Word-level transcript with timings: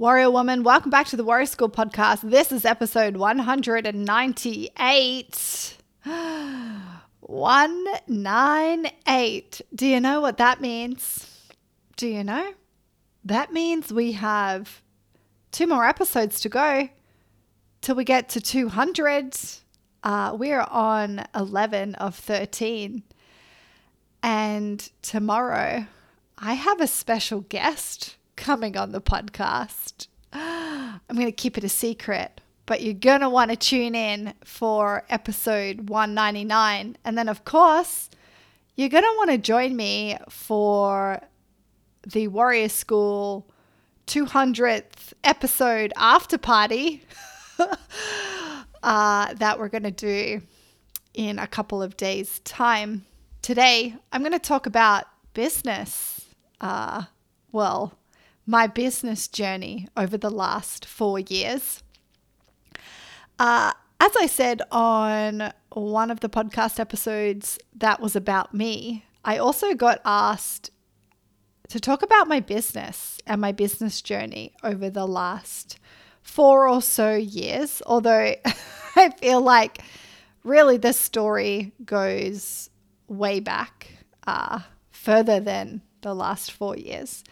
Warrior 0.00 0.30
Woman, 0.30 0.62
welcome 0.62 0.90
back 0.90 1.08
to 1.08 1.16
the 1.18 1.24
Warrior 1.24 1.44
School 1.44 1.68
podcast. 1.68 2.22
This 2.22 2.52
is 2.52 2.64
episode 2.64 3.18
198. 3.18 5.76
198. 7.20 9.60
Do 9.74 9.86
you 9.86 10.00
know 10.00 10.22
what 10.22 10.38
that 10.38 10.62
means? 10.62 11.52
Do 11.98 12.08
you 12.08 12.24
know? 12.24 12.54
That 13.26 13.52
means 13.52 13.92
we 13.92 14.12
have 14.12 14.80
two 15.52 15.66
more 15.66 15.84
episodes 15.84 16.40
to 16.40 16.48
go 16.48 16.88
till 17.82 17.94
we 17.94 18.04
get 18.04 18.30
to 18.30 18.40
200. 18.40 19.36
Uh, 20.02 20.34
we're 20.34 20.62
on 20.62 21.26
11 21.34 21.96
of 21.96 22.14
13. 22.14 23.02
And 24.22 24.90
tomorrow, 25.02 25.84
I 26.38 26.54
have 26.54 26.80
a 26.80 26.86
special 26.86 27.42
guest 27.42 28.16
coming 28.36 28.76
on 28.76 28.92
the 28.92 29.00
podcast. 29.00 30.08
I'm 30.32 31.00
going 31.14 31.26
to 31.26 31.32
keep 31.32 31.58
it 31.58 31.64
a 31.64 31.68
secret, 31.68 32.40
but 32.66 32.82
you're 32.82 32.94
going 32.94 33.20
to 33.20 33.28
want 33.28 33.50
to 33.50 33.56
tune 33.56 33.94
in 33.94 34.34
for 34.44 35.04
episode 35.08 35.88
199. 35.88 36.96
And 37.04 37.18
then, 37.18 37.28
of 37.28 37.44
course, 37.44 38.10
you're 38.76 38.88
going 38.88 39.04
to 39.04 39.14
want 39.16 39.30
to 39.30 39.38
join 39.38 39.76
me 39.76 40.16
for 40.28 41.20
the 42.06 42.28
Warrior 42.28 42.68
School 42.68 43.46
200th 44.06 45.12
episode 45.22 45.92
after 45.96 46.38
party 46.38 47.02
uh, 48.82 49.34
that 49.34 49.58
we're 49.58 49.68
going 49.68 49.82
to 49.82 49.90
do 49.90 50.42
in 51.14 51.38
a 51.38 51.46
couple 51.46 51.82
of 51.82 51.96
days' 51.96 52.40
time. 52.40 53.04
Today, 53.42 53.94
I'm 54.12 54.22
going 54.22 54.32
to 54.32 54.38
talk 54.38 54.66
about 54.66 55.04
business. 55.34 56.26
Uh, 56.60 57.04
well, 57.52 57.98
my 58.50 58.66
business 58.66 59.28
journey 59.28 59.86
over 59.96 60.18
the 60.18 60.28
last 60.28 60.84
four 60.84 61.20
years. 61.20 61.84
Uh, 63.38 63.72
as 64.00 64.10
I 64.18 64.26
said 64.26 64.60
on 64.72 65.52
one 65.72 66.10
of 66.10 66.18
the 66.18 66.28
podcast 66.28 66.80
episodes 66.80 67.60
that 67.76 68.00
was 68.00 68.16
about 68.16 68.52
me, 68.52 69.04
I 69.24 69.38
also 69.38 69.74
got 69.74 70.00
asked 70.04 70.70
to 71.68 71.78
talk 71.78 72.02
about 72.02 72.26
my 72.26 72.40
business 72.40 73.20
and 73.24 73.40
my 73.40 73.52
business 73.52 74.02
journey 74.02 74.52
over 74.64 74.90
the 74.90 75.06
last 75.06 75.78
four 76.20 76.66
or 76.66 76.82
so 76.82 77.14
years. 77.14 77.82
Although 77.86 78.34
I 78.96 79.10
feel 79.10 79.40
like 79.40 79.80
really 80.42 80.76
this 80.76 80.98
story 80.98 81.72
goes 81.84 82.68
way 83.06 83.38
back, 83.38 83.92
uh, 84.26 84.58
further 84.90 85.38
than 85.38 85.82
the 86.00 86.14
last 86.14 86.50
four 86.50 86.76
years. 86.76 87.22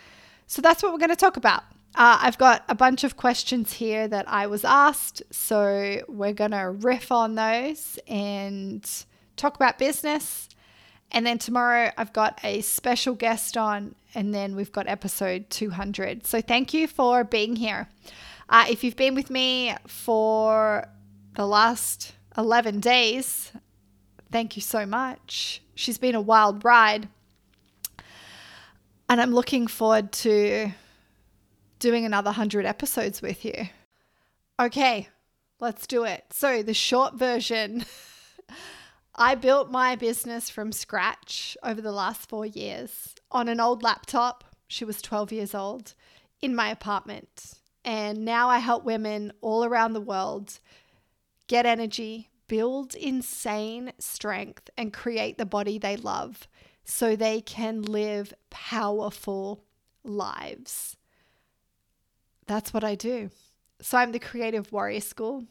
So 0.49 0.63
that's 0.63 0.83
what 0.83 0.93
we're 0.93 0.99
going 0.99 1.11
to 1.11 1.17
talk 1.17 1.37
about. 1.37 1.63
Uh, 1.95 2.19
I've 2.23 2.39
got 2.39 2.65
a 2.69 2.75
bunch 2.75 3.05
of 3.05 3.17
questions 3.17 3.75
here 3.75 4.09
that 4.09 4.29
I 4.29 4.47
was 4.47 4.65
asked. 4.65 5.23
So 5.31 6.01
we're 6.09 6.33
going 6.33 6.53
to 6.53 6.71
riff 6.71 7.13
on 7.13 7.35
those 7.35 7.99
and 8.09 8.89
talk 9.37 9.57
about 9.57 9.79
business. 9.79 10.49
And 11.13 11.27
then 11.27 11.39
tomorrow 11.39 11.91
I've 11.97 12.13
got 12.15 12.41
a 12.43 12.63
special 12.63 13.15
guest 13.15 13.57
on, 13.57 13.95
and 14.15 14.35
then 14.35 14.57
we've 14.57 14.73
got 14.73 14.89
episode 14.89 15.51
200. 15.51 16.27
So 16.27 16.41
thank 16.41 16.73
you 16.73 16.87
for 16.87 17.25
being 17.25 17.57
here. 17.57 17.89
Uh, 18.49 18.67
if 18.71 18.83
you've 18.83 18.97
been 18.97 19.15
with 19.15 19.31
me 19.31 19.75
for 19.87 20.89
the 21.35 21.47
last 21.47 22.15
11 22.37 22.81
days, 22.81 23.53
thank 24.33 24.57
you 24.57 24.63
so 24.63 24.87
much. 24.87 25.63
She's 25.75 25.99
been 25.99 26.15
a 26.15 26.21
wild 26.21 26.65
ride. 26.65 27.09
And 29.09 29.21
I'm 29.21 29.33
looking 29.33 29.67
forward 29.67 30.13
to 30.13 30.71
doing 31.79 32.05
another 32.05 32.29
100 32.29 32.67
episodes 32.67 33.23
with 33.23 33.45
you. 33.45 33.69
Okay, 34.61 35.09
let's 35.61 35.87
do 35.87 36.05
it. 36.05 36.25
So, 36.31 36.63
the 36.63 36.75
short 36.75 37.15
version 37.15 37.85
I 39.15 39.35
built 39.35 39.71
my 39.71 39.97
business 39.97 40.51
from 40.51 40.71
scratch 40.73 41.57
over 41.63 41.81
the 41.81 41.93
last 41.93 42.29
four 42.29 42.47
years 42.47 43.15
on 43.33 43.49
an 43.49 43.61
old 43.61 43.83
laptop. 43.83 44.45
She 44.69 44.85
was 44.85 45.03
12 45.03 45.33
years 45.33 45.55
old 45.55 45.95
in 46.41 46.55
my 46.55 46.71
apartment. 46.71 47.55
And 47.85 48.25
now 48.25 48.49
I 48.49 48.59
help 48.59 48.85
women 48.85 49.33
all 49.41 49.65
around 49.65 49.95
the 49.95 50.01
world 50.01 50.61
get 51.47 51.67
energy, 51.67 52.29
build 52.47 52.95
insane 52.95 53.93
strength, 53.99 54.71
and 54.77 54.93
create 54.93 55.39
the 55.39 55.47
body 55.47 55.79
they 55.79 55.97
love 55.97 56.47
so 56.89 57.15
they 57.15 57.43
can 57.43 57.83
live 57.83 58.33
powerful 58.49 59.63
lives. 60.03 60.97
That's 62.47 62.73
what 62.73 62.83
I 62.83 62.95
do. 62.95 63.31
So 63.83 63.99
I'm 63.99 64.13
the 64.13 64.19
Creative 64.19 64.73
Warrior 64.73 65.03
School. 65.03 65.45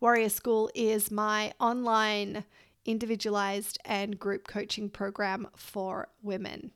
Warrior 0.00 0.28
School 0.28 0.70
is 0.72 1.10
my 1.10 1.52
online, 1.58 2.44
individualized, 2.86 3.78
and 3.84 4.20
group 4.20 4.46
coaching 4.46 4.88
program 4.88 5.48
for 5.56 6.08
women. 6.22 6.70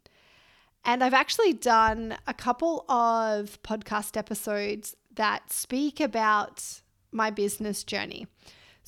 And 0.84 1.02
I've 1.02 1.14
actually 1.14 1.52
done 1.52 2.18
a 2.26 2.34
couple 2.34 2.84
of 2.88 3.62
podcast 3.62 4.16
episodes 4.16 4.96
that 5.14 5.52
speak 5.52 6.00
about 6.00 6.80
my 7.12 7.30
business 7.30 7.84
journey. 7.84 8.26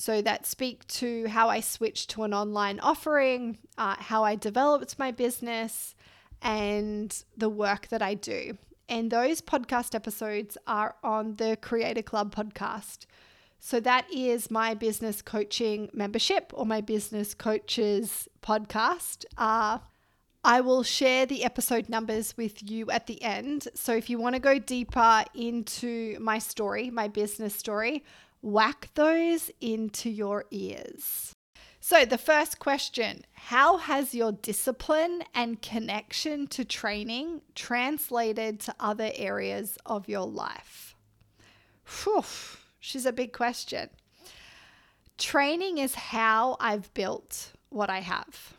So 0.00 0.22
that 0.22 0.46
speak 0.46 0.86
to 0.86 1.26
how 1.26 1.48
I 1.48 1.58
switched 1.58 2.10
to 2.10 2.22
an 2.22 2.32
online 2.32 2.78
offering, 2.78 3.58
uh, 3.76 3.96
how 3.98 4.22
I 4.22 4.36
developed 4.36 4.96
my 4.96 5.10
business, 5.10 5.96
and 6.40 7.24
the 7.36 7.48
work 7.48 7.88
that 7.88 8.00
I 8.00 8.14
do. 8.14 8.56
And 8.88 9.10
those 9.10 9.40
podcast 9.40 9.96
episodes 9.96 10.56
are 10.68 10.94
on 11.02 11.34
the 11.34 11.58
Creator 11.60 12.02
Club 12.02 12.32
podcast. 12.32 13.06
So 13.58 13.80
that 13.80 14.06
is 14.12 14.52
my 14.52 14.72
business 14.74 15.20
coaching 15.20 15.90
membership 15.92 16.52
or 16.54 16.64
my 16.64 16.80
business 16.80 17.34
coaches 17.34 18.28
podcast. 18.40 19.24
Uh, 19.36 19.78
I 20.44 20.60
will 20.60 20.84
share 20.84 21.26
the 21.26 21.42
episode 21.42 21.88
numbers 21.88 22.36
with 22.36 22.70
you 22.70 22.88
at 22.92 23.08
the 23.08 23.20
end. 23.20 23.66
So 23.74 23.94
if 23.96 24.08
you 24.08 24.20
want 24.20 24.36
to 24.36 24.40
go 24.40 24.60
deeper 24.60 25.24
into 25.34 26.16
my 26.20 26.38
story, 26.38 26.88
my 26.88 27.08
business 27.08 27.56
story, 27.56 28.04
whack 28.42 28.90
those 28.94 29.50
into 29.60 30.10
your 30.10 30.44
ears. 30.50 31.32
So, 31.80 32.04
the 32.04 32.18
first 32.18 32.58
question 32.58 33.24
How 33.32 33.78
has 33.78 34.14
your 34.14 34.32
discipline 34.32 35.22
and 35.34 35.62
connection 35.62 36.46
to 36.48 36.64
training 36.64 37.40
translated 37.54 38.60
to 38.60 38.74
other 38.78 39.10
areas 39.14 39.78
of 39.86 40.08
your 40.08 40.26
life? 40.26 40.94
Whew, 42.04 42.24
she's 42.78 43.06
a 43.06 43.12
big 43.12 43.32
question. 43.32 43.88
Training 45.16 45.78
is 45.78 45.94
how 45.94 46.56
I've 46.60 46.92
built 46.94 47.52
what 47.70 47.90
I 47.90 48.00
have. 48.00 48.54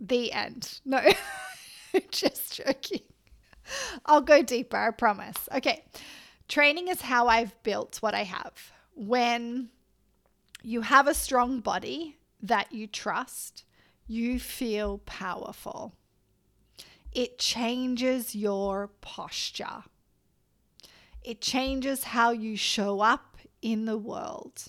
The 0.00 0.32
end. 0.32 0.80
No, 0.84 1.00
just 2.10 2.54
joking. 2.54 3.02
I'll 4.06 4.22
go 4.22 4.42
deeper, 4.42 4.76
I 4.76 4.90
promise. 4.90 5.48
Okay. 5.54 5.84
Training 6.48 6.88
is 6.88 7.02
how 7.02 7.28
I've 7.28 7.60
built 7.62 7.98
what 8.00 8.14
I 8.14 8.24
have. 8.24 8.72
When 8.94 9.70
you 10.62 10.82
have 10.82 11.06
a 11.06 11.14
strong 11.14 11.60
body 11.60 12.16
that 12.42 12.72
you 12.72 12.86
trust, 12.86 13.64
you 14.06 14.38
feel 14.38 14.98
powerful. 14.98 15.94
It 17.12 17.38
changes 17.38 18.34
your 18.34 18.88
posture. 19.00 19.84
It 21.22 21.40
changes 21.40 22.04
how 22.04 22.30
you 22.30 22.56
show 22.56 23.00
up 23.00 23.36
in 23.60 23.84
the 23.84 23.98
world. 23.98 24.64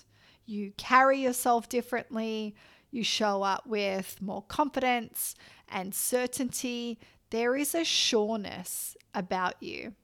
You 0.46 0.72
carry 0.76 1.20
yourself 1.20 1.68
differently. 1.68 2.54
You 2.90 3.02
show 3.02 3.42
up 3.42 3.66
with 3.66 4.20
more 4.20 4.42
confidence 4.42 5.34
and 5.68 5.94
certainty. 5.94 6.98
There 7.30 7.56
is 7.56 7.74
a 7.74 7.84
sureness 7.84 8.96
about 9.14 9.62
you. 9.62 9.94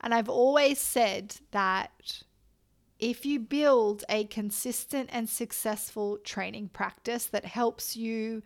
And 0.00 0.14
I've 0.14 0.28
always 0.28 0.78
said 0.78 1.36
that 1.50 2.22
if 2.98 3.24
you 3.24 3.38
build 3.38 4.04
a 4.08 4.24
consistent 4.24 5.10
and 5.12 5.28
successful 5.28 6.18
training 6.18 6.70
practice 6.72 7.26
that 7.26 7.44
helps 7.44 7.96
you 7.96 8.42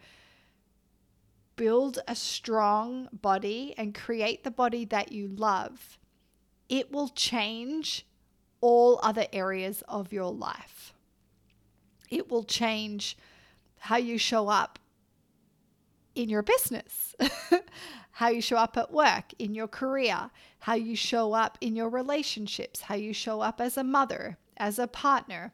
build 1.56 1.99
a 2.08 2.14
strong 2.14 3.08
body 3.12 3.75
and 3.76 3.94
create 3.94 4.44
the 4.44 4.50
body 4.50 4.84
that 4.87 5.12
you 5.12 5.28
love, 5.28 5.99
it 6.69 6.90
will 6.90 7.08
change 7.08 8.06
all 8.60 9.00
other 9.02 9.26
areas 9.32 9.82
of 9.88 10.12
your 10.12 10.32
life. 10.32 10.94
It 12.10 12.31
will 12.31 12.44
change 12.44 13.16
how 13.78 13.96
you 13.96 14.19
show 14.19 14.48
up 14.48 14.78
in 16.14 16.28
your 16.28 16.43
business, 16.43 17.14
how 18.12 18.29
you 18.29 18.41
show 18.41 18.56
up 18.56 18.76
at 18.76 18.93
work, 18.93 19.32
in 19.38 19.55
your 19.55 19.69
career, 19.69 20.31
how 20.61 20.75
you 20.75 20.94
show 20.94 21.32
up 21.32 21.59
in 21.61 21.75
your 21.75 21.88
relationships, 21.88 22.82
how 22.82 22.94
you 22.94 23.12
show 23.12 23.41
up 23.41 23.61
as 23.61 23.76
a 23.76 23.85
mother, 23.85 24.37
as 24.56 24.79
a 24.79 24.87
partner. 24.87 25.53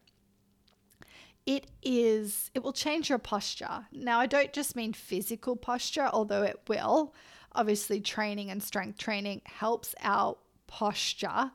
It 1.46 1.68
is, 1.82 2.50
it 2.54 2.62
will 2.62 2.72
change 2.74 3.08
your 3.08 3.18
posture. 3.18 3.86
Now, 3.92 4.20
I 4.20 4.26
don't 4.26 4.52
just 4.52 4.76
mean 4.76 4.92
physical 4.92 5.56
posture, 5.56 6.10
although 6.12 6.42
it 6.42 6.60
will. 6.68 7.14
obviously, 7.52 8.00
training 8.00 8.50
and 8.50 8.62
strength 8.62 8.98
training 8.98 9.42
helps 9.44 9.94
our 10.02 10.36
posture. 10.66 11.50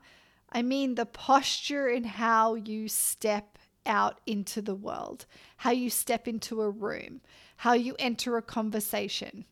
I 0.52 0.62
mean, 0.62 0.94
the 0.94 1.06
posture 1.06 1.88
in 1.88 2.04
how 2.04 2.54
you 2.54 2.88
step 2.88 3.58
out 3.86 4.20
into 4.26 4.62
the 4.62 4.74
world, 4.74 5.26
how 5.58 5.70
you 5.70 5.90
step 5.90 6.26
into 6.28 6.60
a 6.60 6.70
room, 6.70 7.20
how 7.58 7.74
you 7.74 7.96
enter 7.98 8.36
a 8.36 8.42
conversation. 8.42 9.44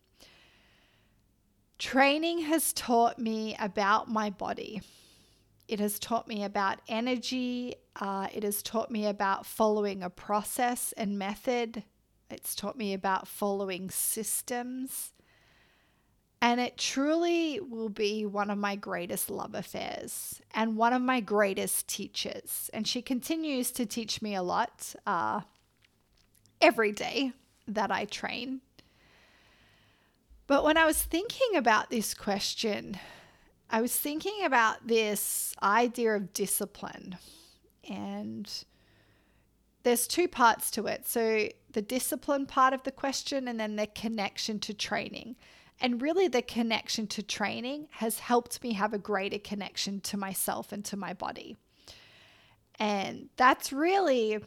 Training 1.83 2.43
has 2.43 2.73
taught 2.73 3.19
me 3.19 3.57
about 3.59 4.09
my 4.09 4.31
body. 4.31 4.83
It 5.67 5.81
has 5.81 5.99
taught 5.99 6.29
me 6.29 6.45
about 6.45 6.79
energy. 6.87 7.75
Uh, 7.97 8.29
it 8.33 8.45
has 8.45 8.63
taught 8.63 8.89
me 8.89 9.05
about 9.07 9.47
following 9.47 10.01
a 10.01 10.09
process 10.09 10.95
and 10.97 11.19
method. 11.19 11.83
It's 12.31 12.55
taught 12.55 12.79
me 12.79 12.95
about 12.95 13.27
following 13.27 13.91
systems. 13.91 15.13
And 16.41 16.61
it 16.61 16.79
truly 16.79 17.59
will 17.59 17.89
be 17.89 18.27
one 18.27 18.49
of 18.49 18.59
my 18.59 18.77
greatest 18.77 19.29
love 19.29 19.57
affairs 19.57 20.41
and 20.55 20.77
one 20.77 20.93
of 20.93 21.03
my 21.03 21.19
greatest 21.19 21.89
teachers. 21.89 22.71
And 22.73 22.87
she 22.87 23.03
continues 23.03 23.73
to 23.73 23.87
teach 23.87 24.23
me 24.23 24.37
a 24.37 24.43
lot 24.45 24.95
uh, 25.05 25.41
every 26.61 26.93
day 26.93 27.33
that 27.67 27.91
I 27.91 28.05
train. 28.05 28.61
But 30.47 30.65
when 30.65 30.77
I 30.77 30.85
was 30.85 31.03
thinking 31.03 31.57
about 31.57 31.91
this 31.91 32.15
question, 32.15 32.99
I 33.71 33.81
was 33.81 33.97
thinking 33.97 34.45
about 34.45 34.87
this 34.87 35.55
idea 35.63 36.15
of 36.15 36.33
discipline. 36.33 37.17
And 37.89 38.51
there's 39.83 40.07
two 40.07 40.29
parts 40.29 40.71
to 40.73 40.87
it. 40.87 41.07
So, 41.07 41.49
the 41.73 41.83
discipline 41.83 42.47
part 42.47 42.75
of 42.75 42.83
the 42.83 42.93
question, 42.93 43.49
and 43.49 43.59
then 43.59 43.77
the 43.77 43.87
connection 43.87 44.59
to 44.61 44.75
training. 44.75 45.37
And 45.81 46.03
really, 46.03 46.29
the 46.29 46.43
connection 46.43 47.07
to 47.09 47.23
training 47.23 47.89
has 47.93 48.21
helped 48.21 48.63
me 48.63 48.75
have 48.75 48.93
a 48.93 48.99
greater 48.99 49.39
connection 49.39 50.01
to 50.03 50.17
myself 50.17 50.71
and 50.71 50.85
to 50.85 50.97
my 50.97 51.15
body. 51.15 51.57
And 52.79 53.31
that's 53.37 53.73
really 53.73 54.39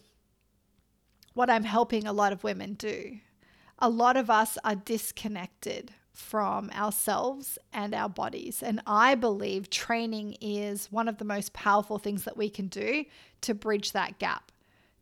what 1.33 1.49
I'm 1.49 1.63
helping 1.63 2.07
a 2.07 2.13
lot 2.13 2.31
of 2.31 2.43
women 2.43 2.75
do. 2.75 3.19
A 3.79 3.89
lot 3.89 4.15
of 4.15 4.29
us 4.29 4.57
are 4.63 4.75
disconnected 4.75 5.91
from 6.13 6.69
ourselves 6.71 7.57
and 7.73 7.93
our 7.93 8.07
bodies. 8.07 8.63
And 8.63 8.81
I 8.87 9.15
believe 9.15 9.69
training 9.69 10.37
is 10.39 10.91
one 10.91 11.09
of 11.09 11.17
the 11.17 11.25
most 11.25 11.53
powerful 11.53 11.99
things 11.99 12.23
that 12.23 12.37
we 12.37 12.49
can 12.49 12.67
do 12.67 13.05
to 13.41 13.53
bridge 13.53 13.91
that 13.91 14.17
gap, 14.17 14.51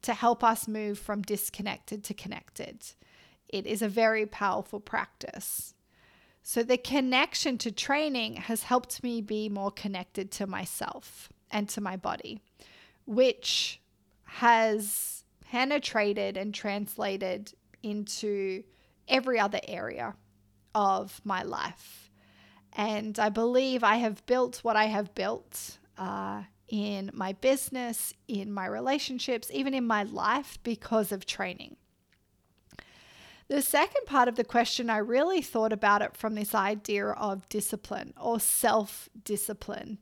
to 0.01 0.13
help 0.13 0.43
us 0.43 0.67
move 0.67 0.97
from 0.97 1.21
disconnected 1.21 2.03
to 2.05 2.13
connected. 2.13 2.83
It 3.47 3.67
is 3.67 3.83
a 3.83 3.87
very 3.87 4.25
powerful 4.25 4.79
practice. 4.79 5.75
So, 6.41 6.61
the 6.61 6.77
connection 6.77 7.57
to 7.59 7.71
training 7.71 8.35
has 8.35 8.63
helped 8.63 9.01
me 9.01 9.21
be 9.21 9.47
more 9.47 9.71
connected 9.71 10.29
to 10.31 10.47
myself 10.47 11.29
and 11.49 11.69
to 11.69 11.79
my 11.79 11.95
body, 11.95 12.41
which 13.05 13.79
has 14.23 15.23
penetrated 15.39 16.35
and 16.35 16.53
translated 16.53 17.53
into 17.83 18.63
every 19.07 19.39
other 19.39 19.59
area 19.67 20.15
of 20.73 21.21
my 21.23 21.43
life. 21.43 22.09
And 22.73 23.19
I 23.19 23.29
believe 23.29 23.83
I 23.83 23.97
have 23.97 24.25
built 24.25 24.59
what 24.63 24.75
I 24.75 24.85
have 24.85 25.13
built 25.13 25.77
uh, 25.97 26.43
in 26.67 27.11
my 27.13 27.33
business, 27.33 28.13
in 28.27 28.51
my 28.51 28.65
relationships, 28.65 29.49
even 29.53 29.73
in 29.73 29.85
my 29.85 30.03
life 30.03 30.57
because 30.63 31.11
of 31.11 31.25
training. 31.25 31.75
The 33.47 33.61
second 33.61 34.05
part 34.07 34.27
of 34.27 34.35
the 34.35 34.43
question, 34.43 34.89
I 34.89 34.97
really 34.97 35.41
thought 35.41 35.73
about 35.73 36.01
it 36.01 36.17
from 36.17 36.33
this 36.33 36.55
idea 36.55 37.09
of 37.09 37.47
discipline 37.49 38.13
or 38.19 38.39
self 38.39 39.09
discipline. 39.23 39.99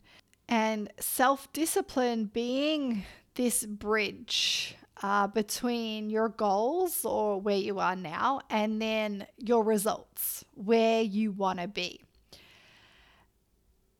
And 0.47 0.91
self 0.99 1.51
discipline 1.51 2.25
being 2.25 3.03
this 3.35 3.65
bridge 3.65 4.77
uh, 5.03 5.27
between 5.27 6.09
your 6.09 6.29
goals 6.29 7.03
or 7.05 7.39
where 7.39 7.57
you 7.57 7.79
are 7.79 7.95
now 7.95 8.41
and 8.49 8.81
then 8.81 9.25
your 9.37 9.63
results, 9.63 10.45
where 10.53 11.01
you 11.01 11.31
want 11.31 11.59
to 11.59 11.67
be. 11.67 12.01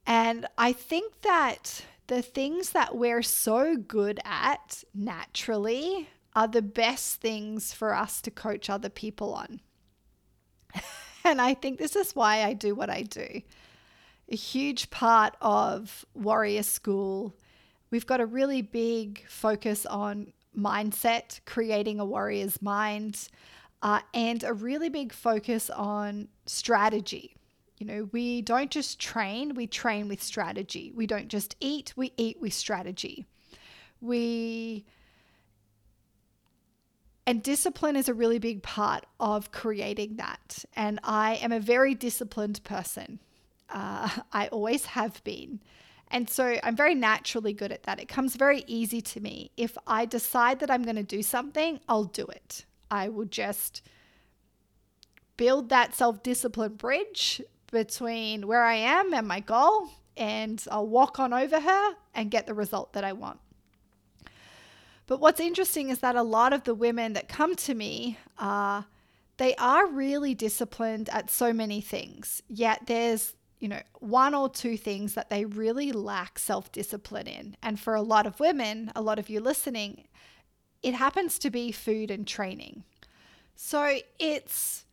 And 0.05 0.45
I 0.57 0.73
think 0.73 1.21
that 1.21 1.85
the 2.07 2.21
things 2.21 2.71
that 2.71 2.95
we're 2.95 3.23
so 3.23 3.77
good 3.77 4.19
at 4.25 4.83
naturally 4.93 6.09
are 6.35 6.47
the 6.47 6.61
best 6.61 7.21
things 7.21 7.73
for 7.73 7.93
us 7.93 8.21
to 8.21 8.31
coach 8.31 8.69
other 8.69 8.89
people 8.89 9.33
on. 9.33 9.61
and 11.23 11.41
I 11.41 11.53
think 11.53 11.77
this 11.77 11.95
is 11.95 12.15
why 12.15 12.43
I 12.43 12.53
do 12.53 12.75
what 12.75 12.89
I 12.89 13.03
do. 13.03 13.41
A 14.29 14.35
huge 14.35 14.89
part 14.89 15.35
of 15.41 16.05
Warrior 16.13 16.63
School, 16.63 17.35
we've 17.89 18.05
got 18.05 18.21
a 18.21 18.25
really 18.25 18.61
big 18.61 19.25
focus 19.27 19.85
on 19.85 20.31
mindset, 20.57 21.39
creating 21.45 21.99
a 21.99 22.05
warrior's 22.05 22.61
mind, 22.61 23.27
uh, 23.81 24.01
and 24.13 24.43
a 24.43 24.53
really 24.53 24.89
big 24.89 25.13
focus 25.13 25.69
on 25.69 26.27
strategy. 26.45 27.35
You 27.77 27.87
know, 27.87 28.09
we 28.11 28.41
don't 28.41 28.69
just 28.69 28.99
train, 28.99 29.55
we 29.55 29.65
train 29.65 30.07
with 30.07 30.21
strategy. 30.21 30.91
We 30.93 31.07
don't 31.07 31.29
just 31.29 31.55
eat, 31.59 31.93
we 31.95 32.13
eat 32.15 32.39
with 32.39 32.53
strategy. 32.53 33.25
We 33.99 34.85
and 37.25 37.43
discipline 37.43 37.95
is 37.95 38.09
a 38.09 38.13
really 38.13 38.39
big 38.39 38.63
part 38.63 39.05
of 39.19 39.51
creating 39.51 40.17
that. 40.17 40.65
And 40.75 40.99
I 41.03 41.35
am 41.35 41.51
a 41.51 41.59
very 41.59 41.93
disciplined 41.93 42.63
person. 42.63 43.19
Uh, 43.69 44.09
I 44.33 44.47
always 44.47 44.85
have 44.85 45.23
been. 45.23 45.59
And 46.11 46.29
so 46.29 46.59
I'm 46.61 46.75
very 46.75 46.93
naturally 46.93 47.53
good 47.53 47.71
at 47.71 47.83
that. 47.83 47.99
It 47.99 48.07
comes 48.07 48.35
very 48.35 48.63
easy 48.67 49.01
to 49.01 49.21
me. 49.21 49.51
If 49.55 49.77
I 49.87 50.05
decide 50.05 50.59
that 50.59 50.69
I'm 50.69 50.83
going 50.83 50.97
to 50.97 51.03
do 51.03 51.23
something, 51.23 51.79
I'll 51.87 52.03
do 52.03 52.25
it. 52.25 52.65
I 52.91 53.07
will 53.07 53.25
just 53.25 53.81
build 55.37 55.69
that 55.69 55.95
self 55.95 56.21
discipline 56.21 56.75
bridge 56.75 57.41
between 57.71 58.45
where 58.45 58.63
I 58.63 58.75
am 58.75 59.13
and 59.13 59.25
my 59.27 59.39
goal, 59.39 59.89
and 60.17 60.63
I'll 60.69 60.87
walk 60.87 61.19
on 61.19 61.33
over 61.33 61.61
her 61.61 61.95
and 62.13 62.29
get 62.29 62.45
the 62.45 62.53
result 62.53 62.91
that 62.93 63.05
I 63.05 63.13
want. 63.13 63.39
But 65.07 65.21
what's 65.21 65.39
interesting 65.39 65.89
is 65.89 65.99
that 65.99 66.15
a 66.15 66.23
lot 66.23 66.51
of 66.51 66.65
the 66.65 66.75
women 66.75 67.13
that 67.13 67.29
come 67.29 67.55
to 67.55 67.73
me 67.73 68.17
are 68.37 68.85
they 69.37 69.55
are 69.55 69.87
really 69.87 70.35
disciplined 70.35 71.09
at 71.09 71.31
so 71.31 71.51
many 71.51 71.81
things. 71.81 72.43
Yet 72.47 72.81
there's, 72.85 73.33
you 73.61 73.67
know, 73.67 73.81
one 73.99 74.33
or 74.33 74.49
two 74.49 74.75
things 74.75 75.13
that 75.13 75.29
they 75.29 75.45
really 75.45 75.91
lack 75.91 76.39
self-discipline 76.39 77.27
in. 77.27 77.55
And 77.61 77.79
for 77.79 77.93
a 77.93 78.01
lot 78.01 78.25
of 78.25 78.39
women, 78.39 78.91
a 78.95 79.01
lot 79.03 79.19
of 79.19 79.29
you 79.29 79.39
listening, 79.39 80.07
it 80.81 80.95
happens 80.95 81.37
to 81.39 81.51
be 81.51 81.71
food 81.71 82.09
and 82.09 82.27
training. 82.27 82.83
So 83.55 83.99
it's 84.17 84.85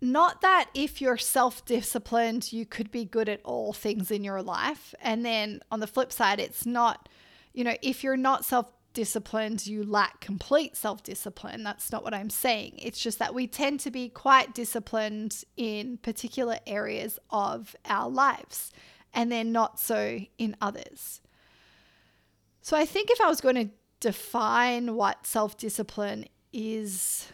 not 0.00 0.40
that 0.40 0.70
if 0.72 1.00
you're 1.00 1.18
self 1.18 1.64
disciplined, 1.64 2.52
you 2.52 2.64
could 2.64 2.92
be 2.92 3.04
good 3.04 3.28
at 3.28 3.40
all 3.44 3.72
things 3.72 4.12
in 4.12 4.22
your 4.22 4.40
life. 4.40 4.94
And 5.02 5.26
then 5.26 5.60
on 5.72 5.80
the 5.80 5.88
flip 5.88 6.12
side, 6.12 6.38
it's 6.38 6.64
not, 6.64 7.08
you 7.52 7.64
know, 7.64 7.74
if 7.82 8.04
you're 8.04 8.16
not 8.16 8.44
self 8.44 8.72
disciplined, 8.92 9.66
you 9.66 9.82
lack 9.82 10.20
complete 10.20 10.76
self 10.76 11.02
discipline. 11.02 11.62
That's 11.62 11.92
not 11.92 12.04
what 12.04 12.14
I'm 12.14 12.30
saying. 12.30 12.74
It's 12.78 13.00
just 13.00 13.18
that 13.18 13.34
we 13.34 13.46
tend 13.46 13.80
to 13.80 13.90
be 13.90 14.08
quite 14.08 14.54
disciplined 14.54 15.44
in 15.56 15.98
particular 15.98 16.58
areas 16.66 17.18
of 17.30 17.74
our 17.86 18.08
lives 18.08 18.72
and 19.12 19.30
then 19.30 19.52
not 19.52 19.78
so 19.78 20.20
in 20.38 20.56
others. 20.60 21.20
So 22.62 22.76
I 22.76 22.84
think 22.84 23.10
if 23.10 23.20
I 23.20 23.28
was 23.28 23.40
going 23.40 23.56
to 23.56 23.70
define 24.00 24.94
what 24.94 25.26
self 25.26 25.56
discipline 25.56 26.26
is, 26.52 27.28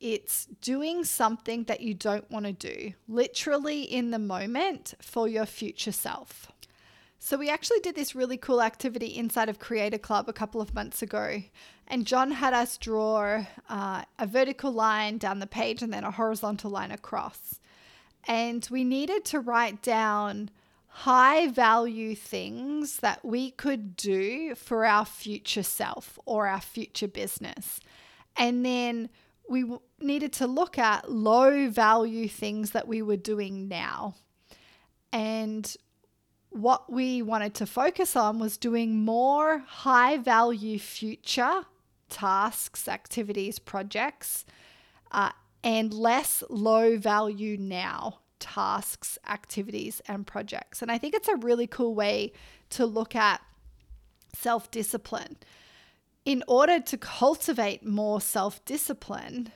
it's 0.00 0.46
doing 0.60 1.04
something 1.04 1.64
that 1.64 1.80
you 1.80 1.94
don't 1.94 2.30
want 2.30 2.46
to 2.46 2.52
do, 2.52 2.92
literally 3.08 3.82
in 3.82 4.10
the 4.10 4.18
moment 4.18 4.94
for 5.00 5.28
your 5.28 5.46
future 5.46 5.92
self. 5.92 6.52
So 7.20 7.36
we 7.36 7.50
actually 7.50 7.80
did 7.80 7.94
this 7.94 8.14
really 8.14 8.36
cool 8.36 8.62
activity 8.62 9.06
inside 9.06 9.48
of 9.48 9.58
Creator 9.58 9.98
Club 9.98 10.28
a 10.28 10.32
couple 10.32 10.60
of 10.60 10.74
months 10.74 11.02
ago. 11.02 11.42
And 11.88 12.06
John 12.06 12.30
had 12.30 12.54
us 12.54 12.78
draw 12.78 13.44
uh, 13.68 14.02
a 14.18 14.26
vertical 14.26 14.70
line 14.70 15.18
down 15.18 15.40
the 15.40 15.46
page 15.46 15.82
and 15.82 15.92
then 15.92 16.04
a 16.04 16.10
horizontal 16.10 16.70
line 16.70 16.92
across. 16.92 17.60
And 18.26 18.66
we 18.70 18.84
needed 18.84 19.24
to 19.26 19.40
write 19.40 19.82
down 19.82 20.50
high 20.86 21.48
value 21.48 22.14
things 22.14 22.98
that 22.98 23.24
we 23.24 23.50
could 23.50 23.96
do 23.96 24.54
for 24.54 24.84
our 24.84 25.04
future 25.04 25.62
self 25.62 26.18
or 26.24 26.46
our 26.46 26.60
future 26.60 27.08
business. 27.08 27.80
And 28.36 28.64
then 28.64 29.08
we 29.48 29.64
needed 30.00 30.32
to 30.34 30.46
look 30.46 30.78
at 30.78 31.10
low 31.10 31.68
value 31.68 32.28
things 32.28 32.72
that 32.72 32.86
we 32.86 33.02
were 33.02 33.16
doing 33.16 33.66
now. 33.66 34.14
And 35.12 35.74
what 36.60 36.90
we 36.90 37.22
wanted 37.22 37.54
to 37.54 37.66
focus 37.66 38.16
on 38.16 38.38
was 38.38 38.56
doing 38.56 39.04
more 39.04 39.58
high 39.58 40.16
value 40.16 40.78
future 40.78 41.62
tasks, 42.08 42.88
activities, 42.88 43.58
projects, 43.58 44.44
uh, 45.12 45.30
and 45.62 45.92
less 45.92 46.42
low 46.48 46.96
value 46.96 47.56
now 47.58 48.20
tasks, 48.40 49.18
activities, 49.26 50.00
and 50.06 50.26
projects. 50.26 50.80
And 50.82 50.90
I 50.90 50.98
think 50.98 51.14
it's 51.14 51.28
a 51.28 51.36
really 51.36 51.66
cool 51.66 51.94
way 51.94 52.32
to 52.70 52.86
look 52.86 53.14
at 53.16 53.40
self 54.34 54.70
discipline. 54.70 55.36
In 56.24 56.44
order 56.46 56.78
to 56.80 56.96
cultivate 56.96 57.84
more 57.84 58.20
self 58.20 58.64
discipline, 58.64 59.50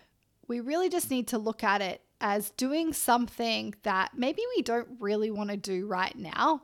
we 0.49 0.61
really 0.61 0.88
just 0.88 1.11
need 1.11 1.28
to 1.28 1.38
look 1.38 1.62
at 1.62 1.80
it 1.80 2.00
as 2.21 2.50
doing 2.50 2.92
something 2.92 3.75
that 3.82 4.12
maybe 4.16 4.42
we 4.56 4.62
don't 4.62 4.88
really 5.00 5.30
want 5.30 5.50
to 5.50 5.56
do 5.56 5.87
right 5.87 6.16
now, 6.16 6.62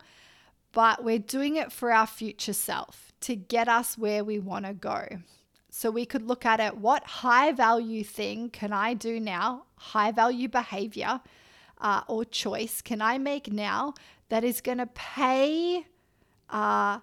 but 0.79 1.03
we're 1.03 1.19
doing 1.19 1.57
it 1.57 1.73
for 1.73 1.91
our 1.91 2.07
future 2.07 2.53
self 2.53 3.11
to 3.21 3.35
get 3.35 3.67
us 3.67 3.99
where 3.99 4.23
we 4.23 4.39
want 4.39 4.65
to 4.65 4.73
go. 4.73 5.05
So 5.71 5.91
we 5.91 6.07
could 6.07 6.23
look 6.23 6.47
at 6.47 6.61
it 6.61 6.77
what 6.77 7.03
high 7.03 7.51
value 7.51 8.05
thing 8.05 8.49
can 8.51 8.73
I 8.73 8.95
do 8.95 9.19
now, 9.19 9.65
high 9.75 10.13
value 10.13 10.49
behavior 10.49 11.21
uh, 11.81 12.03
or 12.07 12.25
choice 12.25 12.81
can 12.81 13.03
I 13.03 13.19
make 13.19 13.51
now 13.51 13.95
that 14.29 14.45
is 14.45 14.61
going 14.61 14.79
to 14.79 14.87
pay, 14.87 15.85
uh, 16.49 17.01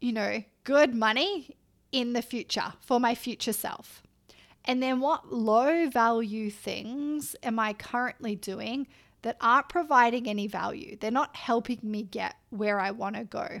you 0.00 0.12
know, 0.12 0.42
good 0.64 0.96
money 0.96 1.56
in 1.92 2.12
the 2.12 2.22
future 2.22 2.72
for 2.80 2.98
my 2.98 3.14
future 3.14 3.52
self? 3.52 4.02
And 4.64 4.82
then 4.82 4.98
what 4.98 5.32
low 5.32 5.88
value 5.88 6.50
things 6.50 7.36
am 7.44 7.60
I 7.60 7.72
currently 7.72 8.34
doing 8.34 8.88
that 9.22 9.36
aren't 9.40 9.68
providing 9.68 10.28
any 10.28 10.46
value? 10.46 10.96
They're 11.00 11.10
not 11.10 11.36
helping 11.36 11.78
me 11.82 12.02
get 12.02 12.36
where 12.50 12.78
I 12.78 12.90
want 12.90 13.16
to 13.16 13.24
go. 13.24 13.60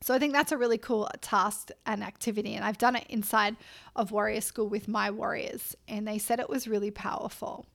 So 0.00 0.14
I 0.14 0.18
think 0.18 0.32
that's 0.32 0.52
a 0.52 0.58
really 0.58 0.78
cool 0.78 1.08
task 1.20 1.70
and 1.84 2.02
activity. 2.04 2.54
And 2.54 2.64
I've 2.64 2.78
done 2.78 2.96
it 2.96 3.06
inside 3.08 3.56
of 3.96 4.12
Warrior 4.12 4.40
School 4.40 4.68
with 4.68 4.88
my 4.88 5.10
warriors, 5.10 5.76
and 5.88 6.06
they 6.06 6.18
said 6.18 6.38
it 6.40 6.48
was 6.48 6.68
really 6.68 6.90
powerful. 6.90 7.66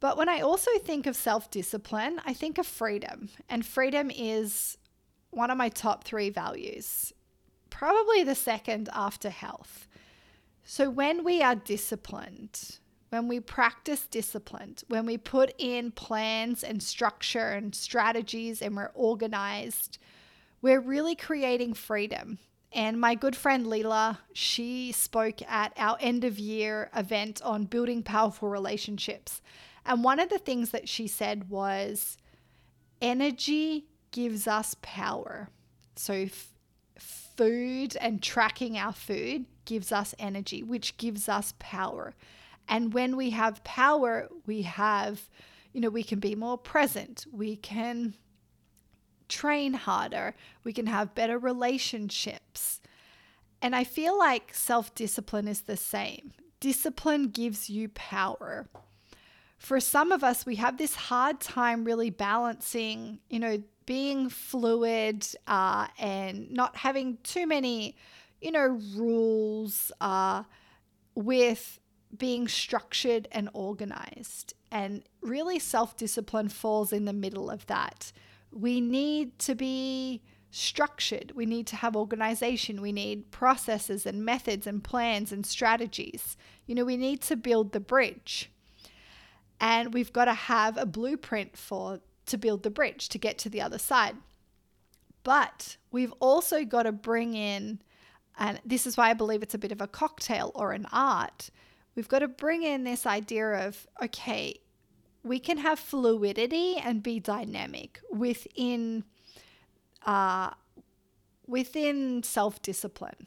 But 0.00 0.16
when 0.16 0.28
I 0.28 0.40
also 0.40 0.70
think 0.78 1.06
of 1.06 1.16
self 1.16 1.50
discipline, 1.50 2.20
I 2.24 2.32
think 2.32 2.58
of 2.58 2.66
freedom. 2.66 3.30
And 3.48 3.66
freedom 3.66 4.10
is 4.14 4.78
one 5.30 5.50
of 5.50 5.58
my 5.58 5.68
top 5.68 6.04
three 6.04 6.30
values, 6.30 7.12
probably 7.68 8.22
the 8.22 8.34
second 8.34 8.88
after 8.92 9.28
health. 9.28 9.88
So 10.64 10.88
when 10.88 11.24
we 11.24 11.42
are 11.42 11.54
disciplined, 11.54 12.78
when 13.10 13.28
we 13.28 13.40
practice 13.40 14.06
discipline, 14.06 14.76
when 14.88 15.06
we 15.06 15.16
put 15.16 15.54
in 15.58 15.90
plans 15.90 16.62
and 16.62 16.82
structure 16.82 17.50
and 17.50 17.74
strategies 17.74 18.60
and 18.60 18.76
we're 18.76 18.90
organized, 18.94 19.98
we're 20.60 20.80
really 20.80 21.14
creating 21.14 21.74
freedom. 21.74 22.38
And 22.72 23.00
my 23.00 23.14
good 23.14 23.34
friend 23.34 23.64
Leela, 23.66 24.18
she 24.34 24.92
spoke 24.92 25.40
at 25.48 25.72
our 25.78 25.96
end 26.00 26.24
of 26.24 26.38
year 26.38 26.90
event 26.94 27.40
on 27.42 27.64
building 27.64 28.02
powerful 28.02 28.48
relationships. 28.48 29.40
And 29.86 30.04
one 30.04 30.20
of 30.20 30.28
the 30.28 30.38
things 30.38 30.70
that 30.70 30.88
she 30.88 31.06
said 31.06 31.48
was 31.48 32.18
energy 33.00 33.86
gives 34.10 34.46
us 34.46 34.76
power. 34.82 35.48
So, 35.96 36.12
f- 36.12 36.52
food 36.98 37.96
and 38.00 38.22
tracking 38.22 38.76
our 38.76 38.92
food 38.92 39.46
gives 39.64 39.90
us 39.90 40.14
energy, 40.18 40.62
which 40.62 40.96
gives 40.98 41.28
us 41.28 41.54
power. 41.58 42.14
And 42.68 42.92
when 42.92 43.16
we 43.16 43.30
have 43.30 43.64
power, 43.64 44.28
we 44.46 44.62
have, 44.62 45.28
you 45.72 45.80
know, 45.80 45.88
we 45.88 46.02
can 46.02 46.20
be 46.20 46.34
more 46.34 46.58
present. 46.58 47.26
We 47.32 47.56
can 47.56 48.14
train 49.28 49.74
harder. 49.74 50.34
We 50.64 50.72
can 50.72 50.86
have 50.86 51.14
better 51.14 51.38
relationships. 51.38 52.80
And 53.60 53.74
I 53.74 53.84
feel 53.84 54.18
like 54.18 54.54
self 54.54 54.94
discipline 54.94 55.48
is 55.48 55.62
the 55.62 55.76
same. 55.76 56.32
Discipline 56.60 57.28
gives 57.28 57.70
you 57.70 57.88
power 57.88 58.68
for 59.58 59.80
some 59.80 60.12
of 60.12 60.22
us, 60.22 60.46
we 60.46 60.56
have 60.56 60.78
this 60.78 60.94
hard 60.94 61.40
time 61.40 61.84
really 61.84 62.10
balancing, 62.10 63.18
you 63.28 63.40
know, 63.40 63.62
being 63.86 64.28
fluid 64.28 65.26
uh, 65.46 65.88
and 65.98 66.50
not 66.50 66.76
having 66.76 67.18
too 67.24 67.46
many, 67.46 67.96
you 68.40 68.52
know, 68.52 68.78
rules 68.94 69.90
uh, 70.00 70.44
with 71.14 71.80
being 72.16 72.48
structured 72.48 73.28
and 73.32 73.48
organized. 73.52 74.54
And 74.70 75.02
really, 75.20 75.58
self 75.58 75.96
discipline 75.96 76.48
falls 76.48 76.92
in 76.92 77.04
the 77.04 77.12
middle 77.12 77.50
of 77.50 77.66
that. 77.66 78.12
We 78.50 78.80
need 78.80 79.38
to 79.40 79.54
be 79.54 80.22
structured. 80.50 81.32
We 81.34 81.46
need 81.46 81.66
to 81.68 81.76
have 81.76 81.94
organization. 81.94 82.80
We 82.80 82.92
need 82.92 83.30
processes 83.30 84.06
and 84.06 84.24
methods 84.24 84.66
and 84.66 84.82
plans 84.82 85.32
and 85.32 85.44
strategies. 85.44 86.36
You 86.66 86.74
know, 86.74 86.84
we 86.84 86.96
need 86.96 87.20
to 87.22 87.36
build 87.36 87.72
the 87.72 87.80
bridge 87.80 88.50
and 89.60 89.92
we've 89.92 90.12
got 90.12 90.26
to 90.26 90.34
have 90.34 90.76
a 90.76 90.86
blueprint 90.86 91.56
for 91.56 92.00
to 92.26 92.38
build 92.38 92.62
the 92.62 92.70
bridge 92.70 93.08
to 93.08 93.18
get 93.18 93.38
to 93.38 93.48
the 93.48 93.60
other 93.60 93.78
side. 93.78 94.16
But 95.22 95.76
we've 95.90 96.12
also 96.20 96.64
got 96.64 96.84
to 96.84 96.92
bring 96.92 97.34
in 97.34 97.80
and 98.38 98.60
this 98.64 98.86
is 98.86 98.96
why 98.96 99.10
I 99.10 99.14
believe 99.14 99.42
it's 99.42 99.54
a 99.54 99.58
bit 99.58 99.72
of 99.72 99.80
a 99.80 99.88
cocktail 99.88 100.52
or 100.54 100.72
an 100.72 100.86
art. 100.92 101.50
We've 101.98 102.06
got 102.06 102.20
to 102.20 102.28
bring 102.28 102.62
in 102.62 102.84
this 102.84 103.06
idea 103.06 103.66
of 103.66 103.88
okay, 104.00 104.60
we 105.24 105.40
can 105.40 105.58
have 105.58 105.80
fluidity 105.80 106.76
and 106.76 107.02
be 107.02 107.18
dynamic 107.18 107.98
within 108.08 109.02
uh, 110.06 110.50
within 111.44 112.22
self 112.22 112.62
discipline. 112.62 113.26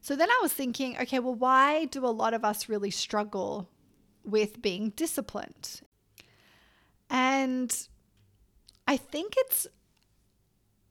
So 0.00 0.16
then 0.16 0.28
I 0.28 0.38
was 0.42 0.52
thinking, 0.52 0.98
okay, 0.98 1.20
well, 1.20 1.36
why 1.36 1.84
do 1.84 2.04
a 2.04 2.10
lot 2.10 2.34
of 2.34 2.44
us 2.44 2.68
really 2.68 2.90
struggle 2.90 3.68
with 4.24 4.60
being 4.60 4.90
disciplined. 4.90 5.82
And 7.08 7.72
I 8.88 8.96
think 8.96 9.34
it's 9.36 9.68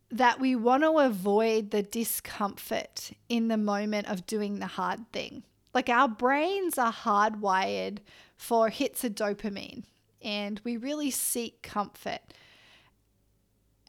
that 0.09 0.39
we 0.39 0.55
want 0.55 0.83
to 0.83 0.97
avoid 0.99 1.71
the 1.71 1.83
discomfort 1.83 3.11
in 3.27 3.49
the 3.49 3.57
moment 3.57 4.07
of 4.07 4.25
doing 4.25 4.59
the 4.59 4.67
hard 4.67 5.11
thing. 5.11 5.43
Like 5.77 5.89
our 5.89 6.07
brains 6.07 6.79
are 6.79 6.91
hardwired 6.91 7.99
for 8.35 8.69
hits 8.69 9.03
of 9.03 9.13
dopamine 9.13 9.83
and 10.23 10.59
we 10.63 10.75
really 10.75 11.11
seek 11.11 11.61
comfort. 11.61 12.33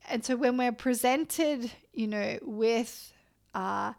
And 0.07 0.23
so 0.23 0.37
when 0.37 0.59
we're 0.59 0.71
presented, 0.71 1.73
you 1.95 2.07
know, 2.07 2.41
with 2.43 3.11
uh, 3.55 3.95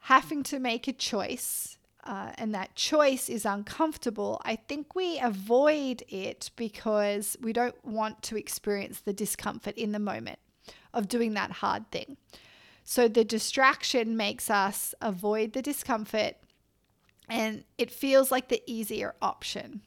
having 0.00 0.42
to 0.42 0.58
make 0.58 0.88
a 0.88 0.92
choice 0.92 1.78
uh, 2.02 2.32
and 2.38 2.52
that 2.56 2.74
choice 2.74 3.28
is 3.28 3.46
uncomfortable, 3.46 4.42
I 4.44 4.56
think 4.56 4.96
we 4.96 5.20
avoid 5.20 6.02
it 6.08 6.50
because 6.56 7.36
we 7.40 7.52
don't 7.52 7.84
want 7.84 8.20
to 8.24 8.36
experience 8.36 8.98
the 8.98 9.12
discomfort 9.12 9.76
in 9.76 9.92
the 9.92 10.00
moment 10.00 10.40
of 10.92 11.06
doing 11.06 11.34
that 11.34 11.52
hard 11.52 11.88
thing. 11.92 12.16
So 12.82 13.06
the 13.06 13.24
distraction 13.24 14.16
makes 14.16 14.50
us 14.50 14.92
avoid 15.00 15.52
the 15.52 15.62
discomfort 15.62 16.34
and 17.32 17.64
it 17.78 17.90
feels 17.90 18.30
like 18.30 18.48
the 18.48 18.62
easier 18.66 19.14
option. 19.22 19.80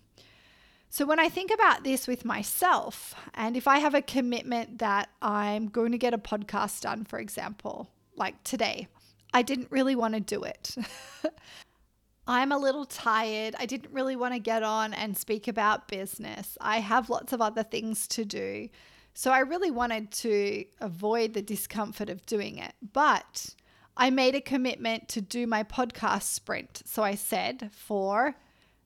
So 0.90 1.06
when 1.06 1.20
I 1.20 1.30
think 1.30 1.52
about 1.54 1.84
this 1.84 2.08
with 2.08 2.26
myself, 2.26 3.14
and 3.36 3.56
if 3.56 3.68
I 3.68 3.78
have 3.78 3.94
a 3.94 4.02
commitment 4.02 4.80
that 4.80 5.10
I'm 5.22 5.68
going 5.68 5.92
to 5.92 6.00
get 6.00 6.16
a 6.16 6.18
podcast 6.18 6.82
done, 6.82 7.04
for 7.04 7.20
example, 7.20 7.92
like 8.16 8.44
today, 8.44 8.88
I 9.32 9.44
didn't 9.44 9.70
really 9.70 9.96
want 9.96 10.16
to 10.16 10.22
do 10.22 10.44
it. 10.44 10.76
I'm 12.28 12.52
a 12.52 12.58
little 12.58 12.86
tired. 12.86 13.56
I 13.60 13.68
didn't 13.68 13.94
really 13.94 14.16
want 14.16 14.34
to 14.34 14.40
get 14.40 14.64
on 14.64 14.96
and 14.96 15.16
speak 15.16 15.48
about 15.48 15.88
business. 15.88 16.58
I 16.60 16.80
have 16.80 17.12
lots 17.12 17.32
of 17.32 17.42
other 17.42 17.62
things 17.62 18.08
to 18.08 18.26
do. 18.26 18.70
So 19.14 19.32
I 19.32 19.40
really 19.40 19.70
wanted 19.70 20.12
to 20.12 20.66
avoid 20.82 21.36
the 21.36 21.44
discomfort 21.44 22.10
of 22.10 22.26
doing 22.26 22.58
it. 22.58 22.74
But 22.94 23.54
I 23.98 24.10
made 24.10 24.36
a 24.36 24.42
commitment 24.42 25.08
to 25.10 25.22
do 25.22 25.48
my 25.48 25.64
podcast 25.64 26.24
sprint. 26.24 26.82
So 26.86 27.04
I 27.04 27.16
said 27.16 27.70
for 27.72 28.36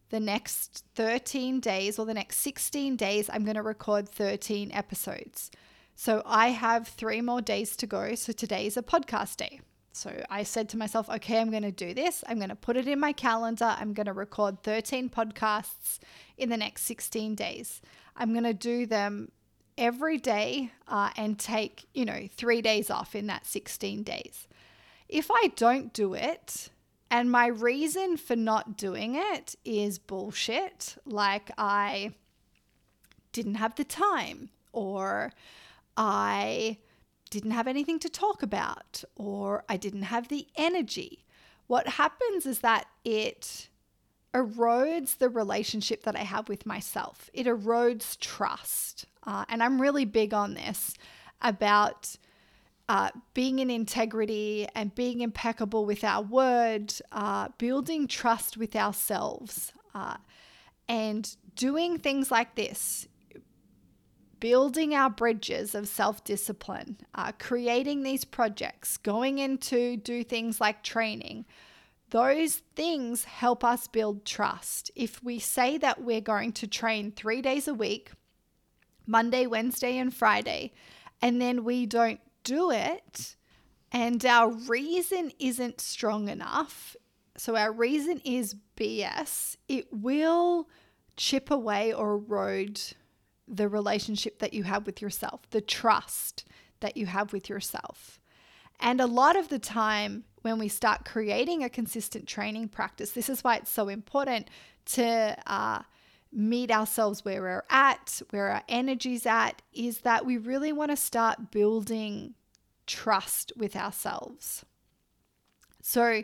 the 0.10 0.20
next 0.20 0.86
13 0.96 1.60
days 1.60 1.98
or 1.98 2.06
the 2.06 2.14
next 2.14 2.38
16 2.38 2.96
days, 2.96 3.30
I'm 3.32 3.44
going 3.44 3.56
to 3.56 3.64
record 3.64 4.08
13 4.08 4.72
episodes. 4.72 5.52
So 5.96 6.22
I 6.26 6.50
have 6.50 6.88
three 6.88 7.22
more 7.22 7.42
days 7.42 7.76
to 7.78 7.88
go. 7.88 8.16
So 8.16 8.32
today 8.34 8.68
is 8.68 8.78
a 8.78 8.84
podcast 8.84 9.38
day. 9.38 9.62
So 9.92 10.24
I 10.30 10.44
said 10.44 10.70
to 10.70 10.78
myself, 10.78 11.10
okay, 11.10 11.40
I'm 11.40 11.50
going 11.50 11.64
to 11.64 11.72
do 11.72 11.94
this. 11.94 12.24
I'm 12.28 12.38
going 12.38 12.50
to 12.50 12.56
put 12.56 12.78
it 12.78 12.88
in 12.88 13.00
my 13.00 13.12
calendar. 13.12 13.76
I'm 13.78 13.94
going 13.94 14.06
to 14.06 14.14
record 14.14 14.62
13 14.64 15.10
podcasts 15.10 16.00
in 16.38 16.50
the 16.50 16.58
next 16.58 16.84
16 16.84 17.36
days. 17.36 17.82
I'm 18.16 18.32
going 18.32 18.46
to 18.46 18.54
do 18.54 18.86
them 18.86 19.32
every 19.78 20.18
day 20.18 20.72
uh, 20.88 21.10
and 21.18 21.40
take, 21.40 21.88
you 21.94 22.06
know, 22.06 22.30
three 22.38 22.62
days 22.62 22.90
off 22.90 23.16
in 23.16 23.28
that 23.28 23.46
16 23.46 24.04
days. 24.04 24.48
If 25.10 25.32
I 25.32 25.52
don't 25.56 25.92
do 25.92 26.14
it, 26.14 26.70
and 27.10 27.32
my 27.32 27.48
reason 27.48 28.16
for 28.16 28.36
not 28.36 28.78
doing 28.78 29.16
it 29.16 29.56
is 29.66 29.98
bullshit, 29.98 30.98
like 31.06 31.50
I 31.58 32.14
didn't 33.32 33.56
have 33.56 33.76
the 33.76 33.84
time 33.84 34.50
or 34.72 35.34
I 35.98 36.78
didn't 37.32 37.52
have 37.52 37.68
anything 37.68 37.98
to 38.00 38.10
talk 38.10 38.44
about 38.44 39.04
or 39.16 39.64
I 39.68 39.78
didn't 39.78 40.04
have 40.04 40.28
the 40.28 40.48
energy. 40.56 41.26
What 41.66 41.88
happens 41.88 42.46
is 42.46 42.60
that 42.60 42.86
it 43.04 43.70
erodes 44.34 45.18
the 45.18 45.30
relationship 45.30 46.04
that 46.04 46.16
I 46.16 46.24
have 46.24 46.50
with 46.50 46.66
myself. 46.68 47.32
It 47.34 47.48
erodes 47.48 48.18
trust. 48.20 49.08
Uh, 49.24 49.46
and 49.50 49.64
I'm 49.64 49.82
really 49.82 50.06
big 50.06 50.34
on 50.34 50.54
this 50.54 50.94
about 51.42 52.16
uh, 52.90 53.12
being 53.36 53.60
in 53.60 53.70
integrity 53.70 54.68
and 54.74 54.96
being 54.96 55.22
impeccable 55.22 55.86
with 55.86 56.04
our 56.04 56.24
word, 56.24 56.92
uh, 57.12 57.48
building 57.60 58.08
trust 58.08 58.58
with 58.58 58.76
ourselves, 58.76 59.72
uh, 59.94 60.18
and 60.90 61.38
doing 61.56 62.00
things 62.00 62.32
like 62.32 62.56
this. 62.56 63.08
Building 64.40 64.96
our 64.96 65.10
bridges 65.10 65.76
of 65.76 65.88
self 65.88 66.24
discipline, 66.24 66.98
uh, 67.14 67.34
creating 67.38 68.04
these 68.04 68.24
projects, 68.24 68.96
going 68.98 69.38
into 69.38 69.98
do 69.98 70.24
things 70.24 70.62
like 70.62 70.82
training, 70.82 71.46
those 72.10 72.64
things 72.76 73.26
help 73.26 73.66
us 73.66 73.88
build 73.88 74.26
trust. 74.26 74.90
If 74.96 75.22
we 75.22 75.40
say 75.40 75.78
that 75.78 76.02
we're 76.02 76.22
going 76.22 76.54
to 76.54 76.68
train 76.68 77.12
three 77.12 77.42
days 77.42 77.68
a 77.68 77.74
week, 77.74 78.12
Monday, 79.06 79.46
Wednesday, 79.46 79.98
and 79.98 80.14
Friday, 80.14 80.72
and 81.22 81.42
then 81.42 81.66
we 81.66 81.86
don't 81.86 82.22
do 82.44 82.72
it, 82.72 83.36
and 83.92 84.26
our 84.26 84.50
reason 84.50 85.32
isn't 85.40 85.82
strong 85.82 86.30
enough, 86.30 86.96
so 87.38 87.56
our 87.56 87.72
reason 87.72 88.22
is 88.26 88.56
BS, 88.76 89.56
it 89.68 89.88
will 89.92 90.70
chip 91.16 91.50
away 91.52 91.94
or 91.94 92.14
erode 92.14 92.82
the 93.48 93.68
relationship 93.68 94.40
that 94.40 94.54
you 94.54 94.64
have 94.64 94.86
with 94.86 95.02
yourself, 95.02 95.42
the 95.50 95.62
trust 95.62 96.46
that 96.82 96.98
you 96.98 97.06
have 97.08 97.34
with 97.34 97.50
yourself. 97.50 98.20
And 98.80 99.02
a 99.02 99.06
lot 99.06 99.36
of 99.36 99.50
the 99.50 99.60
time, 99.60 100.24
when 100.42 100.60
we 100.60 100.68
start 100.70 101.04
creating 101.04 101.64
a 101.64 101.70
consistent 101.70 102.28
training 102.28 102.70
practice, 102.70 103.12
this 103.12 103.30
is 103.30 103.44
why 103.44 103.58
it's 103.58 103.72
so 103.72 103.90
important 103.90 104.50
to 104.86 105.36
uh, 105.46 105.82
meet 106.32 106.72
ourselves 106.72 107.26
where 107.26 107.42
we're 107.42 107.64
at, 107.70 108.22
where 108.30 108.50
our 108.50 108.64
energy's 108.70 109.26
at, 109.26 109.62
is 109.74 110.00
that 110.00 110.26
we 110.26 110.38
really 110.38 110.72
want 110.72 110.92
to 110.92 110.98
start 110.98 111.52
building 111.52 112.36
trust 112.86 113.52
with 113.56 113.76
ourselves. 113.76 114.66
So 115.82 116.24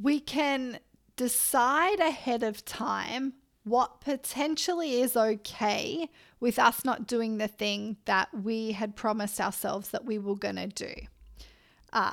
we 0.00 0.20
can 0.20 0.78
decide 1.16 2.00
ahead 2.00 2.42
of 2.42 2.64
time 2.64 3.34
what 3.64 4.00
potentially 4.00 5.00
is 5.00 5.16
okay 5.16 6.08
with 6.40 6.58
us 6.58 6.84
not 6.84 7.06
doing 7.06 7.36
the 7.36 7.48
thing 7.48 7.98
that 8.06 8.28
we 8.32 8.72
had 8.72 8.96
promised 8.96 9.40
ourselves 9.40 9.90
that 9.90 10.04
we 10.04 10.18
were 10.18 10.34
going 10.34 10.56
to 10.56 10.66
do. 10.66 10.92
Uh, 11.92 12.12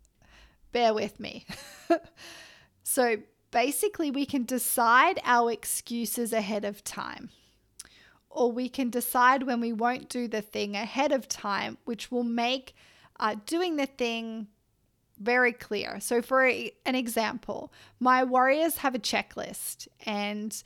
bear 0.72 0.94
with 0.94 1.18
me. 1.18 1.44
so 2.84 3.16
basically, 3.50 4.10
we 4.10 4.26
can 4.26 4.44
decide 4.44 5.20
our 5.24 5.50
excuses 5.50 6.32
ahead 6.32 6.64
of 6.64 6.84
time. 6.84 7.30
Or 8.28 8.52
we 8.52 8.68
can 8.68 8.90
decide 8.90 9.42
when 9.42 9.60
we 9.60 9.72
won't 9.72 10.08
do 10.08 10.28
the 10.28 10.42
thing 10.42 10.76
ahead 10.76 11.10
of 11.10 11.28
time, 11.28 11.78
which 11.84 12.10
will 12.10 12.24
make 12.24 12.74
uh, 13.18 13.36
doing 13.44 13.76
the 13.76 13.86
thing 13.86 14.46
very 15.18 15.52
clear. 15.52 15.98
So, 16.00 16.22
for 16.22 16.46
a, 16.46 16.72
an 16.86 16.94
example, 16.94 17.72
my 17.98 18.24
warriors 18.24 18.78
have 18.78 18.94
a 18.94 18.98
checklist, 18.98 19.88
and 20.06 20.62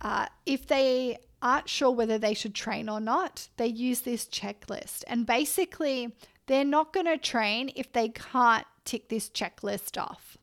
uh, 0.00 0.26
if 0.46 0.66
they 0.66 1.18
aren't 1.42 1.68
sure 1.68 1.90
whether 1.90 2.18
they 2.18 2.34
should 2.34 2.54
train 2.54 2.88
or 2.88 3.00
not, 3.00 3.48
they 3.56 3.66
use 3.66 4.02
this 4.02 4.26
checklist. 4.26 5.04
And 5.06 5.26
basically, 5.26 6.14
they're 6.46 6.64
not 6.64 6.92
going 6.92 7.06
to 7.06 7.18
train 7.18 7.70
if 7.76 7.92
they 7.92 8.08
can't 8.08 8.66
tick 8.84 9.08
this 9.08 9.28
checklist 9.28 10.00
off. 10.00 10.36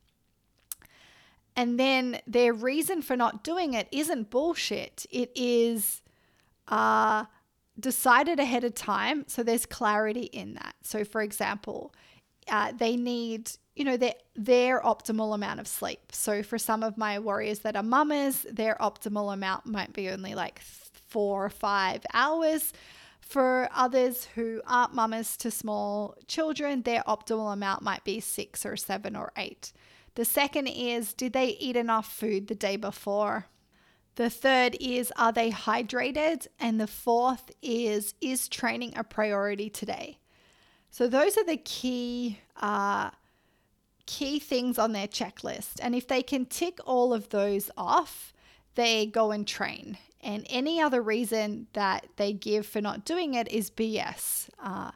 And 1.57 1.79
then 1.79 2.21
their 2.27 2.53
reason 2.53 3.01
for 3.01 3.17
not 3.17 3.43
doing 3.43 3.73
it 3.73 3.87
isn't 3.91 4.29
bullshit. 4.29 5.07
It 5.09 5.31
is 5.35 6.03
uh, 6.67 7.25
decided 7.79 8.39
ahead 8.39 8.63
of 8.63 8.75
time. 8.75 9.25
So 9.27 9.41
there's 9.41 9.65
clarity 9.65 10.25
in 10.25 10.53
that. 10.53 10.75
So, 10.83 11.03
for 11.03 11.23
example, 11.23 11.95
uh, 12.47 12.73
they 12.77 12.95
need, 12.95 13.51
you 13.75 13.83
know, 13.83 13.97
their, 13.97 14.13
their 14.35 14.81
optimal 14.81 15.33
amount 15.33 15.59
of 15.59 15.67
sleep. 15.67 16.11
So, 16.11 16.43
for 16.43 16.59
some 16.59 16.83
of 16.83 16.95
my 16.95 17.17
warriors 17.17 17.59
that 17.59 17.75
are 17.75 17.83
mamas, 17.83 18.45
their 18.51 18.75
optimal 18.79 19.33
amount 19.33 19.65
might 19.65 19.93
be 19.93 20.09
only 20.09 20.35
like 20.35 20.61
four 20.61 21.45
or 21.45 21.49
five 21.49 22.05
hours. 22.13 22.71
For 23.19 23.67
others 23.75 24.25
who 24.35 24.61
aren't 24.65 24.93
mamas 24.93 25.35
to 25.37 25.51
small 25.51 26.15
children, 26.27 26.83
their 26.83 27.01
optimal 27.07 27.51
amount 27.51 27.81
might 27.81 28.03
be 28.03 28.19
six 28.19 28.65
or 28.65 28.77
seven 28.77 29.15
or 29.15 29.33
eight. 29.35 29.73
The 30.17 30.25
second 30.25 30.65
is 30.65 31.13
did 31.13 31.33
they 31.33 31.49
eat 31.49 31.75
enough 31.75 32.11
food 32.11 32.47
the 32.47 32.55
day 32.55 32.75
before? 32.75 33.45
The 34.15 34.31
third 34.31 34.75
is 34.79 35.13
are 35.15 35.31
they 35.31 35.51
hydrated? 35.51 36.47
And 36.59 36.81
the 36.81 36.87
fourth 36.87 37.51
is 37.61 38.15
is 38.19 38.47
training 38.47 38.93
a 38.95 39.03
priority 39.03 39.69
today? 39.69 40.17
So 40.89 41.07
those 41.07 41.37
are 41.37 41.45
the 41.45 41.57
key 41.57 42.39
uh, 42.59 43.11
key 44.07 44.39
things 44.39 44.79
on 44.79 44.91
their 44.93 45.07
checklist. 45.07 45.75
And 45.81 45.93
if 45.93 46.07
they 46.07 46.23
can 46.23 46.47
tick 46.47 46.79
all 46.83 47.13
of 47.13 47.29
those 47.29 47.69
off, 47.77 48.33
they 48.73 49.05
go 49.05 49.29
and 49.29 49.47
train 49.47 49.99
and 50.21 50.47
any 50.49 50.81
other 50.81 51.01
reason 51.01 51.67
that 51.73 52.07
they 52.15 52.33
give 52.33 52.65
for 52.65 52.81
not 52.81 53.05
doing 53.05 53.35
it 53.35 53.47
is 53.49 53.69
BS. 53.69 54.49
Uh, 54.59 54.91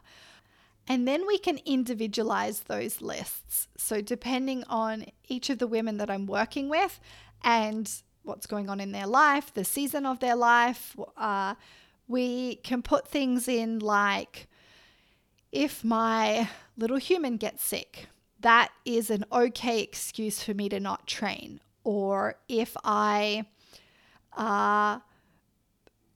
and 0.92 1.08
then 1.08 1.26
we 1.26 1.38
can 1.38 1.58
individualize 1.64 2.64
those 2.64 3.00
lists. 3.00 3.66
So, 3.78 4.02
depending 4.02 4.62
on 4.64 5.06
each 5.26 5.48
of 5.48 5.58
the 5.58 5.66
women 5.66 5.96
that 5.96 6.10
I'm 6.10 6.26
working 6.26 6.68
with 6.68 7.00
and 7.42 7.90
what's 8.24 8.46
going 8.46 8.68
on 8.68 8.78
in 8.78 8.92
their 8.92 9.06
life, 9.06 9.54
the 9.54 9.64
season 9.64 10.04
of 10.04 10.20
their 10.20 10.36
life, 10.36 10.94
uh, 11.16 11.54
we 12.08 12.56
can 12.56 12.82
put 12.82 13.08
things 13.08 13.48
in 13.48 13.78
like 13.78 14.48
if 15.50 15.82
my 15.82 16.50
little 16.76 16.98
human 16.98 17.38
gets 17.38 17.64
sick, 17.64 18.08
that 18.40 18.70
is 18.84 19.08
an 19.08 19.24
okay 19.32 19.80
excuse 19.80 20.42
for 20.42 20.52
me 20.52 20.68
to 20.68 20.78
not 20.78 21.06
train. 21.06 21.62
Or 21.84 22.34
if 22.50 22.76
I 22.84 23.46
uh, 24.36 24.98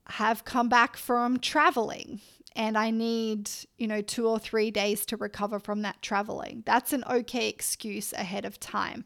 have 0.04 0.44
come 0.44 0.68
back 0.68 0.98
from 0.98 1.38
traveling 1.38 2.20
and 2.56 2.76
I 2.76 2.90
need, 2.90 3.50
you 3.78 3.86
know, 3.86 4.00
two 4.00 4.26
or 4.26 4.38
three 4.38 4.70
days 4.70 5.06
to 5.06 5.16
recover 5.16 5.58
from 5.58 5.82
that 5.82 6.02
traveling. 6.02 6.62
That's 6.66 6.92
an 6.92 7.04
okay 7.08 7.48
excuse 7.48 8.12
ahead 8.12 8.44
of 8.44 8.58
time. 8.58 9.04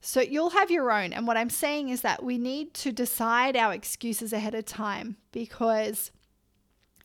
So 0.00 0.20
you'll 0.20 0.50
have 0.50 0.70
your 0.70 0.90
own. 0.90 1.12
And 1.12 1.26
what 1.26 1.36
I'm 1.36 1.50
saying 1.50 1.88
is 1.88 2.02
that 2.02 2.22
we 2.22 2.38
need 2.38 2.74
to 2.74 2.92
decide 2.92 3.56
our 3.56 3.72
excuses 3.72 4.32
ahead 4.32 4.54
of 4.54 4.64
time 4.64 5.16
because 5.32 6.12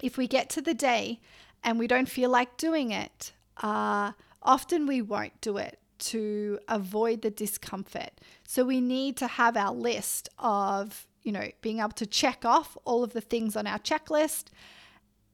if 0.02 0.18
we 0.18 0.28
get 0.28 0.50
to 0.52 0.62
the 0.62 0.74
day 0.74 1.20
and 1.64 1.80
we 1.80 1.88
don't 1.88 2.10
feel 2.10 2.30
like 2.30 2.58
doing 2.58 2.92
it, 2.92 3.34
uh, 3.62 4.12
often 4.42 4.86
we 4.86 5.02
won't 5.02 5.40
do 5.42 5.58
it 5.58 5.80
to 6.00 6.60
avoid 6.68 7.22
the 7.22 7.32
discomfort. 7.32 8.12
So 8.48 8.64
we 8.64 8.82
need 8.82 9.18
to 9.18 9.28
have 9.28 9.58
our 9.58 9.74
list 9.74 10.30
of 10.38 11.08
you 11.24 11.32
know, 11.32 11.48
being 11.62 11.80
able 11.80 11.90
to 11.90 12.06
check 12.06 12.46
off 12.46 12.78
all 12.86 13.04
of 13.04 13.14
the 13.14 13.22
things 13.22 13.56
on 13.56 13.68
our 13.68 13.80
checklist. 13.80 14.46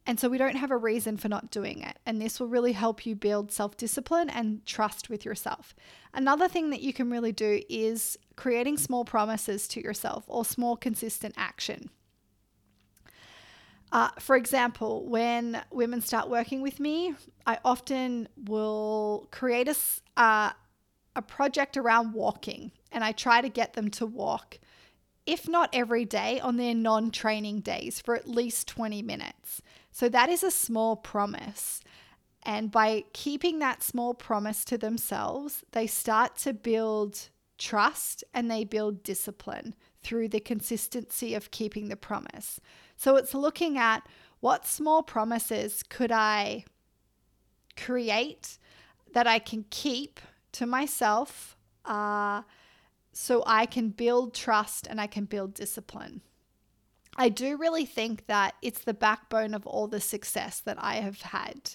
And 0.08 0.18
so 0.18 0.30
we 0.30 0.38
don't 0.38 0.56
have 0.56 0.72
a 0.72 0.78
reason 0.78 1.18
for 1.18 1.28
not 1.28 1.52
doing 1.52 1.82
it. 1.82 2.00
And 2.06 2.22
this 2.22 2.40
will 2.40 2.48
really 2.48 2.72
help 2.72 3.06
you 3.06 3.14
build 3.14 3.52
self 3.52 3.76
discipline 3.76 4.30
and 4.30 4.66
trust 4.66 5.10
with 5.10 5.26
yourself. 5.26 5.76
Another 6.14 6.48
thing 6.48 6.70
that 6.70 6.82
you 6.82 6.94
can 6.94 7.12
really 7.12 7.34
do 7.34 7.62
is 7.70 8.18
creating 8.38 8.78
small 8.78 9.04
promises 9.04 9.68
to 9.68 9.84
yourself 9.84 10.24
or 10.28 10.46
small 10.46 10.78
consistent 10.78 11.36
action. 11.38 11.90
Uh, 13.92 14.10
for 14.18 14.38
example, 14.38 15.06
when 15.08 15.62
women 15.72 16.00
start 16.00 16.30
working 16.30 16.62
with 16.62 16.80
me, 16.80 17.14
I 17.46 17.60
often 17.66 18.30
will 18.46 19.28
create 19.32 19.68
a, 19.68 19.76
uh, 20.16 20.52
a 21.18 21.22
project 21.22 21.76
around 21.76 22.14
walking 22.14 22.72
and 22.94 23.04
I 23.04 23.12
try 23.12 23.42
to 23.42 23.50
get 23.50 23.74
them 23.74 23.90
to 23.92 24.06
walk 24.06 24.60
if 25.28 25.48
not 25.48 25.70
every 25.74 26.06
day, 26.06 26.40
on 26.40 26.56
their 26.56 26.74
non 26.74 27.12
training 27.12 27.60
days 27.60 28.00
for 28.00 28.16
at 28.16 28.28
least 28.28 28.68
20 28.70 29.02
minutes. 29.02 29.62
So 29.98 30.10
that 30.10 30.30
is 30.30 30.44
a 30.44 30.52
small 30.52 30.96
promise. 30.96 31.82
And 32.44 32.70
by 32.70 33.06
keeping 33.14 33.58
that 33.58 33.82
small 33.82 34.14
promise 34.14 34.64
to 34.66 34.78
themselves, 34.78 35.64
they 35.72 35.88
start 35.88 36.38
to 36.44 36.54
build 36.54 37.30
trust 37.58 38.24
and 38.32 38.52
they 38.52 38.64
build 38.64 39.02
discipline 39.02 39.74
through 40.04 40.28
the 40.28 40.40
consistency 40.40 41.34
of 41.34 41.50
keeping 41.50 41.90
the 41.90 41.96
promise. 41.96 42.60
So 42.96 43.16
it's 43.16 43.34
looking 43.34 43.80
at 43.80 44.08
what 44.40 44.68
small 44.68 45.02
promises 45.02 45.82
could 45.82 46.12
I 46.12 46.66
create 47.76 48.60
that 49.14 49.26
I 49.26 49.40
can 49.40 49.66
keep 49.72 50.20
to 50.52 50.68
myself. 50.68 51.58
Uh, 51.86 52.44
so 53.14 53.42
I 53.48 53.66
can 53.66 53.90
build 53.90 54.36
trust 54.36 54.86
and 54.86 55.02
I 55.02 55.08
can 55.08 55.26
build 55.26 55.56
discipline. 55.56 56.22
I 57.18 57.30
do 57.30 57.58
really 57.58 57.86
think 57.86 58.28
that 58.28 58.56
it's 58.62 58.84
the 58.84 58.94
backbone 58.94 59.54
of 59.54 59.66
all 59.66 59.88
the 59.88 60.02
success 60.02 60.60
that 60.62 60.78
I 60.80 60.96
have 60.96 61.22
had. 61.22 61.72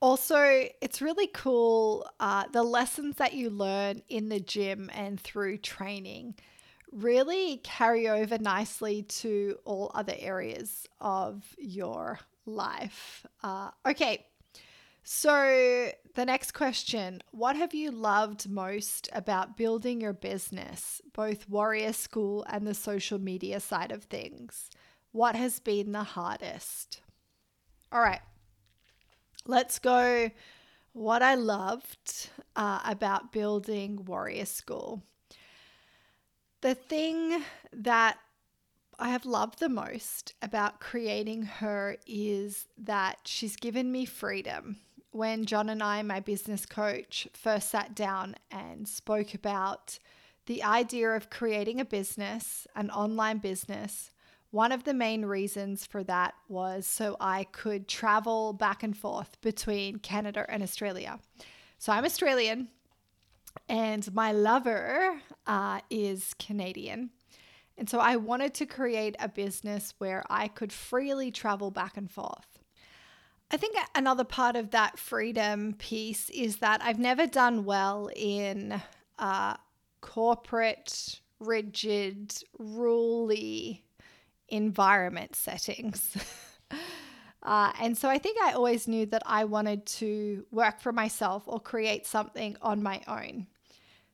Also, 0.00 0.68
it's 0.80 1.02
really 1.02 1.26
cool 1.28 2.08
uh, 2.20 2.44
the 2.52 2.62
lessons 2.62 3.16
that 3.16 3.34
you 3.34 3.50
learn 3.50 4.02
in 4.08 4.28
the 4.28 4.38
gym 4.38 4.90
and 4.94 5.18
through 5.18 5.58
training 5.58 6.34
really 6.92 7.58
carry 7.64 8.08
over 8.08 8.38
nicely 8.38 9.02
to 9.02 9.58
all 9.64 9.90
other 9.94 10.14
areas 10.18 10.86
of 11.00 11.42
your 11.58 12.18
life. 12.46 13.26
Uh, 13.42 13.70
okay, 13.86 14.26
so 15.10 15.90
the 16.16 16.26
next 16.26 16.52
question 16.52 17.22
What 17.30 17.56
have 17.56 17.72
you 17.72 17.90
loved 17.90 18.46
most 18.46 19.08
about 19.14 19.56
building 19.56 20.02
your 20.02 20.12
business, 20.12 21.00
both 21.14 21.48
Warrior 21.48 21.94
School 21.94 22.44
and 22.50 22.66
the 22.66 22.74
social 22.74 23.18
media 23.18 23.58
side 23.58 23.90
of 23.90 24.04
things? 24.04 24.68
What 25.12 25.34
has 25.34 25.60
been 25.60 25.92
the 25.92 26.02
hardest? 26.02 27.00
All 27.90 28.02
right, 28.02 28.20
let's 29.46 29.78
go. 29.78 30.30
What 30.92 31.22
I 31.22 31.36
loved 31.36 32.28
uh, 32.54 32.80
about 32.84 33.32
building 33.32 34.04
Warrior 34.04 34.44
School. 34.44 35.02
The 36.60 36.74
thing 36.74 37.44
that 37.72 38.18
I 38.98 39.08
have 39.08 39.24
loved 39.24 39.58
the 39.58 39.70
most 39.70 40.34
about 40.42 40.80
creating 40.80 41.44
her 41.44 41.96
is 42.06 42.66
that 42.76 43.20
she's 43.24 43.56
given 43.56 43.90
me 43.90 44.04
freedom. 44.04 44.80
When 45.10 45.46
John 45.46 45.70
and 45.70 45.82
I, 45.82 46.02
my 46.02 46.20
business 46.20 46.66
coach, 46.66 47.28
first 47.32 47.70
sat 47.70 47.94
down 47.94 48.36
and 48.50 48.86
spoke 48.86 49.34
about 49.34 49.98
the 50.46 50.62
idea 50.62 51.10
of 51.10 51.30
creating 51.30 51.80
a 51.80 51.84
business, 51.84 52.66
an 52.76 52.90
online 52.90 53.38
business, 53.38 54.10
one 54.50 54.72
of 54.72 54.84
the 54.84 54.94
main 54.94 55.24
reasons 55.24 55.84
for 55.84 56.02
that 56.04 56.34
was 56.48 56.86
so 56.86 57.16
I 57.20 57.44
could 57.44 57.86
travel 57.86 58.52
back 58.54 58.82
and 58.82 58.96
forth 58.96 59.38
between 59.40 59.98
Canada 59.98 60.46
and 60.48 60.62
Australia. 60.62 61.18
So 61.78 61.92
I'm 61.92 62.04
Australian, 62.04 62.68
and 63.68 64.12
my 64.14 64.32
lover 64.32 65.20
uh, 65.46 65.80
is 65.90 66.34
Canadian. 66.38 67.10
And 67.76 67.88
so 67.88 67.98
I 67.98 68.16
wanted 68.16 68.54
to 68.54 68.66
create 68.66 69.16
a 69.20 69.28
business 69.28 69.94
where 69.98 70.24
I 70.28 70.48
could 70.48 70.72
freely 70.72 71.30
travel 71.30 71.70
back 71.70 71.96
and 71.96 72.10
forth. 72.10 72.57
I 73.50 73.56
think 73.56 73.76
another 73.94 74.24
part 74.24 74.56
of 74.56 74.70
that 74.70 74.98
freedom 74.98 75.74
piece 75.78 76.28
is 76.30 76.58
that 76.58 76.82
I've 76.82 76.98
never 76.98 77.26
done 77.26 77.64
well 77.64 78.10
in 78.14 78.80
uh, 79.18 79.54
corporate, 80.02 81.20
rigid, 81.40 82.34
ruly 82.58 83.84
environment 84.48 85.34
settings. 85.34 86.14
uh, 87.42 87.72
and 87.80 87.96
so 87.96 88.10
I 88.10 88.18
think 88.18 88.38
I 88.42 88.52
always 88.52 88.86
knew 88.86 89.06
that 89.06 89.22
I 89.24 89.44
wanted 89.44 89.86
to 89.86 90.44
work 90.50 90.80
for 90.80 90.92
myself 90.92 91.44
or 91.46 91.58
create 91.58 92.06
something 92.06 92.56
on 92.60 92.82
my 92.82 93.00
own. 93.08 93.46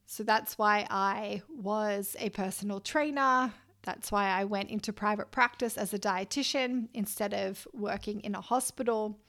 So 0.06 0.22
that's 0.22 0.56
why 0.56 0.86
I 0.90 1.42
was 1.48 2.14
a 2.20 2.28
personal 2.30 2.78
trainer. 2.78 3.52
That's 3.84 4.10
why 4.10 4.28
I 4.28 4.44
went 4.44 4.70
into 4.70 4.92
private 4.92 5.30
practice 5.30 5.76
as 5.76 5.92
a 5.92 5.98
dietitian 5.98 6.88
instead 6.94 7.34
of 7.34 7.68
working 7.72 8.20
in 8.20 8.34
a 8.34 8.40
hospital. 8.40 9.20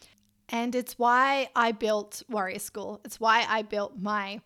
And 0.49 0.73
it's 0.75 0.97
why 0.97 1.49
I 1.55 1.71
built 1.71 2.23
Warrior 2.29 2.59
School. 2.59 3.01
It's 3.03 3.19
why 3.19 3.45
I 3.47 3.61
built 3.61 3.99
my 3.99 4.41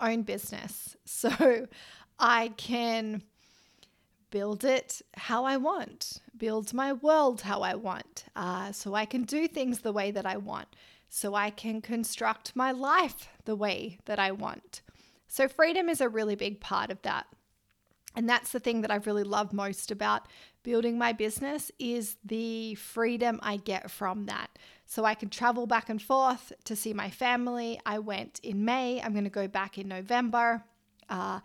own 0.00 0.22
business. 0.22 0.96
So 1.06 1.66
I 2.18 2.48
can 2.56 3.22
build 4.30 4.64
it 4.64 5.02
how 5.14 5.44
I 5.44 5.56
want, 5.58 6.20
build 6.36 6.72
my 6.72 6.92
world 6.94 7.42
how 7.42 7.60
I 7.60 7.74
want, 7.76 8.24
uh, 8.34 8.72
so 8.72 8.94
I 8.94 9.04
can 9.04 9.22
do 9.22 9.46
things 9.46 9.80
the 9.80 9.92
way 9.92 10.10
that 10.10 10.26
I 10.26 10.38
want, 10.38 10.68
so 11.08 11.34
I 11.34 11.50
can 11.50 11.80
construct 11.80 12.56
my 12.56 12.72
life 12.72 13.28
the 13.44 13.54
way 13.54 13.98
that 14.06 14.18
I 14.18 14.32
want. 14.32 14.80
So, 15.28 15.48
freedom 15.48 15.88
is 15.88 16.00
a 16.00 16.08
really 16.08 16.34
big 16.34 16.60
part 16.60 16.90
of 16.90 17.00
that. 17.02 17.26
And 18.14 18.28
that's 18.28 18.52
the 18.52 18.60
thing 18.60 18.82
that 18.82 18.90
I've 18.90 19.06
really 19.06 19.24
loved 19.24 19.52
most 19.52 19.90
about 19.90 20.26
building 20.62 20.98
my 20.98 21.12
business 21.12 21.70
is 21.78 22.16
the 22.24 22.74
freedom 22.74 23.40
I 23.42 23.56
get 23.56 23.90
from 23.90 24.26
that. 24.26 24.58
So 24.86 25.04
I 25.04 25.14
can 25.14 25.30
travel 25.30 25.66
back 25.66 25.88
and 25.88 26.00
forth 26.00 26.52
to 26.64 26.76
see 26.76 26.92
my 26.92 27.10
family. 27.10 27.80
I 27.86 27.98
went 27.98 28.40
in 28.42 28.64
May. 28.64 29.00
I'm 29.00 29.12
going 29.12 29.24
to 29.24 29.30
go 29.30 29.48
back 29.48 29.78
in 29.78 29.88
November. 29.88 30.62
Uh, 31.08 31.40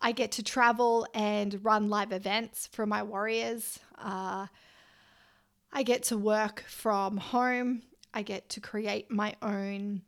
I 0.00 0.12
get 0.12 0.32
to 0.32 0.42
travel 0.42 1.06
and 1.14 1.64
run 1.64 1.88
live 1.88 2.12
events 2.12 2.68
for 2.70 2.84
my 2.84 3.02
warriors. 3.02 3.78
Uh, 3.98 4.46
I 5.72 5.82
get 5.82 6.02
to 6.04 6.18
work 6.18 6.64
from 6.68 7.16
home. 7.16 7.82
I 8.12 8.22
get 8.22 8.48
to 8.50 8.60
create 8.60 9.10
my 9.10 9.34
own 9.40 10.02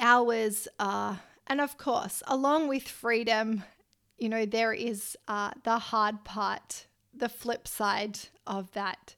hours. 0.00 0.66
Uh, 0.78 1.16
and 1.46 1.60
of 1.60 1.78
course, 1.78 2.22
along 2.26 2.68
with 2.68 2.88
freedom, 2.88 3.62
you 4.18 4.28
know, 4.28 4.46
there 4.46 4.72
is 4.72 5.16
uh, 5.28 5.50
the 5.64 5.78
hard 5.78 6.24
part, 6.24 6.86
the 7.14 7.28
flip 7.28 7.68
side 7.68 8.18
of 8.46 8.70
that. 8.72 9.14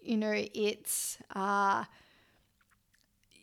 You 0.00 0.16
know, 0.16 0.32
it's 0.34 1.18
uh, 1.34 1.84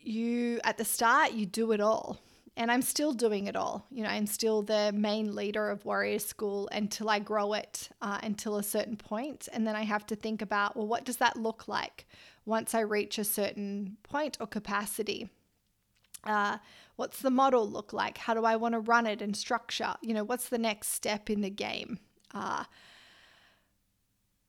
you 0.02 0.60
at 0.64 0.78
the 0.78 0.84
start, 0.84 1.32
you 1.32 1.46
do 1.46 1.72
it 1.72 1.80
all. 1.80 2.18
And 2.56 2.72
I'm 2.72 2.82
still 2.82 3.12
doing 3.12 3.46
it 3.46 3.54
all. 3.54 3.86
You 3.88 4.02
know, 4.02 4.08
I'm 4.08 4.26
still 4.26 4.62
the 4.62 4.90
main 4.92 5.36
leader 5.36 5.70
of 5.70 5.84
Warrior 5.84 6.18
School 6.18 6.68
until 6.72 7.08
I 7.08 7.20
grow 7.20 7.52
it 7.52 7.88
uh, 8.02 8.18
until 8.24 8.56
a 8.56 8.64
certain 8.64 8.96
point. 8.96 9.48
And 9.52 9.64
then 9.64 9.76
I 9.76 9.84
have 9.84 10.04
to 10.06 10.16
think 10.16 10.42
about, 10.42 10.76
well, 10.76 10.88
what 10.88 11.04
does 11.04 11.18
that 11.18 11.36
look 11.36 11.68
like 11.68 12.08
once 12.46 12.74
I 12.74 12.80
reach 12.80 13.16
a 13.16 13.22
certain 13.22 13.96
point 14.02 14.38
or 14.40 14.48
capacity? 14.48 15.28
Uh, 16.28 16.58
what's 16.96 17.20
the 17.20 17.30
model 17.30 17.68
look 17.68 17.92
like? 17.92 18.18
How 18.18 18.34
do 18.34 18.44
I 18.44 18.56
want 18.56 18.74
to 18.74 18.80
run 18.80 19.06
it 19.06 19.22
and 19.22 19.36
structure? 19.36 19.94
You 20.02 20.14
know, 20.14 20.24
what's 20.24 20.48
the 20.48 20.58
next 20.58 20.88
step 20.88 21.30
in 21.30 21.40
the 21.40 21.50
game? 21.50 21.98
Uh, 22.34 22.64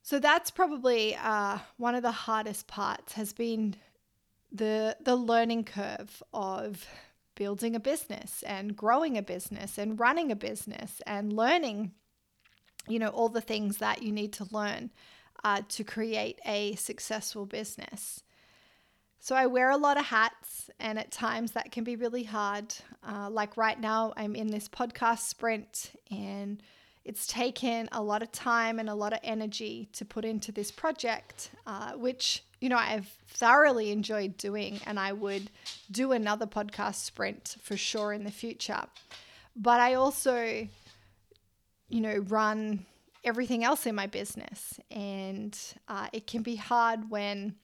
so 0.01 0.19
that's 0.19 0.51
probably 0.51 1.15
uh, 1.15 1.59
one 1.77 1.95
of 1.95 2.03
the 2.03 2.11
hardest 2.11 2.67
parts 2.67 3.13
has 3.13 3.31
been 3.31 3.75
the 4.51 4.97
the 4.99 5.15
learning 5.15 5.63
curve 5.63 6.23
of 6.33 6.87
building 7.35 7.75
a 7.75 7.79
business 7.79 8.43
and 8.43 8.75
growing 8.75 9.17
a 9.17 9.21
business 9.21 9.77
and 9.77 9.99
running 9.99 10.31
a 10.31 10.35
business 10.35 11.01
and 11.07 11.31
learning, 11.31 11.91
you 12.87 12.99
know, 12.99 13.09
all 13.09 13.29
the 13.29 13.39
things 13.39 13.77
that 13.77 14.03
you 14.03 14.11
need 14.11 14.33
to 14.33 14.47
learn 14.51 14.89
uh, 15.43 15.61
to 15.69 15.83
create 15.83 16.39
a 16.45 16.75
successful 16.75 17.45
business. 17.45 18.23
So 19.21 19.35
I 19.35 19.47
wear 19.47 19.69
a 19.69 19.77
lot 19.77 19.97
of 19.97 20.05
hats, 20.05 20.69
and 20.79 20.97
at 20.97 21.11
times 21.11 21.51
that 21.51 21.71
can 21.71 21.83
be 21.83 21.97
really 21.97 22.23
hard. 22.23 22.73
Uh, 23.07 23.29
like 23.29 23.57
right 23.57 23.79
now, 23.79 24.13
I'm 24.15 24.33
in 24.33 24.47
this 24.47 24.69
podcast 24.69 25.19
sprint, 25.19 25.91
and 26.09 26.63
it's 27.03 27.27
taken 27.27 27.89
a 27.91 28.01
lot 28.01 28.23
of 28.23 28.31
time 28.31 28.79
and 28.79 28.89
a 28.89 28.95
lot 28.95 29.11
of 29.11 29.19
energy 29.21 29.89
to 29.93 30.05
put 30.05 30.23
into 30.23 30.53
this 30.53 30.71
project, 30.71 31.51
uh, 31.67 31.93
which 31.93 32.43
you 32.61 32.69
know 32.69 32.77
I've 32.77 33.07
thoroughly 33.27 33.91
enjoyed 33.91 34.37
doing, 34.37 34.79
and 34.85 34.97
I 34.97 35.11
would 35.11 35.51
do 35.91 36.13
another 36.13 36.45
podcast 36.45 36.95
sprint 36.95 37.57
for 37.61 37.75
sure 37.75 38.13
in 38.13 38.23
the 38.23 38.31
future. 38.31 38.83
But 39.53 39.81
I 39.81 39.95
also, 39.95 40.67
you 41.89 42.01
know, 42.01 42.19
run 42.29 42.85
everything 43.25 43.65
else 43.65 43.85
in 43.85 43.95
my 43.95 44.07
business, 44.07 44.79
and 44.89 45.57
uh, 45.89 46.07
it 46.13 46.25
can 46.25 46.41
be 46.41 46.55
hard 46.55 47.09
when 47.09 47.55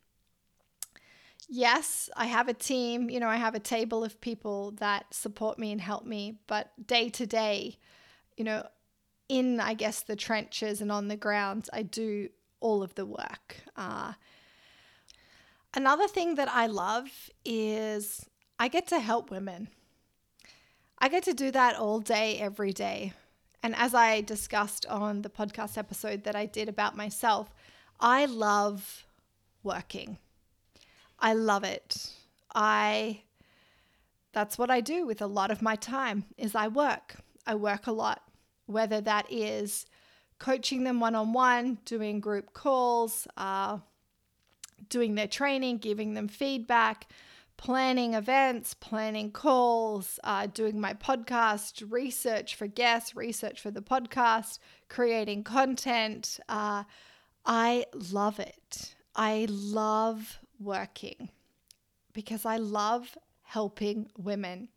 yes, 1.48 2.10
I 2.16 2.26
have 2.26 2.48
a 2.48 2.54
team, 2.54 3.10
you 3.10 3.20
know, 3.20 3.28
I 3.28 3.38
have 3.38 3.56
a 3.56 3.60
table 3.60 4.04
of 4.04 4.20
people 4.22 4.72
that 4.78 5.14
support 5.14 5.60
me 5.60 5.72
and 5.72 5.82
help 5.82 6.06
me, 6.06 6.40
but 6.48 6.72
day 6.86 7.10
to 7.10 7.26
day, 7.26 7.78
you 8.38 8.44
know, 8.44 8.68
in, 9.30 9.60
I 9.60 9.74
guess, 9.74 10.02
the 10.02 10.16
trenches 10.16 10.82
and 10.82 10.92
on 10.92 11.08
the 11.08 11.18
ground, 11.18 11.68
I 11.74 11.84
do 11.84 12.30
all 12.60 12.84
of 12.84 12.96
the 12.96 13.06
work. 13.06 13.58
Uh, 13.76 14.14
another 15.74 16.08
thing 16.08 16.36
that 16.36 16.50
I 16.50 16.68
love 16.68 17.30
is 17.44 18.28
I 18.60 18.68
get 18.68 18.88
to 18.88 19.00
help 19.00 19.32
women. 19.32 19.70
I 21.00 21.10
get 21.10 21.24
to 21.24 21.34
do 21.34 21.52
that 21.52 21.76
all 21.76 22.00
day, 22.00 22.40
every 22.40 22.72
day. 22.72 23.14
And 23.62 23.76
as 23.76 23.94
I 23.94 24.22
discussed 24.22 24.86
on 24.86 25.24
the 25.24 25.30
podcast 25.30 25.78
episode 25.78 26.24
that 26.24 26.36
I 26.36 26.46
did 26.46 26.70
about 26.70 26.96
myself, 26.96 27.54
I 28.00 28.26
love 28.26 29.06
working. 29.64 30.20
I 31.26 31.34
love 31.34 31.64
it. 31.64 32.12
I 32.54 33.24
that's 34.32 34.60
what 34.60 34.70
I 34.70 34.80
do 34.80 35.08
with 35.08 35.24
a 35.24 35.28
lot 35.28 35.50
of 35.50 35.60
my 35.60 35.76
time 35.76 36.26
is 36.38 36.54
I 36.54 36.68
work. 36.68 37.16
I 37.48 37.56
work 37.56 37.88
a 37.88 37.92
lot, 37.92 38.22
whether 38.68 39.02
that 39.02 39.26
is 39.32 39.88
coaching 40.38 40.84
them 40.84 41.00
one-on-one, 41.00 41.80
doing 41.84 42.20
group 42.20 42.54
calls, 42.54 43.28
uh, 43.38 43.80
doing 44.88 45.16
their 45.16 45.28
training, 45.28 45.80
giving 45.80 46.14
them 46.14 46.28
feedback, 46.28 47.10
planning 47.58 48.14
events, 48.14 48.76
planning 48.76 49.32
calls, 49.32 50.20
uh, 50.24 50.46
doing 50.46 50.80
my 50.80 50.94
podcast, 50.94 51.92
research 51.92 52.54
for 52.54 52.68
guests, 52.68 53.16
research 53.16 53.60
for 53.60 53.72
the 53.72 53.82
podcast, 53.82 54.60
creating 54.90 55.44
content. 55.44 56.40
Uh, 56.48 56.84
I 57.48 57.86
love 58.12 58.40
it. 58.40 58.94
I 59.16 59.48
love 59.50 60.40
working 60.60 61.30
because 62.14 62.46
I 62.46 62.58
love 62.58 63.18
helping 63.44 64.10
women. 64.18 64.70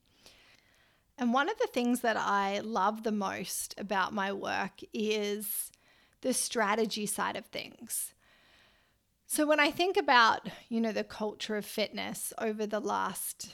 And 1.17 1.33
one 1.33 1.49
of 1.49 1.59
the 1.59 1.69
things 1.73 2.01
that 2.01 2.17
I 2.17 2.61
love 2.61 3.03
the 3.03 3.13
most 3.13 3.75
about 3.79 4.13
my 4.13 4.33
work 4.33 4.81
is 4.93 5.71
the 6.21 6.33
strategy 6.33 7.07
side 7.07 7.37
of 7.37 7.47
things. 7.47 8.15
So 9.27 9.47
when 9.47 9.61
I 9.61 9.71
think 9.71 9.97
about, 9.97 10.49
you 10.69 10.81
know, 10.81 10.93
the 10.93 11.05
culture 11.05 11.57
of 11.57 11.65
fitness 11.65 12.33
over 12.39 12.67
the 12.67 12.81
last 12.81 13.53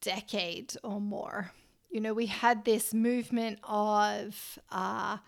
decade 0.00 0.74
or 0.82 1.00
more, 1.00 1.52
you 1.90 2.00
know, 2.00 2.12
we 2.12 2.26
had 2.26 2.64
this 2.64 2.92
movement 2.92 3.58
of 3.62 4.58
uh, 4.70 5.18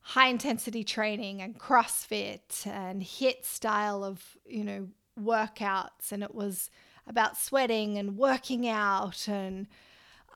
high 0.00 0.28
intensity 0.28 0.84
training 0.84 1.42
and 1.42 1.58
CrossFit 1.58 2.66
and 2.66 3.02
HIT 3.02 3.44
style 3.44 4.04
of, 4.04 4.22
you 4.46 4.62
know, 4.62 4.88
workouts. 5.18 6.12
And 6.12 6.22
it 6.22 6.34
was 6.34 6.70
about 7.06 7.36
sweating 7.36 7.98
and 7.98 8.16
working 8.16 8.68
out 8.68 9.28
and, 9.28 9.66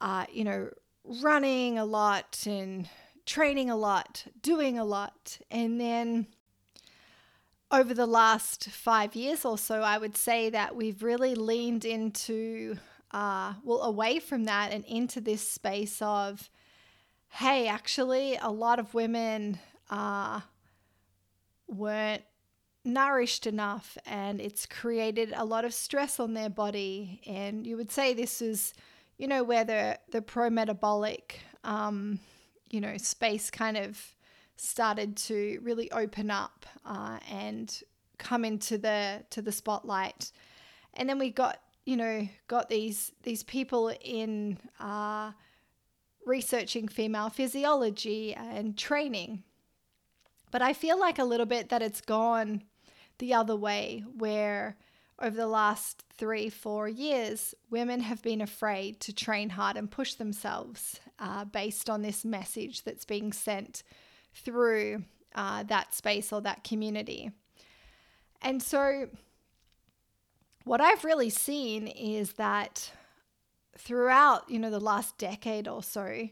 uh, 0.01 0.27
you 0.33 0.45
know, 0.45 0.71
running 1.05 1.79
a 1.79 1.85
lot 1.85 2.45
and 2.47 2.89
training 3.25 3.71
a 3.71 3.77
lot, 3.77 4.25
doing 4.43 4.79
a 4.79 4.85
lot. 4.85 5.39
And 5.51 5.81
then 5.81 6.27
over 7.71 7.93
the 7.93 8.07
last 8.07 8.69
five 8.71 9.15
years 9.15 9.45
or 9.45 9.59
so, 9.59 9.83
I 9.83 9.99
would 9.99 10.17
say 10.17 10.51
that 10.51 10.75
we've 10.75 11.03
really 11.03 11.35
leaned 11.35 11.85
into, 11.85 12.77
uh, 13.11 13.55
well, 13.63 13.83
away 13.83 14.19
from 14.19 14.45
that 14.45 14.73
and 14.73 14.85
into 14.87 15.21
this 15.21 15.47
space 15.47 16.01
of, 16.01 16.51
hey, 17.29 17.69
actually, 17.69 18.37
a 18.37 18.51
lot 18.51 18.79
of 18.79 18.95
women 18.95 19.59
uh, 19.91 20.41
weren't 21.67 22.23
nourished 22.89 23.47
enough 23.47 23.97
and 24.07 24.41
it's 24.41 24.67
created 24.67 25.33
a 25.37 25.45
lot 25.45 25.65
of 25.65 25.73
stress 25.73 26.19
on 26.19 26.35
their 26.35 26.51
body. 26.51 27.21
And 27.27 27.67
you 27.67 27.77
would 27.77 27.93
say 27.93 28.15
this 28.15 28.43
is, 28.43 28.75
you 29.19 29.29
know, 29.29 29.45
where 29.45 29.65
the, 29.65 29.99
the 30.11 30.23
pro 30.23 30.51
metabolic, 30.51 31.41
um, 31.63 32.19
you 32.71 32.81
know, 32.81 32.97
space 32.97 33.51
kind 33.51 33.77
of 33.77 34.15
started 34.57 35.17
to 35.17 35.61
really 35.63 35.91
open 35.93 36.31
up 36.31 36.67
uh, 36.85 37.19
and 37.31 37.83
come 38.19 38.45
into 38.45 38.77
the 38.77 39.25
to 39.31 39.41
the 39.41 39.53
spotlight. 39.53 40.33
And 40.95 41.09
then 41.09 41.19
we 41.19 41.31
got, 41.31 41.61
you 41.85 41.97
know, 41.97 42.29
got 42.49 42.69
these 42.69 43.13
these 43.23 43.43
people 43.45 43.93
in 44.03 44.59
uh, 44.81 45.33
researching 46.27 46.89
female 46.89 47.31
physiology 47.31 48.35
and 48.35 48.77
training. 48.77 49.45
But 50.51 50.63
I 50.63 50.73
feel 50.73 50.99
like 50.99 51.19
a 51.19 51.25
little 51.25 51.47
bit 51.47 51.69
that 51.69 51.83
it's 51.83 52.01
gone 52.01 52.63
the 53.19 53.35
other 53.35 53.57
way, 53.57 54.05
where 54.17 54.77
over 55.21 55.37
the 55.37 55.49
last 55.49 56.05
three, 56.17 56.49
four 56.49 56.89
years, 56.89 57.55
women 57.71 58.01
have 58.01 58.23
been 58.23 58.41
afraid 58.41 59.01
to 59.01 59.13
train 59.13 59.51
hard 59.51 59.77
and 59.77 59.91
push 59.91 60.15
themselves 60.15 61.01
uh, 61.19 61.45
based 61.45 61.91
on 61.91 62.03
this 62.03 62.25
message 62.25 62.85
that's 62.85 63.05
being 63.05 63.33
sent 63.33 63.83
through 64.33 65.05
uh, 65.35 65.65
that 65.65 65.95
space 65.95 66.33
or 66.33 66.41
that 66.41 66.63
community. 66.63 67.31
And 68.41 68.63
so, 68.63 69.09
what 70.65 70.81
I've 70.81 71.05
really 71.05 71.31
seen 71.31 71.89
is 71.89 72.35
that 72.35 72.93
throughout, 73.77 74.49
you 74.49 74.59
know, 74.59 74.71
the 74.71 74.81
last 74.81 75.19
decade 75.19 75.67
or 75.67 75.83
so, 75.83 76.29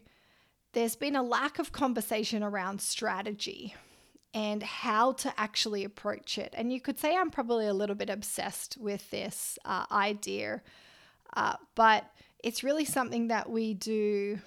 there's 0.73 0.95
been 0.95 1.15
a 1.15 1.23
lack 1.23 1.59
of 1.59 1.71
conversation 1.71 2.43
around 2.43 2.79
strategy 2.79 3.75
and 4.37 4.61
how 4.61 5.13
to 5.13 5.33
actually 5.35 5.83
approach 5.83 6.37
it. 6.37 6.53
And 6.55 6.71
you 6.71 6.79
could 6.79 6.99
say 6.99 7.15
I'm 7.15 7.31
probably 7.31 7.65
a 7.65 7.73
little 7.73 7.95
bit 7.95 8.11
obsessed 8.11 8.77
with 8.79 9.09
this 9.09 9.57
uh, 9.65 9.85
idea, 9.91 10.61
uh, 11.35 11.55
but 11.73 12.05
it's 12.43 12.63
really 12.63 12.85
something 12.85 13.29
that 13.29 13.49
we 13.49 13.73
do. 13.73 14.37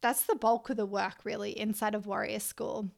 That's 0.00 0.24
the 0.24 0.34
bulk 0.34 0.68
of 0.70 0.76
the 0.76 0.84
work, 0.84 1.18
really, 1.22 1.56
inside 1.56 1.94
of 1.94 2.08
Warrior 2.08 2.40
School. 2.40 2.90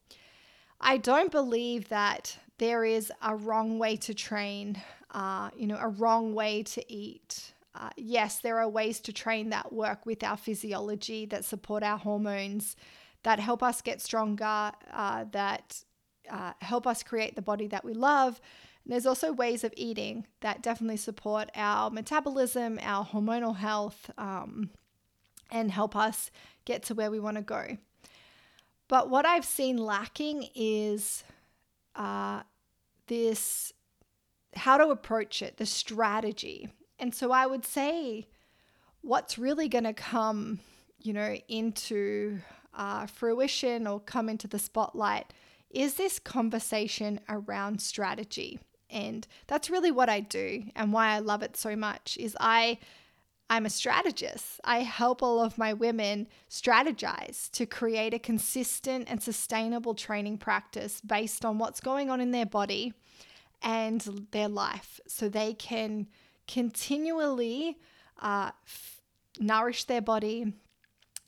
I 0.81 0.97
don't 0.97 1.31
believe 1.31 1.91
that 1.91 2.39
there 2.57 2.83
is 2.83 3.13
a 3.21 3.37
wrong 3.37 3.79
way 3.79 3.97
to 3.97 4.15
train, 4.15 4.81
uh, 5.11 5.51
you 5.55 5.67
know, 5.67 5.79
a 5.79 5.89
wrong 5.89 6.33
way 6.35 6.63
to 6.63 6.81
eat. 6.91 7.53
Uh, 7.75 7.91
yes, 7.99 8.39
there 8.39 8.59
are 8.59 8.69
ways 8.71 9.01
to 9.01 9.13
train 9.13 9.51
that 9.51 9.71
work 9.71 10.07
with 10.07 10.25
our 10.25 10.39
physiology, 10.39 11.27
that 11.27 11.45
support 11.45 11.83
our 11.83 11.99
hormones, 11.99 12.75
that 13.23 13.39
help 13.39 13.63
us 13.63 13.83
get 13.83 14.01
stronger, 14.01 14.73
uh, 14.95 15.25
that 15.33 15.85
uh, 16.31 16.53
help 16.61 16.87
us 16.87 17.03
create 17.03 17.35
the 17.35 17.43
body 17.43 17.67
that 17.69 17.85
we 17.85 17.93
love. 17.93 18.41
And 18.85 18.93
there's 18.93 19.07
also 19.07 19.33
ways 19.33 19.65
of 19.65 19.75
eating 19.77 20.27
that 20.41 20.63
definitely 20.63 20.97
support 20.97 21.51
our 21.55 21.91
metabolism, 21.91 22.79
our 22.83 23.05
hormonal 23.05 23.57
health, 23.57 24.11
um, 24.17 24.71
and 25.51 25.71
help 25.71 25.97
us 25.97 26.31
get 26.65 26.83
to 26.85 26.95
where 26.95 27.11
we 27.11 27.21
want 27.21 27.37
to 27.37 27.43
go. 27.43 27.79
But 28.89 29.11
what 29.11 29.27
I've 29.27 29.45
seen 29.45 29.77
lacking 29.77 30.49
is 30.55 31.23
uh, 31.95 32.43
this 33.07 33.73
how 34.55 34.79
to 34.79 34.89
approach 34.89 35.43
it, 35.43 35.59
the 35.59 35.67
strategy. 35.67 36.69
And 36.99 37.15
so 37.15 37.31
I 37.31 37.47
would 37.47 37.65
say 37.65 38.27
what's 39.03 39.39
really 39.39 39.69
going 39.69 39.85
to 39.85 39.93
come, 39.93 40.61
you 41.01 41.13
know, 41.13 41.37
into 41.49 42.41
uh, 42.75 43.07
fruition 43.07 43.87
or 43.87 44.01
come 44.01 44.29
into 44.29 44.49
the 44.49 44.59
spotlight 44.59 45.33
is 45.71 45.95
this 45.95 46.19
conversation 46.19 47.21
around 47.29 47.81
strategy. 47.81 48.59
And 48.91 49.27
that's 49.47 49.71
really 49.71 49.91
what 49.91 50.09
I 50.09 50.21
do 50.21 50.65
and 50.75 50.93
why 50.93 51.09
I 51.09 51.19
love 51.19 51.43
it 51.43 51.57
so 51.57 51.77
much 51.77 52.17
is 52.19 52.37
I 52.41 52.79
I'm 53.51 53.65
a 53.65 53.71
strategist. 53.71 54.61
I 54.63 54.81
help 54.81 55.23
all 55.23 55.41
of 55.41 55.57
my 55.57 55.73
women 55.73 56.29
strategize 56.51 57.51
to 57.53 57.65
create 57.65 58.13
a 58.13 58.19
consistent 58.19 59.09
and 59.11 59.23
sustainable 59.23 59.95
training 59.95 60.37
practice 60.37 61.01
based 61.01 61.47
on 61.47 61.59
what's 61.59 61.81
going 61.81 62.11
on 62.11 62.21
in 62.21 62.31
their 62.31 62.45
body 62.45 62.93
and 63.63 64.29
their 64.33 64.49
life 64.49 65.01
so 65.07 65.29
they 65.29 65.55
can 65.55 66.09
continually 66.47 67.79
uh, 68.21 68.51
f- 68.67 69.01
nourish 69.41 69.85
their 69.85 70.03
body, 70.03 70.53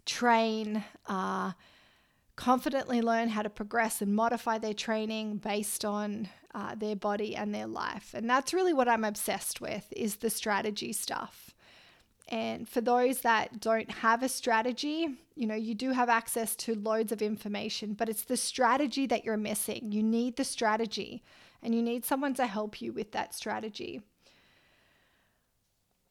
train, 0.05 0.85
uh, 1.07 1.53
confidently 2.40 3.03
learn 3.03 3.29
how 3.29 3.42
to 3.42 3.50
progress 3.50 4.00
and 4.00 4.16
modify 4.16 4.57
their 4.57 4.72
training 4.72 5.37
based 5.37 5.85
on 5.85 6.26
uh, 6.55 6.74
their 6.74 6.96
body 6.96 7.37
and 7.37 7.55
their 7.55 7.66
life. 7.66 8.14
And 8.14 8.29
that's 8.31 8.55
really 8.55 8.72
what 8.72 8.88
I'm 8.88 9.05
obsessed 9.05 9.61
with 9.61 9.92
is 9.94 10.16
the 10.16 10.31
strategy 10.31 10.94
stuff. 10.94 11.55
And 12.29 12.66
for 12.66 12.81
those 12.81 13.20
that 13.20 13.61
don't 13.61 13.90
have 13.90 14.22
a 14.22 14.29
strategy, 14.29 15.18
you 15.35 15.46
know, 15.46 15.55
you 15.55 15.74
do 15.74 15.90
have 15.92 16.09
access 16.09 16.57
to 16.57 16.74
loads 16.74 17.12
of 17.12 17.20
information, 17.20 17.92
but 17.92 18.09
it's 18.09 18.24
the 18.24 18.38
strategy 18.38 19.07
that 19.09 19.22
you're 19.22 19.37
missing. 19.37 19.92
You 19.92 20.03
need 20.03 20.37
the 20.37 20.44
strategy 20.44 21.22
and 21.62 21.74
you 21.74 21.83
need 21.83 22.07
someone 22.07 22.33
to 22.35 22.46
help 22.46 22.81
you 22.81 22.90
with 22.90 23.12
that 23.12 23.35
strategy. 23.35 24.00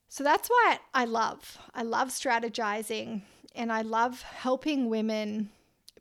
So 0.10 0.24
that's 0.24 0.48
why 0.48 0.78
I 0.94 1.06
love. 1.06 1.58
I 1.74 1.82
love 1.82 2.10
strategizing 2.10 3.24
and 3.56 3.72
I 3.72 3.82
love 3.82 4.22
helping 4.22 4.90
women 4.90 5.50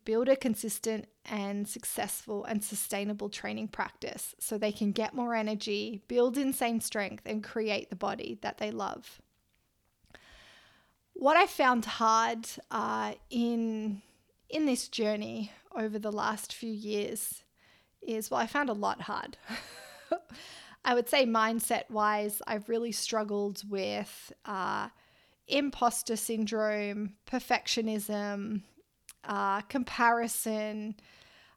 build 0.08 0.26
a 0.26 0.36
consistent 0.36 1.06
and 1.26 1.68
successful 1.68 2.42
and 2.46 2.64
sustainable 2.64 3.28
training 3.28 3.68
practice 3.68 4.34
so 4.40 4.56
they 4.56 4.72
can 4.72 4.90
get 4.90 5.12
more 5.12 5.34
energy, 5.34 6.00
build 6.08 6.38
insane 6.38 6.80
strength, 6.80 7.24
and 7.26 7.44
create 7.44 7.90
the 7.90 7.94
body 7.94 8.38
that 8.40 8.56
they 8.56 8.70
love. 8.70 9.20
What 11.12 11.36
I 11.36 11.46
found 11.46 11.84
hard 11.84 12.48
uh, 12.70 13.12
in 13.28 14.00
in 14.48 14.64
this 14.64 14.88
journey 14.88 15.52
over 15.76 15.98
the 15.98 16.10
last 16.10 16.54
few 16.54 16.72
years 16.72 17.42
is 18.00 18.30
well, 18.30 18.40
I 18.40 18.46
found 18.46 18.70
a 18.70 18.72
lot 18.72 19.02
hard. 19.02 19.36
I 20.86 20.94
would 20.94 21.10
say 21.10 21.26
mindset 21.26 21.90
wise, 21.90 22.40
I've 22.46 22.70
really 22.70 22.92
struggled 22.92 23.62
with 23.68 24.32
uh, 24.46 24.88
imposter 25.46 26.16
syndrome, 26.16 27.12
perfectionism, 27.30 28.62
uh, 29.28 29.60
comparison. 29.62 30.96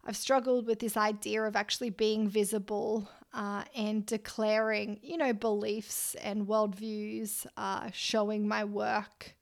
I've 0.06 0.18
struggled 0.18 0.68
with 0.68 0.80
this 0.80 0.98
idea 0.98 1.44
of 1.44 1.56
actually 1.56 1.90
being 1.90 2.28
visible 2.28 3.10
uh, 3.34 3.64
and 3.76 4.06
declaring, 4.06 5.00
you 5.02 5.18
know, 5.18 5.34
beliefs 5.34 6.16
and 6.16 6.48
worldviews, 6.48 7.48
uh, 7.56 7.90
showing 7.94 8.48
my 8.48 8.66
work. 8.66 9.36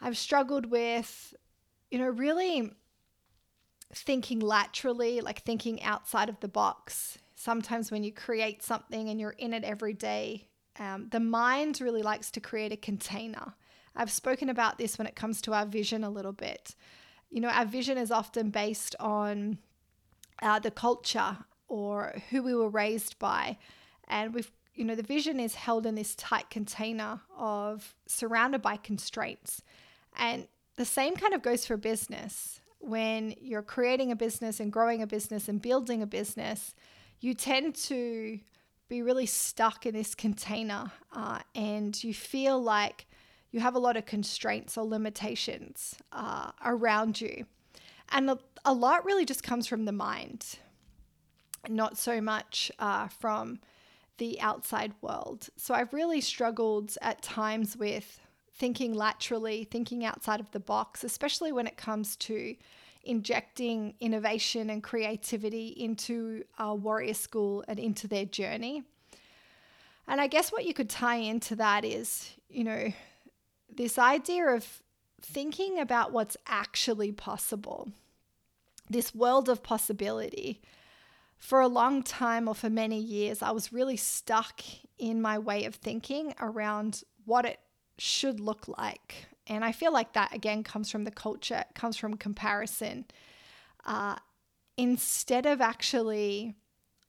I've 0.00 0.18
struggled 0.18 0.66
with, 0.66 1.34
you 1.90 1.98
know, 1.98 2.08
really 2.08 2.72
thinking 3.94 4.40
laterally, 4.40 5.20
like 5.20 5.42
thinking 5.42 5.82
outside 5.82 6.28
of 6.28 6.40
the 6.40 6.48
box. 6.48 7.18
Sometimes 7.36 7.90
when 7.90 8.02
you 8.02 8.12
create 8.12 8.62
something 8.62 9.08
and 9.08 9.20
you're 9.20 9.30
in 9.30 9.54
it 9.54 9.64
every 9.64 9.94
day, 9.94 10.48
um, 10.78 11.08
the 11.10 11.20
mind 11.20 11.80
really 11.80 12.02
likes 12.02 12.30
to 12.32 12.40
create 12.40 12.72
a 12.72 12.76
container. 12.76 13.54
I've 13.94 14.10
spoken 14.10 14.48
about 14.48 14.78
this 14.78 14.98
when 14.98 15.06
it 15.06 15.16
comes 15.16 15.40
to 15.42 15.52
our 15.52 15.66
vision 15.66 16.02
a 16.04 16.10
little 16.10 16.32
bit 16.32 16.74
you 17.30 17.40
know, 17.40 17.48
our 17.48 17.64
vision 17.64 17.96
is 17.96 18.10
often 18.10 18.50
based 18.50 18.96
on 18.98 19.58
uh, 20.42 20.58
the 20.58 20.70
culture 20.70 21.38
or 21.68 22.14
who 22.30 22.42
we 22.42 22.54
were 22.54 22.68
raised 22.68 23.18
by. 23.18 23.56
And 24.08 24.34
we've, 24.34 24.50
you 24.74 24.84
know, 24.84 24.96
the 24.96 25.02
vision 25.02 25.38
is 25.38 25.54
held 25.54 25.86
in 25.86 25.94
this 25.94 26.14
tight 26.16 26.50
container 26.50 27.20
of 27.38 27.94
surrounded 28.06 28.60
by 28.60 28.76
constraints. 28.76 29.62
And 30.16 30.48
the 30.76 30.84
same 30.84 31.14
kind 31.14 31.34
of 31.34 31.42
goes 31.42 31.64
for 31.64 31.76
business. 31.76 32.60
When 32.80 33.34
you're 33.40 33.62
creating 33.62 34.10
a 34.10 34.16
business 34.16 34.58
and 34.58 34.72
growing 34.72 35.02
a 35.02 35.06
business 35.06 35.48
and 35.48 35.62
building 35.62 36.02
a 36.02 36.06
business, 36.06 36.74
you 37.20 37.34
tend 37.34 37.74
to 37.76 38.40
be 38.88 39.02
really 39.02 39.26
stuck 39.26 39.86
in 39.86 39.94
this 39.94 40.14
container 40.14 40.90
uh, 41.14 41.38
and 41.54 42.02
you 42.02 42.12
feel 42.12 42.60
like 42.60 43.06
you 43.50 43.60
have 43.60 43.74
a 43.74 43.78
lot 43.78 43.96
of 43.96 44.06
constraints 44.06 44.78
or 44.78 44.84
limitations 44.84 45.96
uh, 46.12 46.52
around 46.64 47.20
you. 47.20 47.46
And 48.10 48.30
a, 48.30 48.38
a, 48.64 48.72
lot 48.72 49.04
really 49.04 49.24
just 49.24 49.42
comes 49.42 49.66
from 49.66 49.84
the 49.84 49.92
mind, 49.92 50.58
not 51.68 51.98
so 51.98 52.20
much 52.20 52.70
uh, 52.78 53.08
from 53.08 53.60
the 54.18 54.40
outside 54.40 54.92
world. 55.00 55.48
So 55.56 55.74
I've 55.74 55.92
really 55.92 56.20
struggled 56.20 56.96
at 57.02 57.22
times 57.22 57.76
with 57.76 58.20
thinking 58.54 58.94
laterally, 58.94 59.64
thinking 59.64 60.04
outside 60.04 60.40
of 60.40 60.50
the 60.50 60.60
box, 60.60 61.04
especially 61.04 61.52
when 61.52 61.66
it 61.66 61.76
comes 61.76 62.16
to 62.16 62.54
injecting 63.02 63.94
innovation 64.00 64.68
and 64.68 64.82
creativity 64.82 65.68
into 65.68 66.44
warrior 66.58 67.14
school 67.14 67.64
and 67.66 67.78
into 67.78 68.06
their 68.06 68.26
journey. 68.26 68.82
And 70.06 70.20
I 70.20 70.26
guess 70.26 70.52
what 70.52 70.66
you 70.66 70.74
could 70.74 70.90
tie 70.90 71.16
into 71.16 71.56
that 71.56 71.84
is, 71.84 72.30
you 72.48 72.64
know, 72.64 72.92
this 73.80 73.98
idea 73.98 74.46
of 74.46 74.82
thinking 75.22 75.80
about 75.80 76.12
what's 76.12 76.36
actually 76.46 77.10
possible, 77.10 77.90
this 78.90 79.14
world 79.14 79.48
of 79.48 79.62
possibility. 79.62 80.60
For 81.38 81.60
a 81.60 81.66
long 81.66 82.02
time, 82.02 82.46
or 82.46 82.54
for 82.54 82.68
many 82.68 83.00
years, 83.00 83.40
I 83.40 83.52
was 83.52 83.72
really 83.72 83.96
stuck 83.96 84.60
in 84.98 85.22
my 85.22 85.38
way 85.38 85.64
of 85.64 85.76
thinking 85.76 86.34
around 86.38 87.04
what 87.24 87.46
it 87.46 87.58
should 87.96 88.38
look 88.38 88.68
like. 88.68 89.28
And 89.46 89.64
I 89.64 89.72
feel 89.72 89.94
like 89.94 90.12
that 90.12 90.34
again 90.34 90.62
comes 90.62 90.90
from 90.90 91.04
the 91.04 91.10
culture, 91.10 91.64
comes 91.74 91.96
from 91.96 92.18
comparison. 92.18 93.06
Uh, 93.86 94.16
instead 94.76 95.46
of 95.46 95.62
actually 95.62 96.54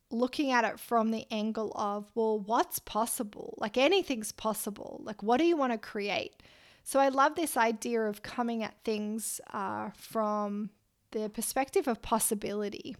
looking 0.10 0.54
at 0.54 0.64
it 0.64 0.80
from 0.80 1.12
the 1.12 1.26
angle 1.32 1.74
of, 1.76 2.10
well, 2.16 2.40
what's 2.40 2.80
possible? 2.80 3.56
Like 3.58 3.78
anything's 3.78 4.32
possible. 4.32 5.02
Like, 5.04 5.22
what 5.22 5.36
do 5.36 5.44
you 5.44 5.58
want 5.58 5.74
to 5.74 5.78
create? 5.78 6.42
So 6.84 7.00
I 7.00 7.10
love 7.10 7.36
this 7.36 7.58
idea 7.58 8.02
of 8.02 8.22
coming 8.22 8.64
at 8.64 8.84
things 8.84 9.40
uh, 9.54 9.92
from 9.96 10.72
the 11.12 11.30
perspective 11.30 11.88
of 11.88 12.02
possibility. 12.02 12.96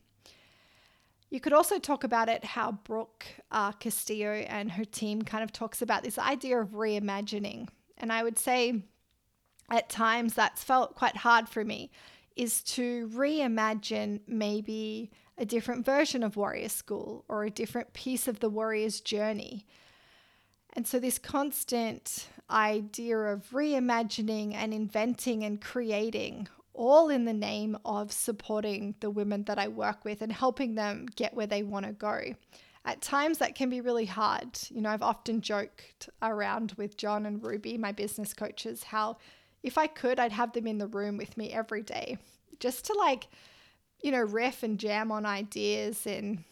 You 1.30 1.40
could 1.40 1.54
also 1.54 1.80
talk 1.80 2.04
about 2.04 2.28
it 2.28 2.44
how 2.44 2.74
Brooke 2.74 3.26
uh, 3.52 3.72
Castillo 3.72 4.32
and 4.32 4.72
her 4.72 4.84
team 4.84 5.22
kind 5.22 5.44
of 5.44 5.54
talks 5.54 5.82
about 5.82 6.04
this 6.04 6.20
idea 6.20 6.60
of 6.60 6.72
reimagining. 6.72 7.70
And 7.98 8.12
I 8.12 8.24
would 8.24 8.38
say 8.38 8.84
at 9.70 9.90
times 9.90 10.34
that's 10.34 10.64
felt 10.64 10.96
quite 10.96 11.18
hard 11.18 11.48
for 11.48 11.64
me 11.64 11.92
is 12.36 12.62
to 12.64 13.08
reimagine 13.10 14.20
maybe 14.28 15.12
a 15.38 15.46
different 15.46 15.86
version 15.86 16.22
of 16.22 16.36
Warrior 16.36 16.70
School 16.70 17.24
or 17.30 17.44
a 17.44 17.50
different 17.50 17.94
piece 17.94 18.28
of 18.28 18.40
the 18.40 18.50
warrior's 18.50 19.00
journey. 19.00 19.66
And 20.74 20.88
so, 20.88 21.00
this 21.00 21.20
constant 21.20 22.28
idea 22.50 23.18
of 23.18 23.50
reimagining 23.52 24.54
and 24.54 24.74
inventing 24.74 25.44
and 25.44 25.62
creating, 25.62 26.48
all 26.74 27.10
in 27.10 27.26
the 27.26 27.34
name 27.34 27.78
of 27.84 28.12
supporting 28.12 28.96
the 29.00 29.10
women 29.10 29.44
that 29.44 29.60
I 29.60 29.68
work 29.68 30.06
with 30.06 30.22
and 30.22 30.32
helping 30.32 30.76
them 30.76 31.08
get 31.16 31.34
where 31.34 31.48
they 31.48 31.64
want 31.64 31.86
to 31.86 31.92
go 31.92 32.36
at 32.86 33.02
times 33.02 33.38
that 33.38 33.56
can 33.56 33.70
be 33.70 33.82
really 33.82 34.06
hard. 34.06 34.58
You 34.70 34.82
know, 34.82 34.90
I've 34.90 35.04
often 35.04 35.42
joked 35.42 36.10
around 36.22 36.74
with 36.78 36.98
John 36.98 37.26
and 37.26 37.44
Ruby, 37.44 37.78
my 37.78 37.92
business 37.92 38.34
coaches, 38.34 38.84
how 38.84 39.18
if 39.64 39.78
I 39.78 39.88
could, 39.88 40.20
I'd 40.20 40.32
have 40.32 40.54
them 40.54 40.68
in 40.68 40.80
the 40.80 40.88
room 40.88 41.18
with 41.18 41.38
me 41.38 41.52
every 41.52 41.84
day 41.84 42.18
just 42.60 42.86
to 42.86 42.94
like, 42.94 43.28
you 44.02 44.12
know, 44.12 44.22
riff 44.22 44.64
and 44.64 44.80
jam 44.80 45.12
on 45.12 45.26
ideas. 45.26 46.08
And 46.08 46.44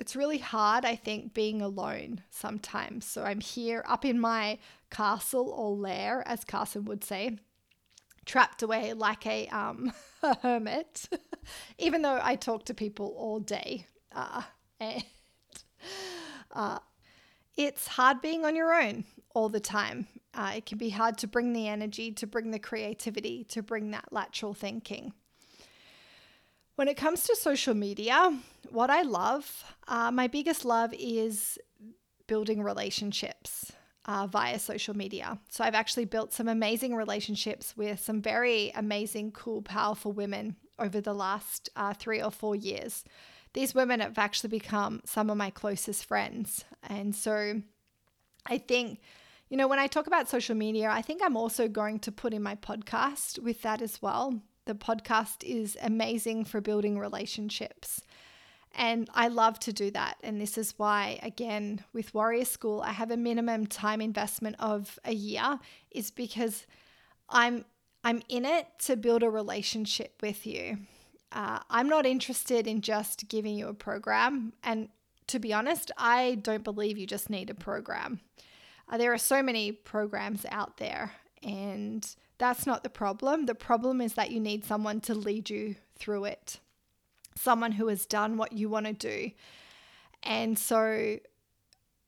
it's 0.00 0.16
really 0.16 0.38
hard, 0.38 0.84
I 0.84 0.96
think, 0.96 1.34
being 1.34 1.60
alone 1.60 2.22
sometimes. 2.30 3.04
So 3.04 3.24
I'm 3.24 3.40
here 3.40 3.84
up 3.86 4.04
in 4.04 4.18
my 4.18 4.58
castle 4.90 5.50
or 5.50 5.76
lair, 5.76 6.22
as 6.26 6.44
Carson 6.44 6.84
would 6.86 7.04
say, 7.04 7.38
trapped 8.24 8.62
away 8.62 8.92
like 8.92 9.26
a, 9.26 9.46
um, 9.48 9.92
a 10.22 10.36
hermit, 10.42 11.08
even 11.78 12.02
though 12.02 12.20
I 12.22 12.36
talk 12.36 12.64
to 12.66 12.74
people 12.74 13.14
all 13.16 13.40
day. 13.40 13.86
Uh, 14.14 14.42
and 14.80 15.04
uh, 16.52 16.78
it's 17.56 17.88
hard 17.88 18.20
being 18.20 18.44
on 18.44 18.54
your 18.54 18.72
own 18.72 19.04
all 19.34 19.48
the 19.48 19.60
time. 19.60 20.06
Uh, 20.34 20.52
it 20.56 20.66
can 20.66 20.78
be 20.78 20.90
hard 20.90 21.18
to 21.18 21.26
bring 21.26 21.52
the 21.52 21.66
energy, 21.66 22.12
to 22.12 22.26
bring 22.26 22.50
the 22.50 22.58
creativity, 22.58 23.44
to 23.44 23.62
bring 23.62 23.90
that 23.90 24.12
lateral 24.12 24.54
thinking. 24.54 25.12
When 26.78 26.86
it 26.86 26.96
comes 26.96 27.24
to 27.24 27.34
social 27.34 27.74
media, 27.74 28.38
what 28.70 28.88
I 28.88 29.02
love, 29.02 29.64
uh, 29.88 30.12
my 30.12 30.28
biggest 30.28 30.64
love 30.64 30.94
is 30.96 31.58
building 32.28 32.62
relationships 32.62 33.72
uh, 34.04 34.28
via 34.28 34.60
social 34.60 34.96
media. 34.96 35.40
So 35.48 35.64
I've 35.64 35.74
actually 35.74 36.04
built 36.04 36.32
some 36.32 36.46
amazing 36.46 36.94
relationships 36.94 37.76
with 37.76 37.98
some 37.98 38.22
very 38.22 38.70
amazing, 38.76 39.32
cool, 39.32 39.60
powerful 39.60 40.12
women 40.12 40.54
over 40.78 41.00
the 41.00 41.14
last 41.14 41.68
uh, 41.74 41.94
three 41.94 42.22
or 42.22 42.30
four 42.30 42.54
years 42.54 43.02
these 43.54 43.74
women 43.74 43.98
have 43.98 44.16
actually 44.16 44.50
become 44.50 45.00
some 45.04 45.30
of 45.30 45.36
my 45.36 45.50
closest 45.50 46.04
friends. 46.04 46.64
And 46.84 47.12
so 47.12 47.60
I 48.46 48.58
think, 48.58 49.00
you 49.48 49.56
know, 49.56 49.66
when 49.66 49.80
I 49.80 49.88
talk 49.88 50.06
about 50.06 50.28
social 50.28 50.54
media, 50.54 50.90
I 50.90 51.02
think 51.02 51.22
I'm 51.24 51.36
also 51.36 51.66
going 51.66 51.98
to 52.00 52.12
put 52.12 52.32
in 52.32 52.42
my 52.42 52.54
podcast 52.54 53.42
with 53.42 53.62
that 53.62 53.82
as 53.82 54.00
well. 54.00 54.40
The 54.68 54.74
podcast 54.74 55.44
is 55.44 55.78
amazing 55.80 56.44
for 56.44 56.60
building 56.60 56.98
relationships. 56.98 58.02
And 58.74 59.08
I 59.14 59.28
love 59.28 59.58
to 59.60 59.72
do 59.72 59.90
that. 59.92 60.18
And 60.22 60.38
this 60.38 60.58
is 60.58 60.74
why, 60.76 61.18
again, 61.22 61.82
with 61.94 62.12
Warrior 62.12 62.44
School, 62.44 62.82
I 62.82 62.90
have 62.90 63.10
a 63.10 63.16
minimum 63.16 63.66
time 63.66 64.02
investment 64.02 64.56
of 64.58 64.98
a 65.06 65.14
year, 65.14 65.58
is 65.90 66.10
because 66.10 66.66
I'm 67.30 67.64
I'm 68.04 68.20
in 68.28 68.44
it 68.44 68.66
to 68.80 68.96
build 68.96 69.22
a 69.22 69.30
relationship 69.30 70.20
with 70.20 70.46
you. 70.46 70.76
Uh, 71.32 71.60
I'm 71.70 71.88
not 71.88 72.04
interested 72.04 72.66
in 72.66 72.82
just 72.82 73.26
giving 73.26 73.56
you 73.56 73.68
a 73.68 73.74
program. 73.74 74.52
And 74.62 74.90
to 75.28 75.38
be 75.38 75.54
honest, 75.54 75.90
I 75.96 76.34
don't 76.42 76.62
believe 76.62 76.98
you 76.98 77.06
just 77.06 77.30
need 77.30 77.48
a 77.48 77.54
program. 77.54 78.20
Uh, 78.86 78.98
there 78.98 79.14
are 79.14 79.18
so 79.18 79.42
many 79.42 79.72
programs 79.72 80.44
out 80.50 80.76
there, 80.76 81.12
and 81.42 82.06
that's 82.38 82.66
not 82.66 82.82
the 82.82 82.90
problem. 82.90 83.46
The 83.46 83.54
problem 83.54 84.00
is 84.00 84.14
that 84.14 84.30
you 84.30 84.40
need 84.40 84.64
someone 84.64 85.00
to 85.02 85.14
lead 85.14 85.50
you 85.50 85.76
through 85.96 86.24
it, 86.24 86.60
someone 87.34 87.72
who 87.72 87.88
has 87.88 88.06
done 88.06 88.36
what 88.36 88.52
you 88.52 88.68
want 88.68 88.86
to 88.86 88.92
do. 88.92 89.32
And 90.22 90.58
so 90.58 91.18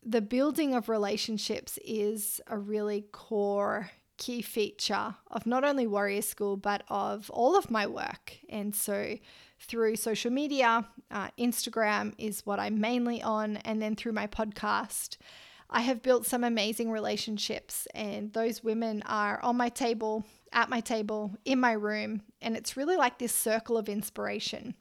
the 0.04 0.20
building 0.20 0.74
of 0.74 0.88
relationships 0.88 1.78
is 1.84 2.40
a 2.46 2.58
really 2.58 3.04
core 3.12 3.90
key 4.16 4.42
feature 4.42 5.16
of 5.30 5.46
not 5.46 5.64
only 5.64 5.86
Warrior 5.86 6.22
School, 6.22 6.56
but 6.56 6.82
of 6.88 7.30
all 7.30 7.56
of 7.56 7.70
my 7.70 7.86
work. 7.86 8.36
And 8.48 8.74
so 8.74 9.16
through 9.58 9.96
social 9.96 10.30
media, 10.30 10.86
uh, 11.10 11.28
Instagram 11.38 12.14
is 12.18 12.44
what 12.46 12.58
I'm 12.58 12.80
mainly 12.80 13.22
on, 13.22 13.56
and 13.58 13.80
then 13.80 13.96
through 13.96 14.12
my 14.12 14.26
podcast. 14.26 15.16
I 15.70 15.82
have 15.82 16.02
built 16.02 16.26
some 16.26 16.42
amazing 16.42 16.90
relationships, 16.90 17.86
and 17.94 18.32
those 18.32 18.62
women 18.64 19.02
are 19.06 19.40
on 19.42 19.56
my 19.56 19.68
table, 19.68 20.24
at 20.52 20.68
my 20.68 20.80
table, 20.80 21.36
in 21.44 21.60
my 21.60 21.72
room, 21.72 22.22
and 22.42 22.56
it's 22.56 22.76
really 22.76 22.96
like 22.96 23.18
this 23.18 23.34
circle 23.34 23.78
of 23.78 23.88
inspiration 23.88 24.74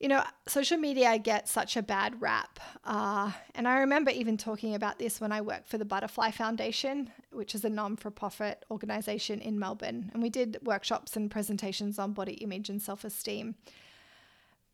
you 0.00 0.06
know, 0.06 0.22
social 0.46 0.78
media 0.78 1.18
gets 1.18 1.50
such 1.50 1.76
a 1.76 1.82
bad 1.82 2.20
rap. 2.22 2.60
Uh, 2.84 3.32
and 3.54 3.66
I 3.66 3.78
remember 3.78 4.10
even 4.10 4.36
talking 4.36 4.74
about 4.74 4.98
this 4.98 5.20
when 5.20 5.32
I 5.32 5.40
worked 5.40 5.68
for 5.68 5.76
the 5.76 5.84
Butterfly 5.84 6.30
Foundation, 6.30 7.10
which 7.32 7.54
is 7.54 7.64
a 7.64 7.68
non 7.68 7.96
for 7.96 8.10
profit 8.10 8.64
organization 8.70 9.40
in 9.40 9.58
Melbourne. 9.58 10.10
And 10.14 10.22
we 10.22 10.30
did 10.30 10.58
workshops 10.62 11.16
and 11.16 11.30
presentations 11.30 11.98
on 11.98 12.12
body 12.12 12.34
image 12.34 12.70
and 12.70 12.80
self 12.80 13.02
esteem. 13.02 13.56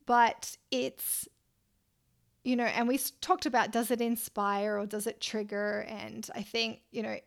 But 0.05 0.57
it's, 0.69 1.27
you 2.45 2.55
know, 2.55 2.65
and 2.65 2.87
we 2.87 2.99
talked 3.21 3.47
about 3.47 3.71
does 3.71 3.89
it 3.89 3.99
inspire 3.99 4.77
or 4.77 4.85
does 4.85 5.07
it 5.07 5.19
trigger? 5.19 5.85
And 5.89 6.29
I 6.35 6.43
think, 6.43 6.81
you 6.91 7.01
know, 7.01 7.17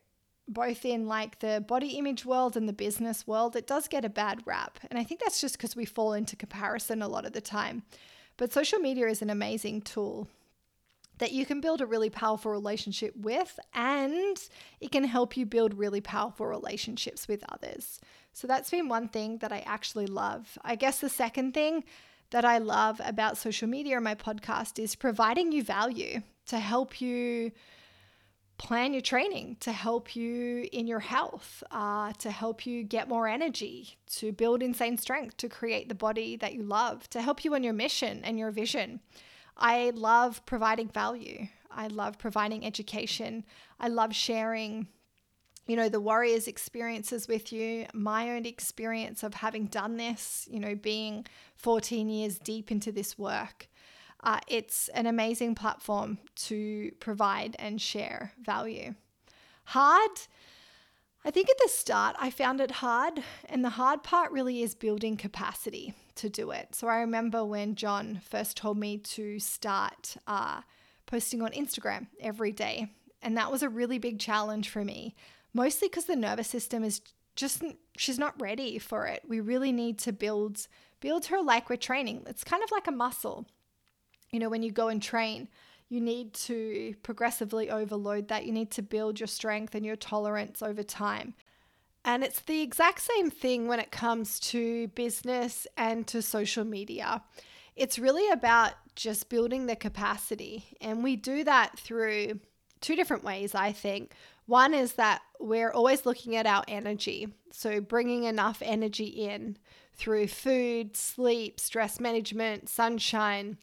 both 0.46 0.84
in 0.84 1.08
like 1.08 1.40
the 1.40 1.62
body 1.66 1.98
image 1.98 2.24
world 2.24 2.56
and 2.56 2.68
the 2.68 2.72
business 2.72 3.26
world, 3.26 3.56
it 3.56 3.66
does 3.66 3.88
get 3.88 4.04
a 4.04 4.08
bad 4.08 4.46
rap. 4.46 4.78
And 4.88 4.98
I 4.98 5.02
think 5.02 5.20
that's 5.20 5.40
just 5.40 5.58
because 5.58 5.74
we 5.74 5.84
fall 5.84 6.12
into 6.12 6.36
comparison 6.36 7.02
a 7.02 7.08
lot 7.08 7.26
of 7.26 7.32
the 7.32 7.40
time. 7.40 7.82
But 8.36 8.52
social 8.52 8.78
media 8.78 9.08
is 9.08 9.20
an 9.20 9.28
amazing 9.28 9.82
tool 9.82 10.28
that 11.18 11.32
you 11.32 11.44
can 11.44 11.60
build 11.60 11.80
a 11.80 11.86
really 11.86 12.10
powerful 12.10 12.52
relationship 12.52 13.12
with, 13.16 13.58
and 13.74 14.36
it 14.80 14.92
can 14.92 15.02
help 15.02 15.36
you 15.36 15.44
build 15.44 15.74
really 15.74 16.00
powerful 16.00 16.46
relationships 16.46 17.26
with 17.26 17.42
others. 17.50 18.00
So 18.32 18.46
that's 18.46 18.70
been 18.70 18.88
one 18.88 19.08
thing 19.08 19.38
that 19.38 19.50
I 19.50 19.64
actually 19.66 20.06
love. 20.06 20.56
I 20.64 20.76
guess 20.76 21.00
the 21.00 21.08
second 21.08 21.54
thing 21.54 21.82
that 22.30 22.44
I 22.44 22.58
love 22.58 23.00
about 23.04 23.38
social 23.38 23.68
media 23.68 23.96
and 23.96 24.04
my 24.04 24.14
podcast 24.14 24.78
is 24.78 24.94
providing 24.94 25.52
you 25.52 25.62
value 25.62 26.22
to 26.46 26.58
help 26.58 27.00
you 27.00 27.52
plan 28.58 28.92
your 28.92 29.00
training 29.00 29.56
to 29.60 29.72
help 29.72 30.14
you 30.16 30.68
in 30.72 30.86
your 30.86 30.98
health, 30.98 31.62
uh, 31.70 32.12
to 32.18 32.30
help 32.30 32.66
you 32.66 32.82
get 32.82 33.08
more 33.08 33.28
energy, 33.28 33.96
to 34.10 34.32
build 34.32 34.62
insane 34.62 34.98
strength, 34.98 35.36
to 35.36 35.48
create 35.48 35.88
the 35.88 35.94
body 35.94 36.36
that 36.36 36.54
you 36.54 36.62
love, 36.62 37.08
to 37.10 37.22
help 37.22 37.44
you 37.44 37.54
on 37.54 37.62
your 37.62 37.72
mission 37.72 38.20
and 38.24 38.38
your 38.38 38.50
vision. 38.50 39.00
I 39.56 39.92
love 39.94 40.44
providing 40.44 40.88
value. 40.88 41.46
I 41.70 41.86
love 41.86 42.18
providing 42.18 42.66
education. 42.66 43.44
I 43.78 43.88
love 43.88 44.14
sharing, 44.14 44.88
you 45.68 45.76
know, 45.76 45.90
the 45.90 46.00
warriors' 46.00 46.48
experiences 46.48 47.28
with 47.28 47.52
you, 47.52 47.86
my 47.92 48.30
own 48.30 48.46
experience 48.46 49.22
of 49.22 49.34
having 49.34 49.66
done 49.66 49.98
this, 49.98 50.48
you 50.50 50.58
know, 50.58 50.74
being 50.74 51.26
14 51.56 52.08
years 52.08 52.38
deep 52.38 52.72
into 52.72 52.90
this 52.90 53.18
work. 53.18 53.68
Uh, 54.24 54.40
it's 54.48 54.88
an 54.88 55.06
amazing 55.06 55.54
platform 55.54 56.18
to 56.34 56.90
provide 57.00 57.54
and 57.58 57.80
share 57.80 58.32
value. 58.42 58.94
Hard, 59.64 60.10
I 61.22 61.30
think 61.30 61.50
at 61.50 61.58
the 61.62 61.68
start 61.68 62.16
I 62.18 62.30
found 62.30 62.62
it 62.62 62.70
hard, 62.70 63.22
and 63.44 63.62
the 63.62 63.70
hard 63.70 64.02
part 64.02 64.32
really 64.32 64.62
is 64.62 64.74
building 64.74 65.18
capacity 65.18 65.92
to 66.14 66.30
do 66.30 66.50
it. 66.50 66.74
So 66.74 66.88
I 66.88 67.00
remember 67.00 67.44
when 67.44 67.74
John 67.74 68.22
first 68.24 68.56
told 68.56 68.78
me 68.78 68.96
to 68.96 69.38
start 69.38 70.16
uh, 70.26 70.62
posting 71.04 71.42
on 71.42 71.50
Instagram 71.50 72.06
every 72.20 72.52
day, 72.52 72.88
and 73.20 73.36
that 73.36 73.52
was 73.52 73.62
a 73.62 73.68
really 73.68 73.98
big 73.98 74.18
challenge 74.18 74.70
for 74.70 74.82
me, 74.82 75.14
mostly 75.54 75.88
because 75.88 76.04
the 76.06 76.16
nervous 76.16 76.48
system 76.48 76.84
is 76.84 77.00
just 77.36 77.62
she's 77.96 78.18
not 78.18 78.40
ready 78.40 78.78
for 78.78 79.06
it. 79.06 79.22
We 79.26 79.40
really 79.40 79.72
need 79.72 79.98
to 80.00 80.12
build 80.12 80.66
build 81.00 81.26
her 81.26 81.40
like 81.40 81.70
we're 81.70 81.76
training. 81.76 82.24
It's 82.26 82.44
kind 82.44 82.62
of 82.62 82.70
like 82.70 82.86
a 82.86 82.92
muscle 82.92 83.46
you 84.30 84.38
know, 84.38 84.48
when 84.48 84.62
you 84.62 84.70
go 84.70 84.88
and 84.88 85.02
train, 85.02 85.48
you 85.88 86.00
need 86.00 86.34
to 86.34 86.94
progressively 87.02 87.70
overload 87.70 88.28
that. 88.28 88.44
You 88.44 88.52
need 88.52 88.70
to 88.72 88.82
build 88.82 89.20
your 89.20 89.26
strength 89.26 89.74
and 89.74 89.84
your 89.84 89.96
tolerance 89.96 90.62
over 90.62 90.82
time. 90.82 91.34
And 92.04 92.22
it's 92.22 92.40
the 92.40 92.60
exact 92.60 93.00
same 93.00 93.30
thing 93.30 93.68
when 93.68 93.80
it 93.80 93.90
comes 93.90 94.38
to 94.40 94.88
business 94.88 95.66
and 95.76 96.06
to 96.08 96.22
social 96.22 96.64
media. 96.64 97.22
It's 97.74 97.98
really 97.98 98.30
about 98.30 98.72
just 98.96 99.28
building 99.28 99.66
the 99.66 99.76
capacity. 99.76 100.76
And 100.80 101.02
we 101.02 101.16
do 101.16 101.44
that 101.44 101.78
through 101.78 102.40
two 102.80 102.96
different 102.96 103.24
ways, 103.24 103.54
I 103.54 103.72
think. 103.72 104.12
One 104.48 104.72
is 104.72 104.94
that 104.94 105.20
we're 105.38 105.70
always 105.70 106.06
looking 106.06 106.34
at 106.34 106.46
our 106.46 106.64
energy. 106.66 107.28
So, 107.52 107.82
bringing 107.82 108.24
enough 108.24 108.62
energy 108.64 109.04
in 109.04 109.58
through 109.92 110.28
food, 110.28 110.96
sleep, 110.96 111.60
stress 111.60 112.00
management, 112.00 112.70
sunshine, 112.70 113.58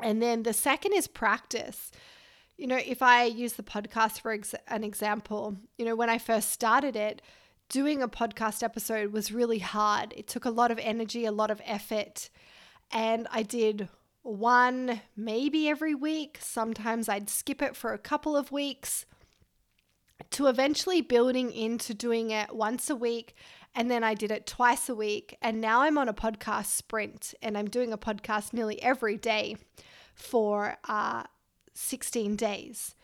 and 0.00 0.22
then 0.22 0.44
the 0.44 0.52
second 0.52 0.92
is 0.92 1.08
practice. 1.08 1.90
You 2.56 2.68
know, 2.68 2.76
if 2.76 3.02
I 3.02 3.24
use 3.24 3.54
the 3.54 3.64
podcast 3.64 4.20
for 4.20 4.30
ex- 4.30 4.54
an 4.68 4.84
example, 4.84 5.56
you 5.76 5.84
know, 5.84 5.96
when 5.96 6.08
I 6.08 6.18
first 6.18 6.52
started 6.52 6.94
it, 6.94 7.20
doing 7.68 8.00
a 8.00 8.08
podcast 8.08 8.62
episode 8.62 9.12
was 9.12 9.32
really 9.32 9.58
hard. 9.58 10.14
It 10.16 10.28
took 10.28 10.44
a 10.44 10.50
lot 10.50 10.70
of 10.70 10.78
energy, 10.78 11.24
a 11.24 11.32
lot 11.32 11.50
of 11.50 11.60
effort. 11.64 12.30
And 12.92 13.26
I 13.32 13.42
did 13.42 13.88
one 14.22 15.00
maybe 15.16 15.68
every 15.68 15.96
week. 15.96 16.38
Sometimes 16.40 17.08
I'd 17.08 17.28
skip 17.28 17.60
it 17.60 17.74
for 17.74 17.92
a 17.92 17.98
couple 17.98 18.36
of 18.36 18.52
weeks 18.52 19.04
to 20.32 20.46
eventually 20.46 21.00
building 21.00 21.52
into 21.52 21.94
doing 21.94 22.30
it 22.30 22.54
once 22.54 22.90
a 22.90 22.96
week. 22.96 23.34
And 23.74 23.90
then 23.90 24.02
I 24.02 24.14
did 24.14 24.30
it 24.30 24.46
twice 24.46 24.88
a 24.88 24.94
week. 24.94 25.36
And 25.40 25.60
now 25.60 25.82
I'm 25.82 25.98
on 25.98 26.08
a 26.08 26.14
podcast 26.14 26.66
sprint 26.66 27.34
and 27.42 27.56
I'm 27.56 27.68
doing 27.68 27.92
a 27.92 27.98
podcast 27.98 28.52
nearly 28.52 28.82
every 28.82 29.16
day 29.16 29.56
for 30.14 30.76
uh, 30.88 31.24
16 31.74 32.36
days. 32.36 32.94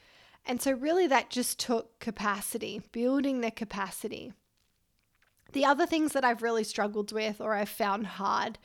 And 0.47 0.61
so, 0.61 0.73
really, 0.73 1.07
that 1.07 1.31
just 1.31 1.59
took 1.59 1.99
capacity, 2.01 2.83
building 2.93 3.41
the 3.41 3.51
capacity. 3.51 4.35
The 5.53 5.65
other 5.65 5.87
things 5.87 6.13
that 6.13 6.25
I've 6.25 6.43
really 6.43 6.65
struggled 6.65 7.13
with 7.13 7.41
or 7.41 7.55
I've 7.55 7.69
found 7.69 8.07
hard 8.07 8.59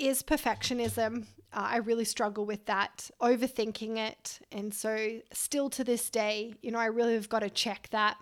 is 0.00 0.22
perfectionism. 0.22 1.26
Uh, 1.52 1.68
I 1.72 1.76
really 1.78 2.04
struggle 2.04 2.46
with 2.46 2.66
that, 2.66 3.10
overthinking 3.20 3.98
it. 3.98 4.40
And 4.52 4.72
so, 4.72 5.20
still 5.32 5.68
to 5.70 5.84
this 5.84 6.10
day, 6.10 6.54
you 6.62 6.70
know, 6.70 6.78
I 6.78 6.86
really 6.86 7.14
have 7.14 7.28
got 7.28 7.40
to 7.40 7.50
check 7.50 7.88
that 7.90 8.16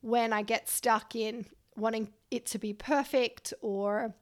when 0.00 0.32
I 0.32 0.42
get 0.42 0.68
stuck 0.68 1.14
in 1.14 1.46
wanting 1.76 2.08
it 2.30 2.46
to 2.46 2.58
be 2.58 2.72
perfect 2.72 3.54
or 3.60 4.14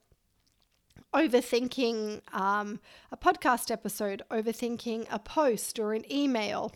overthinking 1.15 2.21
um, 2.35 2.81
a 3.11 3.17
podcast 3.17 3.71
episode, 3.71 4.23
overthinking 4.31 5.07
a 5.11 5.19
post 5.19 5.79
or 5.79 5.95
an 5.95 6.11
email. 6.11 6.73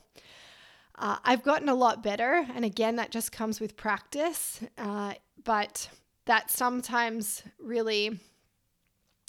Uh, 0.97 1.17
I've 1.25 1.43
gotten 1.43 1.69
a 1.69 1.75
lot 1.75 2.03
better. 2.03 2.47
And 2.55 2.65
again, 2.65 2.97
that 2.97 3.11
just 3.11 3.33
comes 3.33 3.61
with 3.61 3.77
practice. 3.77 4.61
Uh, 4.79 5.15
but 5.45 5.89
that 6.27 6.51
sometimes 6.51 7.43
really 7.59 8.19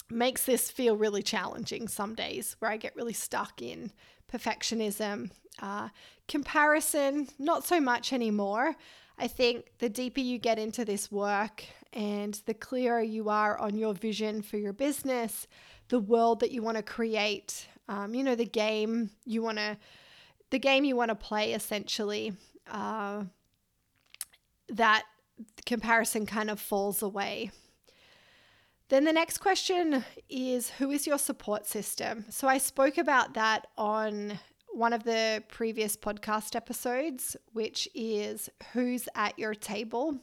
makes 0.09 0.45
this 0.45 0.69
feel 0.69 0.95
really 0.95 1.23
challenging 1.23 1.87
some 1.87 2.15
days 2.15 2.55
where 2.59 2.71
I 2.71 2.77
get 2.77 2.95
really 2.95 3.13
stuck 3.13 3.61
in 3.61 3.91
perfectionism. 4.31 5.31
Uh, 5.61 5.89
comparison, 6.27 7.27
not 7.39 7.65
so 7.65 7.79
much 7.79 8.11
anymore. 8.11 8.75
I 9.17 9.27
think 9.27 9.71
the 9.79 9.89
deeper 9.89 10.19
you 10.19 10.37
get 10.37 10.59
into 10.59 10.83
this 10.83 11.11
work 11.11 11.63
and 11.93 12.33
the 12.45 12.53
clearer 12.53 13.01
you 13.01 13.29
are 13.29 13.57
on 13.57 13.77
your 13.77 13.93
vision 13.93 14.41
for 14.41 14.57
your 14.57 14.73
business, 14.73 15.47
the 15.87 15.99
world 15.99 16.41
that 16.41 16.51
you 16.51 16.61
want 16.61 16.77
to 16.77 16.83
create, 16.83 17.67
um, 17.87 18.13
you 18.13 18.23
know, 18.23 18.35
the 18.35 18.45
game 18.45 19.11
you 19.25 19.41
want 19.41 19.57
to, 19.57 19.77
the 20.49 20.59
game 20.59 20.83
you 20.83 20.95
want 20.95 21.09
to 21.09 21.15
play 21.15 21.53
essentially, 21.53 22.33
uh, 22.69 23.23
that 24.67 25.03
comparison 25.65 26.25
kind 26.25 26.49
of 26.49 26.59
falls 26.59 27.01
away. 27.01 27.51
Then 28.89 29.03
the 29.03 29.13
next 29.13 29.39
question 29.39 30.05
is 30.29 30.69
Who 30.71 30.91
is 30.91 31.07
your 31.07 31.17
support 31.17 31.65
system? 31.65 32.25
So 32.29 32.47
I 32.47 32.57
spoke 32.57 32.97
about 32.97 33.33
that 33.33 33.67
on 33.77 34.39
one 34.73 34.93
of 34.93 35.03
the 35.03 35.43
previous 35.47 35.95
podcast 35.95 36.55
episodes, 36.55 37.35
which 37.53 37.87
is 37.95 38.49
Who's 38.73 39.07
at 39.15 39.39
Your 39.39 39.55
Table 39.55 40.19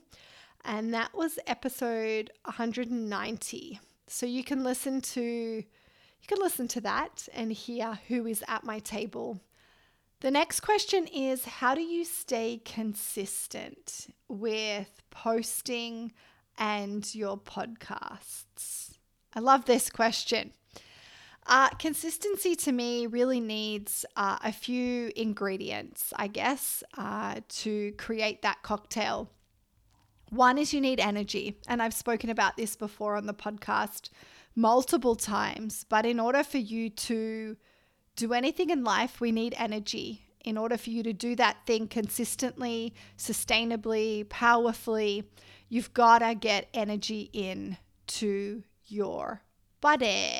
and 0.64 0.94
that 0.94 1.14
was 1.14 1.38
episode 1.46 2.30
190. 2.44 3.80
So 4.06 4.26
you 4.26 4.44
can 4.44 4.62
listen 4.62 5.00
to 5.00 5.22
you 5.22 6.28
can 6.28 6.38
listen 6.38 6.68
to 6.68 6.80
that 6.82 7.28
and 7.34 7.52
hear 7.52 7.98
who 8.06 8.26
is 8.26 8.44
at 8.46 8.62
my 8.62 8.78
table. 8.78 9.40
The 10.20 10.30
next 10.30 10.60
question 10.60 11.08
is 11.08 11.44
how 11.44 11.74
do 11.74 11.80
you 11.80 12.04
stay 12.04 12.60
consistent 12.64 14.06
with 14.28 15.02
posting 15.10 16.12
and 16.58 17.14
your 17.14 17.38
podcasts? 17.38 18.94
I 19.34 19.40
love 19.40 19.64
this 19.64 19.90
question. 19.90 20.52
Uh, 21.46 21.70
consistency 21.70 22.54
to 22.54 22.70
me 22.70 23.06
really 23.06 23.40
needs 23.40 24.04
uh, 24.16 24.38
a 24.44 24.52
few 24.52 25.10
ingredients, 25.16 26.12
I 26.16 26.28
guess, 26.28 26.84
uh, 26.96 27.40
to 27.48 27.92
create 27.92 28.42
that 28.42 28.62
cocktail. 28.62 29.28
One 30.30 30.56
is 30.56 30.72
you 30.72 30.80
need 30.80 31.00
energy. 31.00 31.58
And 31.66 31.82
I've 31.82 31.94
spoken 31.94 32.30
about 32.30 32.56
this 32.56 32.76
before 32.76 33.16
on 33.16 33.26
the 33.26 33.34
podcast 33.34 34.10
multiple 34.54 35.16
times. 35.16 35.84
But 35.88 36.06
in 36.06 36.20
order 36.20 36.44
for 36.44 36.58
you 36.58 36.90
to 36.90 37.56
do 38.16 38.32
anything 38.32 38.70
in 38.70 38.84
life, 38.84 39.20
we 39.20 39.32
need 39.32 39.54
energy. 39.58 40.22
In 40.44 40.56
order 40.56 40.76
for 40.76 40.90
you 40.90 41.02
to 41.02 41.12
do 41.12 41.36
that 41.36 41.58
thing 41.66 41.86
consistently, 41.88 42.94
sustainably, 43.18 44.28
powerfully, 44.28 45.28
you've 45.72 45.94
got 45.94 46.18
to 46.18 46.34
get 46.34 46.68
energy 46.74 47.30
in 47.32 47.78
to 48.06 48.62
your 48.88 49.40
body. 49.80 50.30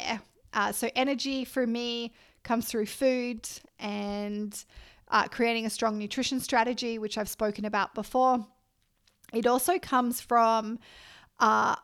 Uh, 0.53 0.71
so, 0.73 0.91
energy 0.95 1.47
for 1.47 1.67
me 1.67 2.13
comes 2.43 2.67
through 2.67 2.85
food 2.85 3.49
and 3.79 4.63
uh, 5.09 5.27
creating 5.29 5.65
a 5.65 5.71
strong 5.71 5.97
nutrition 5.97 6.39
strategy, 6.39 6.99
which 6.99 7.17
I've 7.17 7.31
spoken 7.31 7.65
about 7.65 7.95
before. 7.95 8.47
It 9.33 9.47
also 9.47 9.79
comes 9.79 10.21
from 10.21 10.79
uh, 11.41 11.77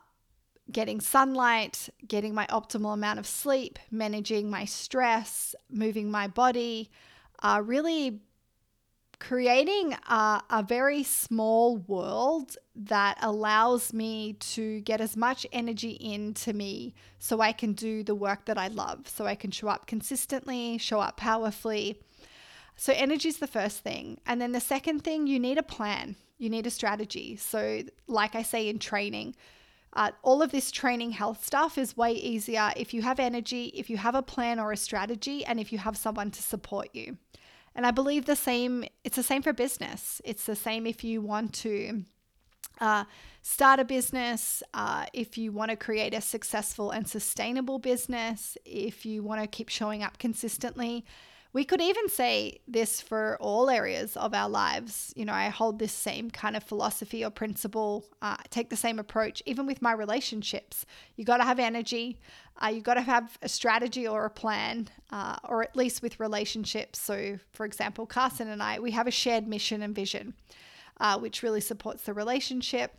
getting 0.71 1.01
sunlight, 1.01 1.89
getting 2.07 2.35
my 2.35 2.45
optimal 2.51 2.93
amount 2.93 3.17
of 3.17 3.25
sleep, 3.25 3.79
managing 3.89 4.51
my 4.51 4.65
stress, 4.65 5.55
moving 5.71 6.11
my 6.11 6.27
body, 6.27 6.91
uh, 7.41 7.63
really 7.65 8.21
creating 9.19 9.93
a, 10.07 10.41
a, 10.49 10.63
very 10.63 11.03
small 11.03 11.77
world 11.77 12.55
that 12.75 13.17
allows 13.21 13.93
me 13.93 14.33
to 14.39 14.79
get 14.81 15.01
as 15.01 15.17
much 15.17 15.45
energy 15.51 15.91
into 15.91 16.53
me 16.53 16.93
so 17.17 17.41
I 17.41 17.51
can 17.51 17.73
do 17.73 18.03
the 18.03 18.15
work 18.15 18.45
that 18.45 18.57
I 18.57 18.69
love, 18.69 19.07
so 19.07 19.25
I 19.25 19.35
can 19.35 19.51
show 19.51 19.67
up 19.67 19.87
consistently, 19.87 20.77
show 20.77 20.99
up 20.99 21.17
powerfully. 21.17 21.99
So, 22.77 22.93
energy 22.95 23.27
is 23.27 23.39
the 23.39 23.47
first 23.47 23.79
thing. 23.79 24.21
And 24.25 24.41
then 24.41 24.53
the 24.53 24.61
second 24.61 25.03
thing, 25.03 25.27
you 25.27 25.39
need 25.39 25.57
a 25.57 25.63
plan 25.63 26.15
you 26.39 26.49
need 26.49 26.65
a 26.65 26.71
strategy. 26.71 27.35
So, 27.35 27.83
like 28.07 28.33
I 28.33 28.41
say 28.41 28.69
in 28.69 28.79
training, 28.79 29.35
uh, 29.93 30.11
all 30.23 30.41
of 30.41 30.51
this 30.51 30.71
training 30.71 31.11
health 31.11 31.45
stuff 31.45 31.77
is 31.77 31.97
way 31.97 32.13
easier 32.13 32.71
if 32.77 32.93
you 32.93 33.01
have 33.01 33.19
energy, 33.19 33.65
if 33.75 33.89
you 33.89 33.97
have 33.97 34.15
a 34.15 34.21
plan 34.21 34.59
or 34.59 34.71
a 34.71 34.77
strategy, 34.77 35.45
and 35.45 35.59
if 35.59 35.71
you 35.71 35.77
have 35.79 35.97
someone 35.97 36.31
to 36.31 36.41
support 36.41 36.89
you. 36.93 37.17
And 37.75 37.85
I 37.85 37.91
believe 37.91 38.25
the 38.25 38.35
same, 38.35 38.85
it's 39.03 39.15
the 39.15 39.23
same 39.23 39.41
for 39.41 39.53
business. 39.53 40.21
It's 40.25 40.45
the 40.45 40.55
same 40.55 40.85
if 40.85 41.03
you 41.03 41.21
want 41.21 41.53
to 41.55 42.03
uh, 42.79 43.05
start 43.41 43.79
a 43.79 43.85
business, 43.85 44.63
uh, 44.73 45.05
if 45.13 45.37
you 45.37 45.51
want 45.51 45.71
to 45.71 45.77
create 45.77 46.13
a 46.13 46.21
successful 46.21 46.91
and 46.91 47.07
sustainable 47.07 47.79
business, 47.79 48.57
if 48.65 49.05
you 49.05 49.21
want 49.23 49.41
to 49.41 49.47
keep 49.47 49.69
showing 49.69 50.03
up 50.03 50.17
consistently. 50.17 51.05
We 51.51 51.63
could 51.65 51.81
even 51.81 52.09
say 52.09 52.59
this 52.67 53.01
for 53.01 53.35
all 53.41 53.71
areas 53.71 54.15
of 54.15 54.35
our 54.35 54.47
lives. 54.47 55.11
You 55.15 55.25
know, 55.25 55.33
I 55.33 55.49
hold 55.49 55.79
this 55.79 55.91
same 55.91 56.29
kind 56.29 56.55
of 56.55 56.63
philosophy 56.63 57.25
or 57.25 57.31
principle, 57.31 58.05
uh, 58.21 58.37
take 58.51 58.69
the 58.69 58.75
same 58.75 58.99
approach, 58.99 59.41
even 59.47 59.65
with 59.65 59.81
my 59.81 59.91
relationships. 59.91 60.85
You 61.15 61.25
got 61.25 61.37
to 61.37 61.43
have 61.45 61.57
energy, 61.57 62.19
uh, 62.61 62.67
you 62.67 62.81
got 62.81 62.95
to 62.95 63.01
have 63.01 63.37
a 63.41 63.49
strategy 63.49 64.07
or 64.07 64.25
a 64.25 64.29
plan, 64.29 64.89
uh, 65.11 65.37
or 65.43 65.63
at 65.63 65.75
least 65.75 66.03
with 66.03 66.19
relationships. 66.19 66.99
So, 66.99 67.39
for 67.51 67.65
example, 67.65 68.05
Carson 68.05 68.49
and 68.49 68.61
I, 68.61 68.79
we 68.79 68.91
have 68.91 69.07
a 69.07 69.11
shared 69.11 69.47
mission 69.47 69.81
and 69.81 69.95
vision, 69.95 70.35
uh, 70.99 71.17
which 71.17 71.41
really 71.41 71.61
supports 71.61 72.03
the 72.03 72.13
relationship. 72.13 72.95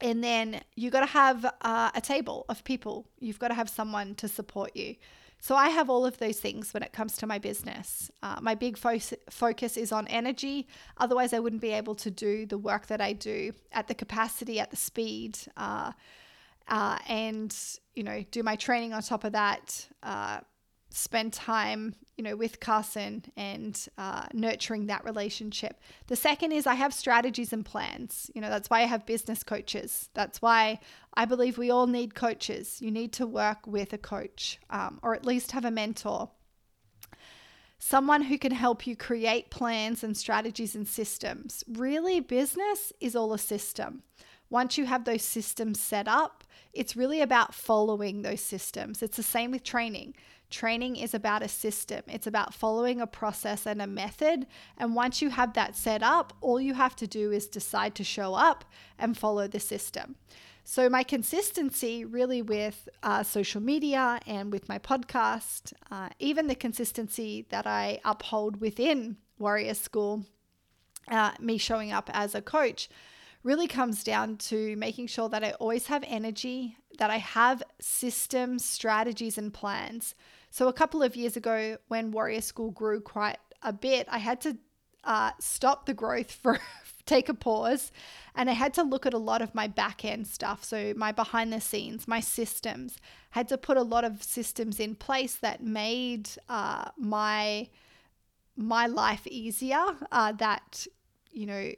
And 0.00 0.24
then 0.24 0.62
you 0.74 0.90
got 0.90 1.00
to 1.00 1.06
have 1.06 1.44
uh, 1.60 1.90
a 1.94 2.00
table 2.00 2.46
of 2.48 2.64
people. 2.64 3.08
You've 3.18 3.40
got 3.40 3.48
to 3.48 3.54
have 3.54 3.68
someone 3.68 4.14
to 4.14 4.28
support 4.28 4.74
you. 4.74 4.94
So 5.40 5.54
I 5.54 5.68
have 5.68 5.88
all 5.88 6.04
of 6.04 6.18
those 6.18 6.40
things 6.40 6.74
when 6.74 6.82
it 6.82 6.92
comes 6.92 7.16
to 7.18 7.26
my 7.26 7.38
business. 7.38 8.10
Uh, 8.22 8.38
my 8.40 8.54
big 8.54 8.76
fo- 8.76 8.98
focus 9.30 9.76
is 9.76 9.92
on 9.92 10.06
energy. 10.08 10.66
Otherwise, 10.96 11.32
I 11.32 11.38
wouldn't 11.38 11.62
be 11.62 11.72
able 11.72 11.94
to 11.96 12.10
do 12.10 12.44
the 12.46 12.58
work 12.58 12.86
that 12.88 13.00
I 13.00 13.12
do 13.12 13.52
at 13.72 13.86
the 13.86 13.94
capacity, 13.94 14.58
at 14.58 14.70
the 14.70 14.76
speed, 14.76 15.38
uh, 15.56 15.92
uh, 16.66 16.98
and 17.08 17.56
you 17.94 18.02
know, 18.02 18.24
do 18.30 18.42
my 18.42 18.56
training 18.56 18.92
on 18.92 19.02
top 19.02 19.24
of 19.24 19.32
that. 19.32 19.86
Spend 20.90 21.32
time, 21.32 21.94
you 22.16 22.24
know, 22.24 22.34
with 22.34 22.60
Carson 22.60 23.24
and 23.36 23.88
uh, 23.98 24.26
nurturing 24.32 24.86
that 24.86 25.04
relationship. 25.04 25.80
The 26.06 26.16
second 26.16 26.52
is 26.52 26.66
I 26.66 26.74
have 26.74 26.94
strategies 26.94 27.52
and 27.52 27.64
plans. 27.64 28.30
You 28.34 28.40
know, 28.40 28.48
that's 28.48 28.70
why 28.70 28.80
I 28.80 28.86
have 28.86 29.04
business 29.04 29.42
coaches. 29.42 30.08
That's 30.14 30.40
why 30.40 30.80
I 31.14 31.26
believe 31.26 31.58
we 31.58 31.70
all 31.70 31.86
need 31.86 32.14
coaches. 32.14 32.80
You 32.80 32.90
need 32.90 33.12
to 33.14 33.26
work 33.26 33.66
with 33.66 33.92
a 33.92 33.98
coach 33.98 34.58
um, 34.70 34.98
or 35.02 35.14
at 35.14 35.26
least 35.26 35.52
have 35.52 35.64
a 35.64 35.70
mentor. 35.70 36.30
Someone 37.78 38.22
who 38.22 38.38
can 38.38 38.52
help 38.52 38.86
you 38.86 38.96
create 38.96 39.50
plans 39.50 40.02
and 40.02 40.16
strategies 40.16 40.74
and 40.74 40.88
systems. 40.88 41.62
Really, 41.68 42.18
business 42.18 42.92
is 43.00 43.14
all 43.14 43.32
a 43.32 43.38
system. 43.38 44.02
Once 44.50 44.78
you 44.78 44.86
have 44.86 45.04
those 45.04 45.22
systems 45.22 45.78
set 45.78 46.08
up, 46.08 46.42
it's 46.72 46.96
really 46.96 47.20
about 47.20 47.54
following 47.54 48.22
those 48.22 48.40
systems. 48.40 49.02
It's 49.02 49.16
the 49.16 49.22
same 49.22 49.50
with 49.50 49.62
training. 49.62 50.14
Training 50.50 50.96
is 50.96 51.12
about 51.12 51.42
a 51.42 51.48
system, 51.48 52.02
it's 52.06 52.26
about 52.26 52.54
following 52.54 53.00
a 53.00 53.06
process 53.06 53.66
and 53.66 53.82
a 53.82 53.86
method. 53.86 54.46
And 54.78 54.94
once 54.94 55.20
you 55.20 55.28
have 55.28 55.52
that 55.54 55.76
set 55.76 56.02
up, 56.02 56.32
all 56.40 56.60
you 56.60 56.74
have 56.74 56.96
to 56.96 57.06
do 57.06 57.32
is 57.32 57.46
decide 57.46 57.94
to 57.96 58.04
show 58.04 58.34
up 58.34 58.64
and 58.98 59.16
follow 59.16 59.46
the 59.46 59.60
system. 59.60 60.16
So, 60.64 60.88
my 60.90 61.02
consistency 61.02 62.04
really 62.04 62.42
with 62.42 62.88
uh, 63.02 63.22
social 63.22 63.60
media 63.60 64.20
and 64.26 64.52
with 64.52 64.68
my 64.68 64.78
podcast, 64.78 65.72
uh, 65.90 66.10
even 66.18 66.46
the 66.46 66.54
consistency 66.54 67.46
that 67.48 67.66
I 67.66 68.00
uphold 68.04 68.60
within 68.60 69.16
Warrior 69.38 69.74
School, 69.74 70.26
uh, 71.10 71.32
me 71.40 71.56
showing 71.56 71.90
up 71.90 72.10
as 72.12 72.34
a 72.34 72.42
coach, 72.42 72.88
really 73.42 73.66
comes 73.66 74.04
down 74.04 74.36
to 74.36 74.76
making 74.76 75.06
sure 75.06 75.28
that 75.30 75.42
I 75.42 75.52
always 75.52 75.86
have 75.86 76.04
energy, 76.06 76.76
that 76.98 77.08
I 77.08 77.16
have 77.18 77.62
systems, 77.80 78.64
strategies, 78.64 79.38
and 79.38 79.54
plans 79.54 80.14
so, 80.50 80.68
a 80.68 80.72
couple 80.72 81.02
of 81.02 81.16
years 81.16 81.36
ago, 81.36 81.78
when 81.88 82.10
Warrior 82.10 82.40
School 82.40 82.70
grew 82.70 83.00
quite 83.00 83.38
a 83.62 83.72
bit, 83.72 84.06
I 84.10 84.18
had 84.18 84.40
to 84.42 84.56
uh, 85.04 85.32
stop 85.38 85.86
the 85.86 85.94
growth 85.94 86.32
for 86.32 86.60
take 87.06 87.28
a 87.28 87.34
pause 87.34 87.90
and 88.34 88.50
I 88.50 88.52
had 88.52 88.74
to 88.74 88.82
look 88.82 89.06
at 89.06 89.14
a 89.14 89.18
lot 89.18 89.40
of 89.40 89.54
my 89.54 89.66
back 89.66 90.04
end 90.04 90.26
stuff. 90.26 90.62
So, 90.64 90.94
my 90.96 91.12
behind 91.12 91.52
the 91.52 91.60
scenes, 91.60 92.08
my 92.08 92.20
systems, 92.20 92.96
had 93.30 93.48
to 93.48 93.58
put 93.58 93.76
a 93.76 93.82
lot 93.82 94.04
of 94.04 94.22
systems 94.22 94.80
in 94.80 94.94
place 94.94 95.36
that 95.36 95.62
made 95.62 96.30
uh, 96.48 96.90
my 96.96 97.68
my 98.56 98.86
life 98.86 99.26
easier. 99.26 99.84
Uh, 100.10 100.32
that 100.32 100.86
you 101.30 101.46
know 101.46 101.72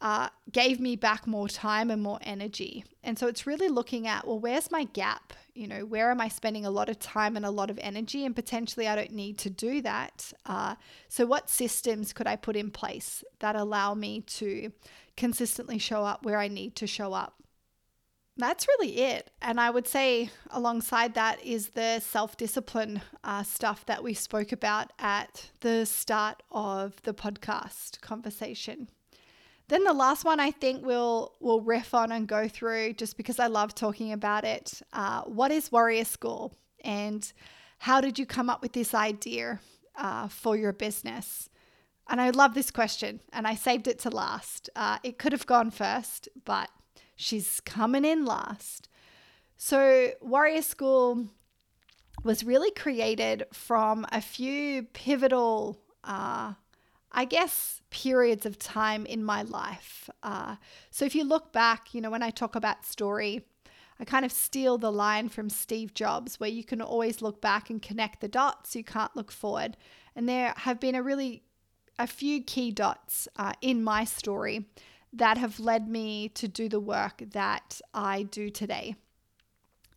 uh, 0.00 0.28
gave 0.50 0.80
me 0.80 0.96
back 0.96 1.26
more 1.26 1.48
time 1.48 1.90
and 1.90 2.02
more 2.02 2.18
energy. 2.22 2.84
And 3.02 3.18
so 3.18 3.26
it's 3.26 3.46
really 3.46 3.68
looking 3.68 4.06
at, 4.06 4.26
well, 4.26 4.38
where's 4.38 4.70
my 4.70 4.84
gap? 4.84 5.34
You 5.54 5.68
know, 5.68 5.84
where 5.84 6.10
am 6.10 6.20
I 6.20 6.28
spending 6.28 6.64
a 6.64 6.70
lot 6.70 6.88
of 6.88 6.98
time 6.98 7.36
and 7.36 7.44
a 7.44 7.50
lot 7.50 7.70
of 7.70 7.78
energy? 7.82 8.24
And 8.24 8.34
potentially 8.34 8.88
I 8.88 8.96
don't 8.96 9.12
need 9.12 9.38
to 9.38 9.50
do 9.50 9.82
that. 9.82 10.32
Uh, 10.46 10.76
so, 11.08 11.26
what 11.26 11.50
systems 11.50 12.12
could 12.12 12.26
I 12.26 12.36
put 12.36 12.56
in 12.56 12.70
place 12.70 13.22
that 13.40 13.56
allow 13.56 13.94
me 13.94 14.22
to 14.22 14.72
consistently 15.16 15.78
show 15.78 16.04
up 16.04 16.24
where 16.24 16.38
I 16.38 16.48
need 16.48 16.76
to 16.76 16.86
show 16.86 17.12
up? 17.12 17.34
That's 18.36 18.66
really 18.68 18.96
it. 19.00 19.30
And 19.42 19.60
I 19.60 19.68
would 19.68 19.86
say, 19.86 20.30
alongside 20.50 21.12
that, 21.14 21.44
is 21.44 21.70
the 21.70 22.00
self 22.00 22.38
discipline 22.38 23.02
uh, 23.22 23.42
stuff 23.42 23.84
that 23.84 24.02
we 24.02 24.14
spoke 24.14 24.50
about 24.50 24.92
at 24.98 25.50
the 25.60 25.84
start 25.84 26.42
of 26.50 27.02
the 27.02 27.12
podcast 27.12 28.00
conversation. 28.00 28.88
Then 29.70 29.84
the 29.84 29.92
last 29.92 30.24
one 30.24 30.40
I 30.40 30.50
think 30.50 30.84
we'll 30.84 31.36
we'll 31.38 31.60
riff 31.60 31.94
on 31.94 32.10
and 32.10 32.26
go 32.26 32.48
through 32.48 32.94
just 32.94 33.16
because 33.16 33.38
I 33.38 33.46
love 33.46 33.72
talking 33.72 34.12
about 34.12 34.44
it. 34.44 34.82
Uh, 34.92 35.22
what 35.22 35.52
is 35.52 35.70
Warrior 35.70 36.04
School, 36.04 36.52
and 36.82 37.32
how 37.78 38.00
did 38.00 38.18
you 38.18 38.26
come 38.26 38.50
up 38.50 38.62
with 38.62 38.72
this 38.72 38.94
idea 38.94 39.60
uh, 39.96 40.26
for 40.26 40.56
your 40.56 40.72
business? 40.72 41.48
And 42.08 42.20
I 42.20 42.30
love 42.30 42.54
this 42.54 42.72
question, 42.72 43.20
and 43.32 43.46
I 43.46 43.54
saved 43.54 43.86
it 43.86 44.00
to 44.00 44.10
last. 44.10 44.68
Uh, 44.74 44.98
it 45.04 45.18
could 45.18 45.30
have 45.30 45.46
gone 45.46 45.70
first, 45.70 46.28
but 46.44 46.68
she's 47.14 47.60
coming 47.60 48.04
in 48.04 48.24
last. 48.24 48.88
So 49.56 50.10
Warrior 50.20 50.62
School 50.62 51.28
was 52.24 52.42
really 52.42 52.72
created 52.72 53.44
from 53.52 54.04
a 54.10 54.20
few 54.20 54.82
pivotal 54.82 55.78
uh, 56.02 56.54
I 57.12 57.24
guess, 57.24 57.80
periods 57.90 58.46
of 58.46 58.58
time 58.58 59.04
in 59.04 59.24
my 59.24 59.42
life. 59.42 60.08
Uh, 60.22 60.56
so 60.90 61.04
if 61.04 61.14
you 61.14 61.24
look 61.24 61.52
back, 61.52 61.92
you 61.92 62.00
know, 62.00 62.10
when 62.10 62.22
I 62.22 62.30
talk 62.30 62.54
about 62.54 62.86
story, 62.86 63.42
I 63.98 64.04
kind 64.04 64.24
of 64.24 64.32
steal 64.32 64.78
the 64.78 64.92
line 64.92 65.28
from 65.28 65.50
Steve 65.50 65.92
Jobs 65.92 66.38
where 66.38 66.48
you 66.48 66.64
can 66.64 66.80
always 66.80 67.20
look 67.20 67.40
back 67.40 67.68
and 67.68 67.82
connect 67.82 68.20
the 68.20 68.28
dots, 68.28 68.74
you 68.74 68.84
can't 68.84 69.14
look 69.16 69.30
forward. 69.30 69.76
And 70.14 70.28
there 70.28 70.54
have 70.58 70.80
been 70.80 70.94
a 70.94 71.02
really 71.02 71.42
a 71.98 72.06
few 72.06 72.42
key 72.42 72.70
dots 72.70 73.28
uh, 73.36 73.52
in 73.60 73.84
my 73.84 74.04
story 74.04 74.66
that 75.12 75.36
have 75.36 75.60
led 75.60 75.88
me 75.88 76.28
to 76.30 76.48
do 76.48 76.68
the 76.68 76.80
work 76.80 77.22
that 77.32 77.80
I 77.92 78.22
do 78.22 78.48
today. 78.48 78.94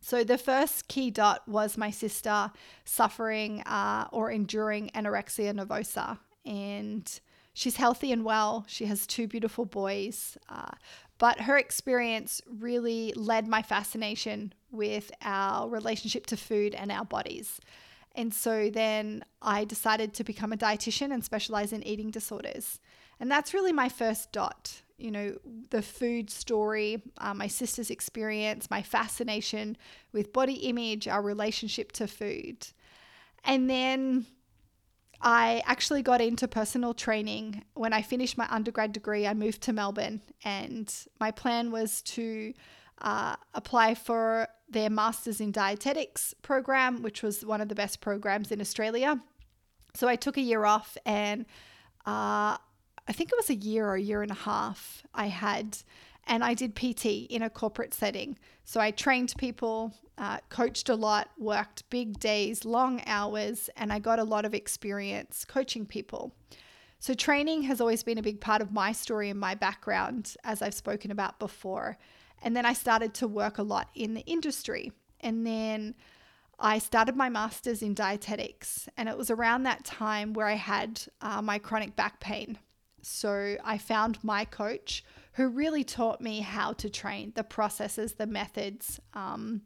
So, 0.00 0.22
the 0.22 0.36
first 0.36 0.86
key 0.86 1.10
dot 1.10 1.48
was 1.48 1.78
my 1.78 1.90
sister 1.90 2.52
suffering 2.84 3.62
uh, 3.62 4.06
or 4.12 4.30
enduring 4.30 4.90
anorexia 4.94 5.54
nervosa 5.54 6.18
and 6.44 7.20
she's 7.52 7.76
healthy 7.76 8.12
and 8.12 8.24
well. 8.24 8.64
She 8.68 8.86
has 8.86 9.06
two 9.06 9.26
beautiful 9.26 9.64
boys. 9.64 10.36
Uh, 10.48 10.72
but 11.18 11.40
her 11.42 11.56
experience 11.56 12.42
really 12.46 13.12
led 13.16 13.46
my 13.46 13.62
fascination 13.62 14.52
with 14.70 15.12
our 15.22 15.68
relationship 15.68 16.26
to 16.26 16.36
food 16.36 16.74
and 16.74 16.90
our 16.90 17.04
bodies. 17.04 17.60
And 18.14 18.32
so 18.32 18.70
then 18.70 19.24
I 19.42 19.64
decided 19.64 20.14
to 20.14 20.24
become 20.24 20.52
a 20.52 20.56
dietitian 20.56 21.12
and 21.12 21.24
specialize 21.24 21.72
in 21.72 21.86
eating 21.86 22.10
disorders. 22.10 22.80
And 23.18 23.30
that's 23.30 23.54
really 23.54 23.72
my 23.72 23.88
first 23.88 24.32
dot. 24.32 24.82
You 24.98 25.10
know, 25.10 25.34
the 25.70 25.82
food 25.82 26.30
story, 26.30 27.02
uh, 27.18 27.34
my 27.34 27.48
sister's 27.48 27.90
experience, 27.90 28.70
my 28.70 28.82
fascination 28.82 29.76
with 30.12 30.32
body 30.32 30.54
image, 30.54 31.08
our 31.08 31.22
relationship 31.22 31.90
to 31.92 32.06
food. 32.06 32.68
And 33.44 33.68
then 33.68 34.26
I 35.26 35.62
actually 35.64 36.02
got 36.02 36.20
into 36.20 36.46
personal 36.46 36.92
training 36.92 37.64
when 37.72 37.94
I 37.94 38.02
finished 38.02 38.36
my 38.36 38.46
undergrad 38.50 38.92
degree. 38.92 39.26
I 39.26 39.32
moved 39.32 39.62
to 39.62 39.72
Melbourne, 39.72 40.20
and 40.44 40.94
my 41.18 41.30
plan 41.30 41.70
was 41.70 42.02
to 42.02 42.52
uh, 43.00 43.36
apply 43.54 43.94
for 43.94 44.48
their 44.68 44.90
Masters 44.90 45.40
in 45.40 45.50
Dietetics 45.50 46.34
program, 46.42 47.02
which 47.02 47.22
was 47.22 47.44
one 47.44 47.62
of 47.62 47.70
the 47.70 47.74
best 47.74 48.02
programs 48.02 48.52
in 48.52 48.60
Australia. 48.60 49.18
So 49.94 50.08
I 50.08 50.16
took 50.16 50.36
a 50.36 50.42
year 50.42 50.66
off, 50.66 50.98
and 51.06 51.46
uh, 52.06 52.60
I 53.08 53.12
think 53.12 53.30
it 53.32 53.36
was 53.38 53.48
a 53.48 53.54
year 53.54 53.88
or 53.88 53.94
a 53.94 54.00
year 54.00 54.20
and 54.20 54.30
a 54.30 54.34
half 54.34 55.02
I 55.14 55.28
had 55.28 55.78
and 56.26 56.42
I 56.42 56.54
did 56.54 56.74
PT 56.74 57.06
in 57.30 57.42
a 57.42 57.50
corporate 57.50 57.94
setting. 57.94 58.38
So 58.64 58.80
I 58.80 58.90
trained 58.90 59.34
people, 59.36 59.92
uh, 60.18 60.38
coached 60.48 60.88
a 60.88 60.94
lot, 60.94 61.30
worked 61.38 61.88
big 61.90 62.18
days, 62.20 62.64
long 62.64 63.02
hours, 63.06 63.68
and 63.76 63.92
I 63.92 63.98
got 63.98 64.18
a 64.18 64.24
lot 64.24 64.44
of 64.44 64.54
experience 64.54 65.44
coaching 65.44 65.86
people. 65.86 66.34
So, 67.00 67.14
training 67.14 67.62
has 67.62 67.80
always 67.80 68.02
been 68.02 68.18
a 68.18 68.22
big 68.22 68.40
part 68.40 68.62
of 68.62 68.72
my 68.72 68.92
story 68.92 69.28
and 69.28 69.38
my 69.38 69.54
background, 69.54 70.36
as 70.44 70.62
I've 70.62 70.74
spoken 70.74 71.10
about 71.10 71.38
before. 71.38 71.98
And 72.42 72.56
then 72.56 72.66
I 72.66 72.72
started 72.72 73.14
to 73.14 73.28
work 73.28 73.58
a 73.58 73.62
lot 73.62 73.88
in 73.94 74.14
the 74.14 74.22
industry. 74.22 74.92
And 75.20 75.46
then 75.46 75.94
I 76.58 76.78
started 76.78 77.16
my 77.16 77.28
master's 77.28 77.82
in 77.82 77.94
dietetics, 77.94 78.88
and 78.96 79.08
it 79.08 79.18
was 79.18 79.30
around 79.30 79.64
that 79.64 79.84
time 79.84 80.32
where 80.32 80.46
I 80.46 80.54
had 80.54 81.02
uh, 81.20 81.42
my 81.42 81.58
chronic 81.58 81.96
back 81.96 82.20
pain. 82.20 82.58
So 83.02 83.56
I 83.64 83.78
found 83.78 84.22
my 84.22 84.44
coach 84.44 85.04
who 85.32 85.48
really 85.48 85.84
taught 85.84 86.20
me 86.20 86.40
how 86.40 86.72
to 86.74 86.88
train, 86.88 87.32
the 87.34 87.44
processes, 87.44 88.14
the 88.14 88.26
methods. 88.26 89.00
Um, 89.14 89.62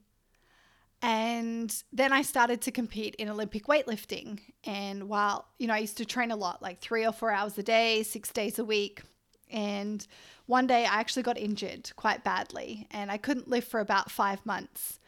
and 1.00 1.82
then 1.92 2.12
I 2.12 2.22
started 2.22 2.60
to 2.62 2.72
compete 2.72 3.14
in 3.16 3.28
Olympic 3.28 3.66
weightlifting. 3.66 4.40
And 4.64 5.08
while, 5.08 5.46
you 5.58 5.68
know, 5.68 5.74
I 5.74 5.78
used 5.78 5.98
to 5.98 6.04
train 6.04 6.30
a 6.32 6.36
lot, 6.36 6.60
like 6.60 6.80
three 6.80 7.06
or 7.06 7.12
four 7.12 7.30
hours 7.30 7.56
a 7.56 7.62
day, 7.62 8.02
six 8.02 8.32
days 8.32 8.58
a 8.58 8.64
week. 8.64 9.02
And 9.50 10.04
one 10.46 10.66
day 10.66 10.84
I 10.84 10.98
actually 10.98 11.22
got 11.22 11.38
injured 11.38 11.92
quite 11.94 12.24
badly 12.24 12.88
and 12.90 13.12
I 13.12 13.16
couldn't 13.16 13.48
lift 13.48 13.70
for 13.70 13.80
about 13.80 14.10
five 14.10 14.44
months. 14.44 14.98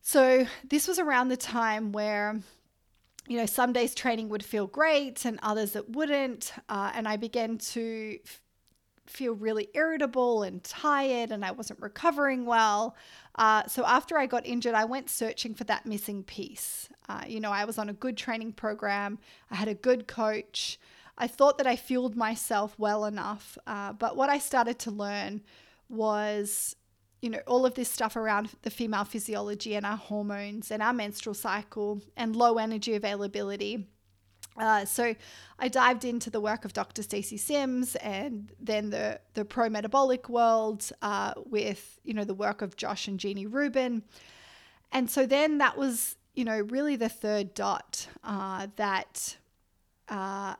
So 0.00 0.46
this 0.68 0.88
was 0.88 0.98
around 0.98 1.28
the 1.28 1.36
time 1.36 1.92
where, 1.92 2.40
you 3.28 3.36
know, 3.36 3.46
some 3.46 3.72
days 3.72 3.94
training 3.94 4.30
would 4.30 4.44
feel 4.44 4.66
great 4.66 5.24
and 5.24 5.38
others 5.44 5.76
it 5.76 5.90
wouldn't. 5.90 6.52
Uh, 6.68 6.90
and 6.92 7.06
I 7.06 7.16
began 7.16 7.58
to 7.58 8.18
feel 9.06 9.34
really 9.34 9.68
irritable 9.74 10.42
and 10.42 10.62
tired 10.62 11.32
and 11.32 11.44
I 11.44 11.50
wasn't 11.50 11.80
recovering 11.80 12.44
well. 12.46 12.96
Uh, 13.34 13.66
so 13.66 13.84
after 13.84 14.18
I 14.18 14.26
got 14.26 14.46
injured, 14.46 14.74
I 14.74 14.84
went 14.84 15.10
searching 15.10 15.54
for 15.54 15.64
that 15.64 15.86
missing 15.86 16.22
piece. 16.22 16.88
Uh, 17.08 17.22
you 17.26 17.40
know, 17.40 17.50
I 17.50 17.64
was 17.64 17.78
on 17.78 17.88
a 17.88 17.94
good 17.94 18.16
training 18.16 18.52
program, 18.52 19.18
I 19.50 19.56
had 19.56 19.68
a 19.68 19.74
good 19.74 20.06
coach. 20.06 20.78
I 21.18 21.26
thought 21.26 21.58
that 21.58 21.66
I 21.66 21.76
fueled 21.76 22.16
myself 22.16 22.74
well 22.78 23.04
enough. 23.04 23.58
Uh, 23.66 23.92
but 23.92 24.16
what 24.16 24.30
I 24.30 24.38
started 24.38 24.78
to 24.80 24.90
learn 24.90 25.42
was 25.88 26.74
you 27.22 27.30
know, 27.30 27.40
all 27.46 27.64
of 27.64 27.74
this 27.74 27.88
stuff 27.88 28.16
around 28.16 28.50
the 28.62 28.70
female 28.70 29.04
physiology 29.04 29.76
and 29.76 29.86
our 29.86 29.96
hormones 29.96 30.72
and 30.72 30.82
our 30.82 30.92
menstrual 30.92 31.34
cycle 31.34 32.02
and 32.16 32.34
low 32.34 32.58
energy 32.58 32.94
availability. 32.94 33.86
Uh, 34.56 34.84
so 34.84 35.14
I 35.58 35.68
dived 35.68 36.04
into 36.04 36.28
the 36.28 36.40
work 36.40 36.64
of 36.64 36.72
Dr. 36.72 37.02
Stacy 37.02 37.36
Sims 37.36 37.96
and 37.96 38.52
then 38.60 38.90
the 38.90 39.20
the 39.34 39.44
pro 39.44 39.68
metabolic 39.68 40.28
world 40.28 40.90
uh, 41.00 41.32
with 41.46 41.98
you 42.04 42.12
know 42.12 42.24
the 42.24 42.34
work 42.34 42.60
of 42.60 42.76
Josh 42.76 43.08
and 43.08 43.18
Jeannie 43.18 43.46
Rubin, 43.46 44.02
and 44.90 45.10
so 45.10 45.26
then 45.26 45.58
that 45.58 45.78
was 45.78 46.16
you 46.34 46.44
know 46.44 46.60
really 46.60 46.96
the 46.96 47.08
third 47.08 47.54
dot 47.54 48.06
uh, 48.24 48.66
that 48.76 49.36
uh, 50.08 50.54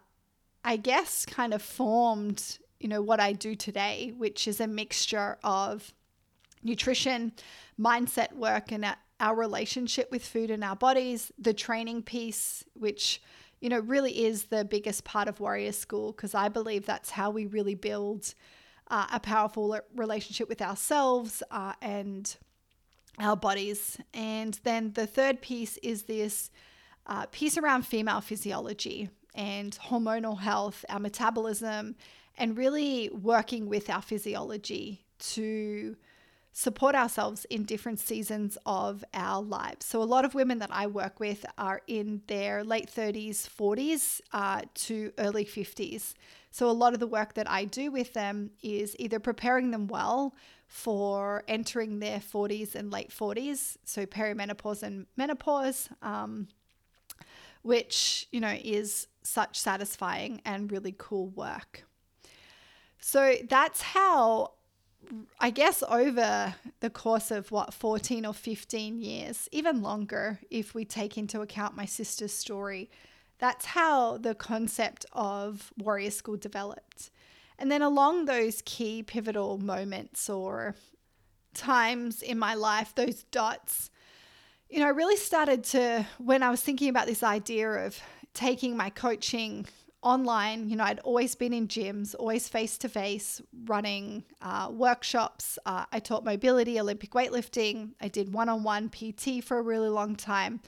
I 0.65 0.77
guess 0.77 1.27
kind 1.27 1.53
of 1.53 1.61
formed 1.61 2.59
you 2.81 2.89
know 2.89 3.03
what 3.03 3.21
I 3.21 3.33
do 3.33 3.55
today, 3.55 4.15
which 4.17 4.49
is 4.49 4.59
a 4.59 4.67
mixture 4.67 5.39
of 5.45 5.93
nutrition, 6.63 7.33
mindset 7.79 8.33
work, 8.33 8.73
and 8.73 8.87
our 9.21 9.35
relationship 9.35 10.11
with 10.11 10.25
food 10.25 10.51
and 10.51 10.65
our 10.65 10.77
bodies, 10.77 11.31
the 11.39 11.53
training 11.53 12.03
piece, 12.03 12.65
which 12.75 13.21
you 13.63 13.69
know 13.69 13.79
really 13.79 14.25
is 14.25 14.45
the 14.45 14.65
biggest 14.65 15.05
part 15.05 15.29
of 15.29 15.39
Warrior 15.39 15.71
School 15.73 16.11
because 16.13 16.35
I 16.35 16.49
believe 16.49 16.85
that's 16.85 17.11
how 17.11 17.31
we 17.31 17.47
really 17.47 17.77
build 17.77 18.35
uh, 18.89 19.07
a 19.13 19.21
powerful 19.21 19.79
relationship 19.95 20.49
with 20.49 20.61
ourselves 20.61 21.45
uh, 21.53 21.73
and 21.81 22.37
our 23.21 23.37
bodies. 23.37 23.99
And 24.13 24.59
then 24.65 24.93
the 24.95 25.07
third 25.07 25.41
piece 25.41 25.79
is 25.79 26.03
this 26.03 26.51
uh, 27.07 27.27
piece 27.27 27.57
around 27.57 27.87
female 27.87 28.21
physiology 28.21 29.09
and 29.33 29.79
hormonal 29.89 30.41
health, 30.41 30.85
our 30.89 30.99
metabolism, 30.99 31.95
and 32.37 32.59
really 32.59 33.11
working 33.11 33.69
with 33.69 33.89
our 33.89 34.03
physiology 34.03 35.05
to 35.21 35.97
support 36.53 36.95
ourselves 36.95 37.47
in 37.47 37.65
different 37.65 37.99
seasons 37.99 38.59
of 38.67 39.03
our 39.15 39.43
lives. 39.43 39.87
So, 39.87 40.03
a 40.03 40.05
lot 40.05 40.25
of 40.25 40.35
women 40.35 40.59
that 40.59 40.71
I 40.71 40.87
work 40.87 41.19
with 41.19 41.47
are 41.57 41.81
in 41.87 42.23
their 42.27 42.63
late 42.63 42.91
30s, 42.91 43.49
40s 43.49 44.21
uh, 44.33 44.63
to 44.75 45.13
early 45.19 45.47
50s. 45.47 46.15
So, 46.51 46.69
a 46.69 46.73
lot 46.73 46.93
of 46.93 47.01
the 47.01 47.07
work 47.07 47.35
that 47.35 47.51
I 47.51 47.65
do 47.65 47.91
with 47.91 48.13
them 48.13 48.51
is 48.63 48.95
either 48.99 49.19
preparing 49.19 49.71
them 49.71 49.87
well 49.87 50.35
for 50.67 51.43
entering 51.49 51.99
their 51.99 52.19
40s 52.19 52.75
and 52.75 52.91
late 52.91 53.11
40s, 53.11 53.77
so 53.85 54.07
perimenopause 54.07 54.83
and 54.83 55.07
menopause, 55.17 55.89
um, 56.03 56.49
which, 57.63 58.29
you 58.31 58.41
know, 58.41 58.57
is 58.63 59.07
such 59.23 59.59
satisfying 59.59 60.41
and 60.45 60.71
really 60.71 60.95
cool 60.99 61.29
work. 61.29 61.85
So, 63.01 63.37
that's 63.49 63.81
how 63.81 64.53
I 65.41 65.51
guess 65.51 65.83
over 65.89 66.55
the 66.81 66.91
course 66.91 67.31
of 67.31 67.51
what 67.51 67.75
14 67.75 68.25
or 68.25 68.33
15 68.33 68.99
years, 69.01 69.49
even 69.53 69.83
longer 69.83 70.41
if 70.51 70.75
we 70.75 70.85
take 70.85 71.19
into 71.19 71.41
account 71.41 71.77
my 71.77 71.85
sister's 71.85 72.33
story, 72.33 72.91
that's 73.39 73.67
how 73.67 74.19
the 74.19 74.35
concept 74.35 75.05
of 75.13 75.73
Warrior 75.77 76.11
School 76.11 76.37
developed. 76.37 77.11
And 77.59 77.71
then 77.71 77.83
along 77.83 78.25
those 78.25 78.63
key 78.65 79.03
pivotal 79.03 79.59
moments 79.59 80.31
or 80.31 80.77
times 81.55 82.23
in 82.23 82.39
my 82.39 82.55
life, 82.55 82.95
those 82.95 83.25
dots, 83.25 83.91
you 84.71 84.79
know, 84.79 84.87
I 84.87 84.91
really 84.91 85.17
started 85.17 85.65
to, 85.65 86.07
when 86.19 86.43
I 86.43 86.51
was 86.51 86.61
thinking 86.61 86.89
about 86.89 87.07
this 87.07 87.23
idea 87.23 87.69
of 87.87 88.01
taking 88.33 88.77
my 88.77 88.91
coaching 88.91 89.67
online, 90.03 90.69
you 90.69 90.77
know, 90.77 90.85
I'd 90.85 90.99
always 91.01 91.35
been 91.35 91.53
in 91.53 91.69
gyms, 91.69 92.15
always 92.19 92.49
face 92.49 92.77
to 92.79 92.89
face, 92.89 93.41
running 93.67 94.25
uh, 94.41 94.69
workshops. 94.71 95.59
Uh, 95.65 95.85
I 95.93 96.01
taught 96.01 96.25
mobility, 96.25 96.79
Olympic 96.81 97.13
weightlifting. 97.13 97.91
I 98.01 98.09
did 98.09 98.33
one 98.33 98.49
on 98.49 98.65
one 98.65 98.89
PT 98.89 99.45
for 99.45 99.59
a 99.59 99.63
really 99.63 99.89
long 99.89 100.17
time. 100.17 100.61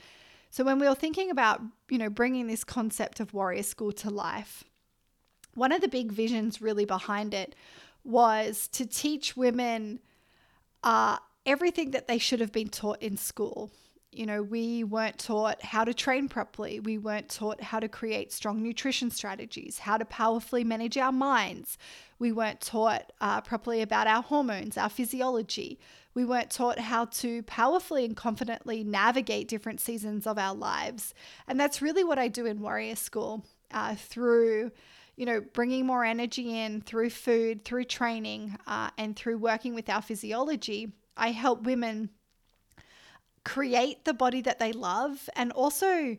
So 0.50 0.62
when 0.62 0.78
we 0.78 0.88
were 0.88 0.94
thinking 0.94 1.30
about, 1.30 1.60
you 1.90 1.98
know, 1.98 2.08
bringing 2.08 2.46
this 2.46 2.62
concept 2.62 3.18
of 3.18 3.34
warrior 3.34 3.64
school 3.64 3.90
to 3.92 4.10
life, 4.10 4.64
one 5.54 5.72
of 5.72 5.80
the 5.80 5.88
big 5.88 6.12
visions 6.12 6.62
really 6.62 6.84
behind 6.84 7.34
it 7.34 7.56
was 8.04 8.68
to 8.68 8.86
teach 8.86 9.36
women 9.36 9.98
uh, 10.84 11.16
everything 11.44 11.90
that 11.90 12.06
they 12.06 12.18
should 12.18 12.40
have 12.40 12.52
been 12.52 12.68
taught 12.68 13.02
in 13.02 13.16
school 13.16 13.72
you 14.16 14.26
know, 14.26 14.42
we 14.42 14.84
weren't 14.84 15.18
taught 15.18 15.62
how 15.62 15.84
to 15.84 15.94
train 15.94 16.28
properly. 16.28 16.80
We 16.80 16.98
weren't 16.98 17.28
taught 17.28 17.60
how 17.60 17.80
to 17.80 17.88
create 17.88 18.32
strong 18.32 18.62
nutrition 18.62 19.10
strategies, 19.10 19.80
how 19.80 19.96
to 19.96 20.04
powerfully 20.04 20.64
manage 20.64 20.96
our 20.96 21.12
minds. 21.12 21.78
We 22.18 22.32
weren't 22.32 22.60
taught 22.60 23.12
uh, 23.20 23.40
properly 23.40 23.82
about 23.82 24.06
our 24.06 24.22
hormones, 24.22 24.76
our 24.76 24.88
physiology. 24.88 25.78
We 26.14 26.24
weren't 26.24 26.50
taught 26.50 26.78
how 26.78 27.06
to 27.06 27.42
powerfully 27.42 28.04
and 28.04 28.16
confidently 28.16 28.84
navigate 28.84 29.48
different 29.48 29.80
seasons 29.80 30.26
of 30.26 30.38
our 30.38 30.54
lives. 30.54 31.14
And 31.48 31.58
that's 31.58 31.82
really 31.82 32.04
what 32.04 32.18
I 32.18 32.28
do 32.28 32.46
in 32.46 32.60
Warrior 32.60 32.96
School 32.96 33.44
uh, 33.72 33.94
through 33.96 34.70
you 35.16 35.26
know, 35.26 35.40
bringing 35.52 35.86
more 35.86 36.04
energy 36.04 36.58
in 36.58 36.80
through 36.80 37.10
food, 37.10 37.64
through 37.64 37.84
training, 37.84 38.56
uh, 38.66 38.90
and 38.98 39.14
through 39.14 39.38
working 39.38 39.74
with 39.74 39.88
our 39.88 40.02
physiology, 40.02 40.92
I 41.16 41.30
help 41.30 41.62
women 41.62 42.10
create 43.44 44.04
the 44.04 44.14
body 44.14 44.40
that 44.40 44.58
they 44.58 44.72
love 44.72 45.28
and 45.36 45.52
also 45.52 46.16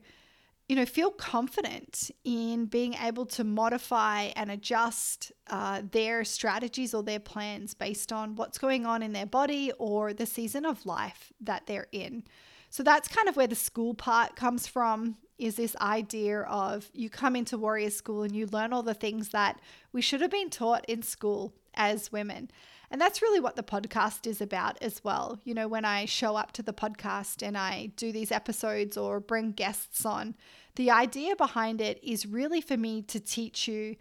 you 0.68 0.76
know 0.76 0.86
feel 0.86 1.12
confident 1.12 2.10
in 2.24 2.66
being 2.66 2.96
able 2.96 3.26
to 3.26 3.44
modify 3.44 4.24
and 4.36 4.52
adjust 4.52 5.32
uh, 5.50 5.82
their 5.92 6.24
strategies 6.24 6.94
or 6.94 7.04
their 7.04 7.20
plans 7.20 7.74
based 7.74 8.12
on 8.12 8.36
what's 8.36 8.58
going 8.58 8.86
on 8.86 9.04
in 9.04 9.14
their 9.14 9.26
body 9.26 9.72
or 9.78 10.14
the 10.14 10.26
season 10.26 10.66
of 10.66 10.86
life 10.86 11.32
that 11.40 11.68
they're 11.68 11.88
in. 11.92 12.24
So 12.70 12.84
that's 12.84 13.08
kind 13.08 13.30
of 13.30 13.36
where 13.36 13.48
the 13.48 13.56
school 13.56 13.94
part 13.94 14.36
comes 14.36 14.68
from 14.68 15.18
is 15.38 15.56
this 15.56 15.76
idea 15.78 16.42
of 16.42 16.90
you 16.94 17.10
come 17.10 17.36
into 17.36 17.58
warrior 17.58 17.90
school 17.90 18.24
and 18.24 18.36
you 18.36 18.48
learn 18.48 18.74
all 18.74 18.84
the 18.84 18.94
things 18.94 19.30
that 19.30 19.60
we 19.92 20.02
should 20.02 20.22
have 20.22 20.32
been 20.32 20.50
taught 20.50 20.86
in 20.88 21.02
school 21.02 21.54
as 21.76 22.12
women 22.12 22.50
and 22.92 23.00
that's 23.00 23.22
really 23.22 23.40
what 23.40 23.56
the 23.56 23.64
podcast 23.64 24.28
is 24.28 24.42
about 24.42 24.78
as 24.82 25.04
well. 25.04 25.40
You 25.44 25.54
know, 25.54 25.68
when 25.68 25.86
I 25.86 26.06
show 26.06 26.36
up 26.36 26.52
to 26.54 26.64
the 26.64 26.74
podcast 26.74 27.46
and 27.46 27.58
I 27.58 27.92
do 27.96 28.12
these 28.12 28.32
episodes 28.32 28.98
or 28.98 29.20
bring 29.20 29.52
guests 29.52 30.06
on, 30.06 30.36
the 30.76 30.92
idea 30.92 31.36
behind 31.36 31.82
it 31.82 32.04
is 32.04 32.26
really 32.26 32.62
for 32.62 32.78
me 32.78 33.02
to 33.04 33.20
teach 33.20 33.68
you 33.68 33.96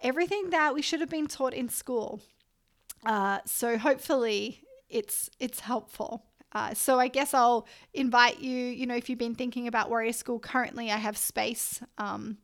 everything 0.00 0.50
that 0.50 0.74
we 0.74 0.82
should 0.82 1.00
have 1.00 1.10
been 1.10 1.26
taught 1.26 1.54
in 1.54 1.68
school. 1.68 2.20
Uh, 3.04 3.38
so 3.44 3.78
hopefully 3.78 4.62
it's 4.88 5.30
it's 5.38 5.60
helpful. 5.60 6.24
Uh, 6.52 6.74
so 6.74 6.98
I 6.98 7.08
guess 7.08 7.32
I'll 7.32 7.66
invite 7.94 8.40
you. 8.40 8.56
You 8.56 8.86
know, 8.86 8.96
if 8.96 9.08
you've 9.08 9.18
been 9.18 9.36
thinking 9.36 9.68
about 9.68 9.88
Warrior 9.88 10.12
School, 10.12 10.40
currently 10.40 10.90
I 10.90 10.96
have 10.96 11.16
space 11.16 11.80
um, 11.96 12.38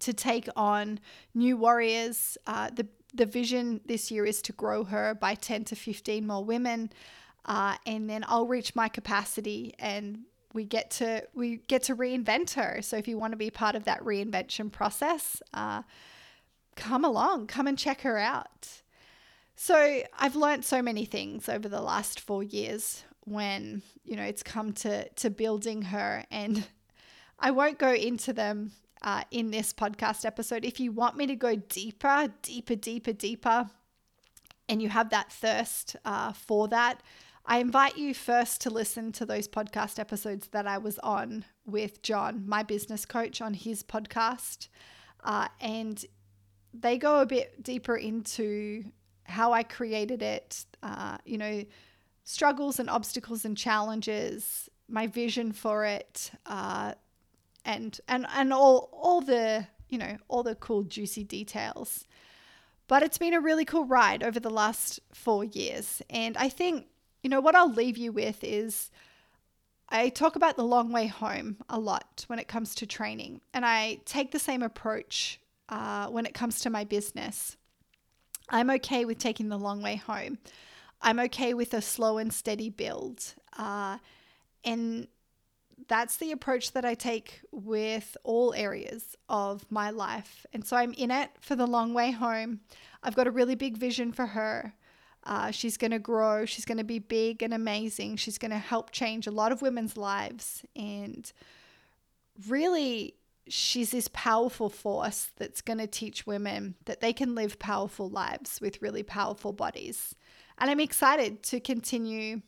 to 0.00 0.12
take 0.12 0.48
on 0.56 0.98
new 1.34 1.56
warriors. 1.56 2.36
Uh, 2.46 2.70
the 2.74 2.88
the 3.14 3.26
vision 3.26 3.80
this 3.86 4.10
year 4.10 4.24
is 4.26 4.42
to 4.42 4.52
grow 4.52 4.84
her 4.84 5.14
by 5.14 5.34
10 5.34 5.64
to 5.64 5.76
15 5.76 6.26
more 6.26 6.44
women. 6.44 6.90
Uh, 7.44 7.76
and 7.86 8.10
then 8.10 8.24
I'll 8.26 8.46
reach 8.46 8.74
my 8.74 8.88
capacity 8.88 9.74
and 9.78 10.24
we 10.52 10.64
get 10.64 10.90
to 10.92 11.22
we 11.34 11.58
get 11.68 11.84
to 11.84 11.94
reinvent 11.94 12.54
her. 12.54 12.80
So 12.82 12.96
if 12.96 13.06
you 13.06 13.18
want 13.18 13.32
to 13.32 13.36
be 13.36 13.50
part 13.50 13.76
of 13.76 13.84
that 13.84 14.00
reinvention 14.00 14.72
process, 14.72 15.42
uh, 15.54 15.82
come 16.74 17.04
along, 17.04 17.46
come 17.46 17.66
and 17.66 17.78
check 17.78 18.00
her 18.00 18.18
out. 18.18 18.82
So 19.54 20.02
I've 20.18 20.36
learned 20.36 20.64
so 20.64 20.82
many 20.82 21.04
things 21.04 21.48
over 21.48 21.68
the 21.68 21.80
last 21.80 22.20
four 22.20 22.42
years. 22.42 23.04
when 23.24 23.82
you 24.04 24.14
know 24.16 24.22
it's 24.22 24.42
come 24.42 24.72
to 24.72 25.08
to 25.10 25.30
building 25.30 25.82
her 25.82 26.24
and 26.30 26.66
I 27.38 27.50
won't 27.50 27.78
go 27.78 27.92
into 27.92 28.32
them 28.32 28.72
uh, 29.02 29.22
in 29.30 29.50
this 29.50 29.72
podcast 29.72 30.24
episode. 30.24 30.64
If 30.64 30.80
you 30.80 30.92
want 30.92 31.16
me 31.16 31.26
to 31.26 31.36
go 31.36 31.56
deeper, 31.56 32.32
deeper, 32.42 32.74
deeper, 32.74 33.12
deeper, 33.12 33.70
and 34.68 34.82
you 34.82 34.88
have 34.88 35.10
that 35.10 35.32
thirst 35.32 35.96
uh, 36.04 36.32
for 36.32 36.68
that, 36.68 37.02
I 37.44 37.58
invite 37.58 37.96
you 37.96 38.12
first 38.12 38.60
to 38.62 38.70
listen 38.70 39.12
to 39.12 39.24
those 39.24 39.46
podcast 39.46 40.00
episodes 40.00 40.48
that 40.48 40.66
I 40.66 40.78
was 40.78 40.98
on 40.98 41.44
with 41.64 42.02
John, 42.02 42.42
my 42.46 42.64
business 42.64 43.06
coach, 43.06 43.40
on 43.40 43.54
his 43.54 43.84
podcast. 43.84 44.68
Uh, 45.22 45.48
and 45.60 46.04
they 46.74 46.98
go 46.98 47.20
a 47.20 47.26
bit 47.26 47.62
deeper 47.62 47.96
into 47.96 48.84
how 49.24 49.52
I 49.52 49.62
created 49.62 50.22
it, 50.22 50.64
uh, 50.82 51.18
you 51.24 51.38
know, 51.38 51.64
struggles 52.24 52.80
and 52.80 52.90
obstacles 52.90 53.44
and 53.44 53.56
challenges, 53.56 54.68
my 54.88 55.06
vision 55.06 55.52
for 55.52 55.84
it, 55.84 56.32
uh, 56.46 56.94
and 57.66 58.00
and 58.08 58.26
and 58.34 58.52
all 58.52 58.88
all 58.92 59.20
the 59.20 59.66
you 59.90 59.98
know 59.98 60.16
all 60.28 60.42
the 60.42 60.54
cool 60.54 60.84
juicy 60.84 61.24
details. 61.24 62.06
But 62.88 63.02
it's 63.02 63.18
been 63.18 63.34
a 63.34 63.40
really 63.40 63.64
cool 63.64 63.84
ride 63.84 64.22
over 64.22 64.38
the 64.38 64.48
last 64.48 65.00
four 65.12 65.44
years, 65.44 66.00
and 66.08 66.36
I 66.36 66.48
think 66.48 66.86
you 67.22 67.28
know 67.28 67.40
what 67.40 67.56
I'll 67.56 67.72
leave 67.72 67.98
you 67.98 68.12
with 68.12 68.42
is. 68.42 68.90
I 69.88 70.08
talk 70.08 70.34
about 70.34 70.56
the 70.56 70.64
long 70.64 70.90
way 70.90 71.06
home 71.06 71.58
a 71.68 71.78
lot 71.78 72.24
when 72.26 72.40
it 72.40 72.48
comes 72.48 72.74
to 72.76 72.86
training, 72.86 73.40
and 73.54 73.64
I 73.64 74.00
take 74.04 74.32
the 74.32 74.38
same 74.40 74.64
approach 74.64 75.38
uh, 75.68 76.08
when 76.08 76.26
it 76.26 76.34
comes 76.34 76.58
to 76.60 76.70
my 76.70 76.82
business. 76.82 77.56
I'm 78.48 78.68
okay 78.70 79.04
with 79.04 79.18
taking 79.18 79.48
the 79.48 79.58
long 79.58 79.82
way 79.82 79.94
home. 79.94 80.38
I'm 81.02 81.20
okay 81.20 81.54
with 81.54 81.72
a 81.72 81.80
slow 81.80 82.18
and 82.18 82.32
steady 82.32 82.68
build. 82.68 83.34
Uh, 83.56 83.98
and 84.64 85.06
that's 85.88 86.16
the 86.16 86.32
approach 86.32 86.72
that 86.72 86.84
I 86.84 86.94
take 86.94 87.40
with 87.50 88.16
all 88.24 88.54
areas 88.54 89.16
of 89.28 89.64
my 89.70 89.90
life. 89.90 90.46
And 90.52 90.64
so 90.64 90.76
I'm 90.76 90.92
in 90.92 91.10
it 91.10 91.30
for 91.40 91.56
the 91.56 91.66
long 91.66 91.94
way 91.94 92.10
home. 92.10 92.60
I've 93.02 93.16
got 93.16 93.26
a 93.26 93.30
really 93.30 93.54
big 93.54 93.76
vision 93.76 94.12
for 94.12 94.26
her. 94.26 94.74
Uh, 95.24 95.50
she's 95.50 95.76
going 95.76 95.90
to 95.90 95.98
grow. 95.98 96.44
She's 96.44 96.64
going 96.64 96.78
to 96.78 96.84
be 96.84 96.98
big 96.98 97.42
and 97.42 97.52
amazing. 97.52 98.16
She's 98.16 98.38
going 98.38 98.52
to 98.52 98.58
help 98.58 98.90
change 98.90 99.26
a 99.26 99.32
lot 99.32 99.52
of 99.52 99.62
women's 99.62 99.96
lives. 99.96 100.64
And 100.76 101.30
really, 102.48 103.14
she's 103.48 103.90
this 103.90 104.08
powerful 104.12 104.68
force 104.68 105.30
that's 105.36 105.62
going 105.62 105.78
to 105.78 105.86
teach 105.86 106.26
women 106.26 106.76
that 106.84 107.00
they 107.00 107.12
can 107.12 107.34
live 107.34 107.58
powerful 107.58 108.08
lives 108.08 108.60
with 108.60 108.82
really 108.82 109.02
powerful 109.02 109.52
bodies. 109.52 110.14
And 110.58 110.70
I'm 110.70 110.80
excited 110.80 111.42
to 111.44 111.60
continue 111.60 112.42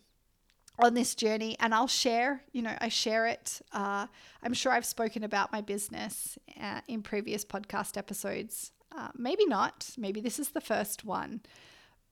on 0.79 0.95
this 0.95 1.15
journey 1.15 1.57
and 1.61 1.75
I'll 1.75 1.89
share, 1.89 2.43
you 2.53 2.63
know, 2.63 2.75
I 2.81 2.89
share 2.89 3.27
it. 3.27 3.61
Uh, 3.73 4.07
I'm 4.43 4.55
sure 4.55 4.73
I've 4.73 4.85
spoken 4.87 5.25
about 5.25 5.53
my 5.53 5.61
business 5.61 6.39
uh, 6.61 6.81
in 6.87 7.03
previous 7.03 7.45
podcast 7.45 7.97
episodes. 7.97 8.73
Uh, 8.97 9.09
maybe 9.15 9.45
not. 9.47 9.91
Maybe 9.99 10.21
this 10.21 10.39
is 10.39 10.51
the 10.51 10.61
first 10.61 11.05
one. 11.05 11.41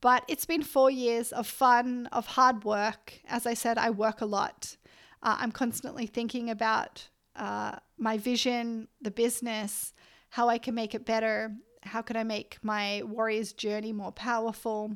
But 0.01 0.23
it's 0.27 0.45
been 0.45 0.61
four 0.61 0.91
years 0.91 1.31
of 1.31 1.47
fun, 1.47 2.07
of 2.11 2.27
hard 2.27 2.63
work. 2.63 3.13
As 3.27 3.47
I 3.47 3.53
said, 3.53 3.77
I 3.77 3.89
work 3.89 4.21
a 4.21 4.25
lot. 4.25 4.77
Uh, 5.23 5.37
I'm 5.39 5.51
constantly 5.51 6.05
thinking 6.05 6.49
about 6.49 7.07
uh, 7.35 7.77
my 7.97 8.17
vision, 8.17 8.87
the 9.01 9.11
business, 9.11 9.93
how 10.29 10.49
I 10.49 10.57
can 10.57 10.75
make 10.75 10.93
it 10.93 11.05
better, 11.05 11.55
how 11.83 12.01
can 12.01 12.17
I 12.17 12.23
make 12.23 12.57
my 12.61 13.01
warrior's 13.05 13.53
journey 13.53 13.93
more 13.93 14.11
powerful, 14.11 14.95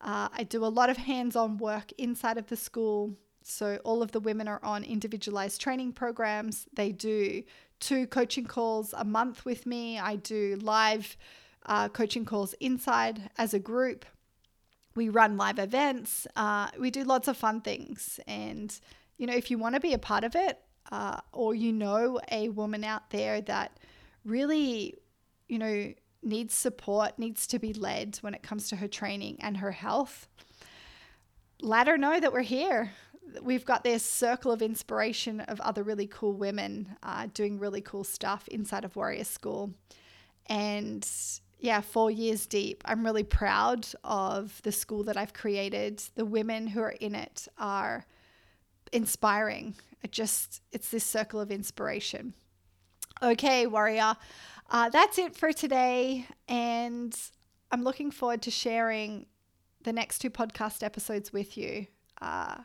uh, 0.00 0.28
I 0.32 0.44
do 0.44 0.64
a 0.64 0.66
lot 0.66 0.90
of 0.90 0.96
hands 0.96 1.36
on 1.36 1.58
work 1.58 1.92
inside 1.98 2.38
of 2.38 2.46
the 2.46 2.56
school. 2.56 3.16
So, 3.42 3.78
all 3.84 4.02
of 4.02 4.12
the 4.12 4.20
women 4.20 4.46
are 4.46 4.60
on 4.62 4.84
individualized 4.84 5.60
training 5.60 5.92
programs. 5.92 6.66
They 6.72 6.92
do 6.92 7.42
two 7.80 8.06
coaching 8.06 8.44
calls 8.44 8.94
a 8.96 9.04
month 9.04 9.44
with 9.44 9.64
me. 9.66 9.98
I 9.98 10.16
do 10.16 10.58
live 10.60 11.16
uh, 11.66 11.88
coaching 11.88 12.24
calls 12.24 12.54
inside 12.60 13.30
as 13.38 13.54
a 13.54 13.58
group. 13.58 14.04
We 14.94 15.08
run 15.08 15.36
live 15.36 15.58
events. 15.58 16.26
Uh, 16.36 16.68
we 16.78 16.90
do 16.90 17.04
lots 17.04 17.28
of 17.28 17.36
fun 17.36 17.60
things. 17.60 18.20
And, 18.26 18.78
you 19.16 19.26
know, 19.26 19.34
if 19.34 19.50
you 19.50 19.58
want 19.58 19.76
to 19.76 19.80
be 19.80 19.94
a 19.94 19.98
part 19.98 20.24
of 20.24 20.34
it, 20.34 20.60
uh, 20.90 21.20
or 21.32 21.54
you 21.54 21.72
know 21.72 22.20
a 22.30 22.48
woman 22.48 22.84
out 22.84 23.10
there 23.10 23.40
that 23.42 23.78
really, 24.24 24.94
you 25.48 25.58
know, 25.58 25.92
needs 26.22 26.54
support, 26.54 27.18
needs 27.18 27.46
to 27.48 27.58
be 27.58 27.72
led 27.72 28.16
when 28.20 28.34
it 28.34 28.42
comes 28.42 28.68
to 28.68 28.76
her 28.76 28.88
training 28.88 29.36
and 29.40 29.58
her 29.58 29.72
health, 29.72 30.28
let 31.60 31.86
her 31.86 31.98
know 31.98 32.18
that 32.20 32.32
we're 32.32 32.42
here. 32.42 32.92
We've 33.42 33.64
got 33.64 33.84
this 33.84 34.02
circle 34.02 34.52
of 34.52 34.62
inspiration 34.62 35.40
of 35.40 35.60
other 35.60 35.82
really 35.82 36.06
cool 36.06 36.32
women 36.32 36.96
uh, 37.02 37.26
doing 37.34 37.58
really 37.58 37.80
cool 37.80 38.04
stuff 38.04 38.48
inside 38.48 38.84
of 38.84 38.96
Warrior 38.96 39.24
School. 39.24 39.72
And 40.46 41.06
yeah, 41.58 41.80
four 41.80 42.10
years 42.10 42.46
deep, 42.46 42.82
I'm 42.84 43.04
really 43.04 43.24
proud 43.24 43.86
of 44.04 44.60
the 44.62 44.72
school 44.72 45.04
that 45.04 45.16
I've 45.16 45.34
created. 45.34 46.02
The 46.14 46.24
women 46.24 46.68
who 46.68 46.80
are 46.80 46.92
in 47.00 47.14
it 47.14 47.48
are 47.58 48.06
inspiring. 48.92 49.74
It 50.02 50.12
just, 50.12 50.62
it's 50.72 50.90
this 50.90 51.04
circle 51.04 51.40
of 51.40 51.50
inspiration. 51.50 52.34
Okay, 53.20 53.66
warrior. 53.66 54.14
Uh, 54.70 54.90
that's 54.90 55.18
it 55.18 55.34
for 55.34 55.52
today. 55.52 56.26
And 56.48 57.16
I'm 57.70 57.82
looking 57.82 58.10
forward 58.10 58.42
to 58.42 58.50
sharing 58.50 59.26
the 59.84 59.92
next 59.92 60.18
two 60.18 60.30
podcast 60.30 60.82
episodes 60.82 61.32
with 61.32 61.56
you. 61.56 61.86
Uh, 62.20 62.56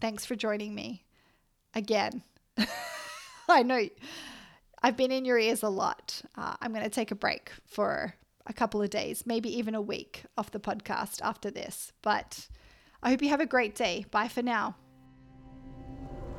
thanks 0.00 0.24
for 0.24 0.34
joining 0.34 0.74
me 0.74 1.04
again. 1.74 2.22
I 3.48 3.62
know 3.62 3.88
I've 4.82 4.96
been 4.96 5.12
in 5.12 5.24
your 5.24 5.38
ears 5.38 5.62
a 5.62 5.68
lot. 5.68 6.22
Uh, 6.36 6.54
I'm 6.60 6.72
going 6.72 6.84
to 6.84 6.90
take 6.90 7.10
a 7.10 7.16
break 7.16 7.52
for 7.66 8.14
a 8.46 8.52
couple 8.52 8.80
of 8.80 8.90
days, 8.90 9.24
maybe 9.26 9.54
even 9.58 9.74
a 9.74 9.82
week 9.82 10.24
off 10.36 10.50
the 10.50 10.60
podcast 10.60 11.20
after 11.22 11.50
this. 11.50 11.92
But 12.02 12.48
I 13.02 13.10
hope 13.10 13.22
you 13.22 13.28
have 13.28 13.40
a 13.40 13.46
great 13.46 13.74
day. 13.74 14.06
Bye 14.10 14.28
for 14.28 14.42
now. 14.42 14.76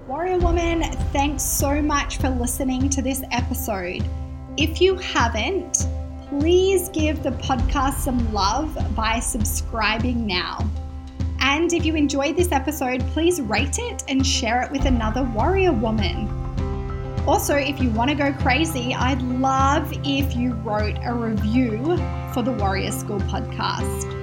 Warrior 0.07 0.39
Woman, 0.39 0.81
thanks 1.11 1.43
so 1.43 1.81
much 1.83 2.17
for 2.17 2.29
listening 2.29 2.89
to 2.89 3.01
this 3.01 3.21
episode. 3.31 4.03
If 4.57 4.81
you 4.81 4.95
haven't, 4.95 5.87
please 6.27 6.89
give 6.89 7.23
the 7.23 7.31
podcast 7.31 7.95
some 7.99 8.33
love 8.33 8.77
by 8.95 9.19
subscribing 9.19 10.27
now. 10.27 10.69
And 11.39 11.71
if 11.71 11.85
you 11.85 11.95
enjoyed 11.95 12.35
this 12.35 12.51
episode, 12.51 13.01
please 13.07 13.41
rate 13.41 13.79
it 13.79 14.03
and 14.07 14.25
share 14.25 14.61
it 14.61 14.71
with 14.71 14.85
another 14.85 15.23
warrior 15.23 15.71
woman. 15.71 16.27
Also, 17.27 17.55
if 17.55 17.79
you 17.79 17.89
want 17.91 18.09
to 18.09 18.15
go 18.15 18.33
crazy, 18.33 18.93
I'd 18.93 19.21
love 19.21 19.91
if 20.03 20.35
you 20.35 20.53
wrote 20.53 20.97
a 21.03 21.13
review 21.13 21.97
for 22.33 22.41
the 22.41 22.51
Warrior 22.51 22.91
School 22.91 23.19
podcast. 23.21 24.15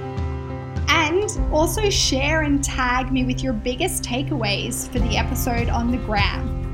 And 0.89 1.55
also 1.55 1.89
share 1.89 2.43
and 2.43 2.63
tag 2.63 3.13
me 3.13 3.25
with 3.25 3.43
your 3.43 3.53
biggest 3.53 4.03
takeaways 4.03 4.89
for 4.91 4.99
the 4.99 5.17
episode 5.17 5.69
on 5.69 5.91
the 5.91 5.99
gram. 5.99 6.66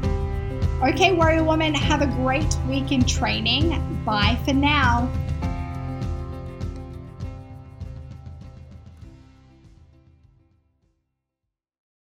Okay, 0.83 1.13
Warrior 1.13 1.45
Woman, 1.45 1.75
have 1.75 2.03
a 2.03 2.09
great 2.09 2.57
week 2.69 2.91
in 2.91 3.05
training. 3.05 3.71
Bye 4.05 4.37
for 4.45 4.53
now. 4.53 5.09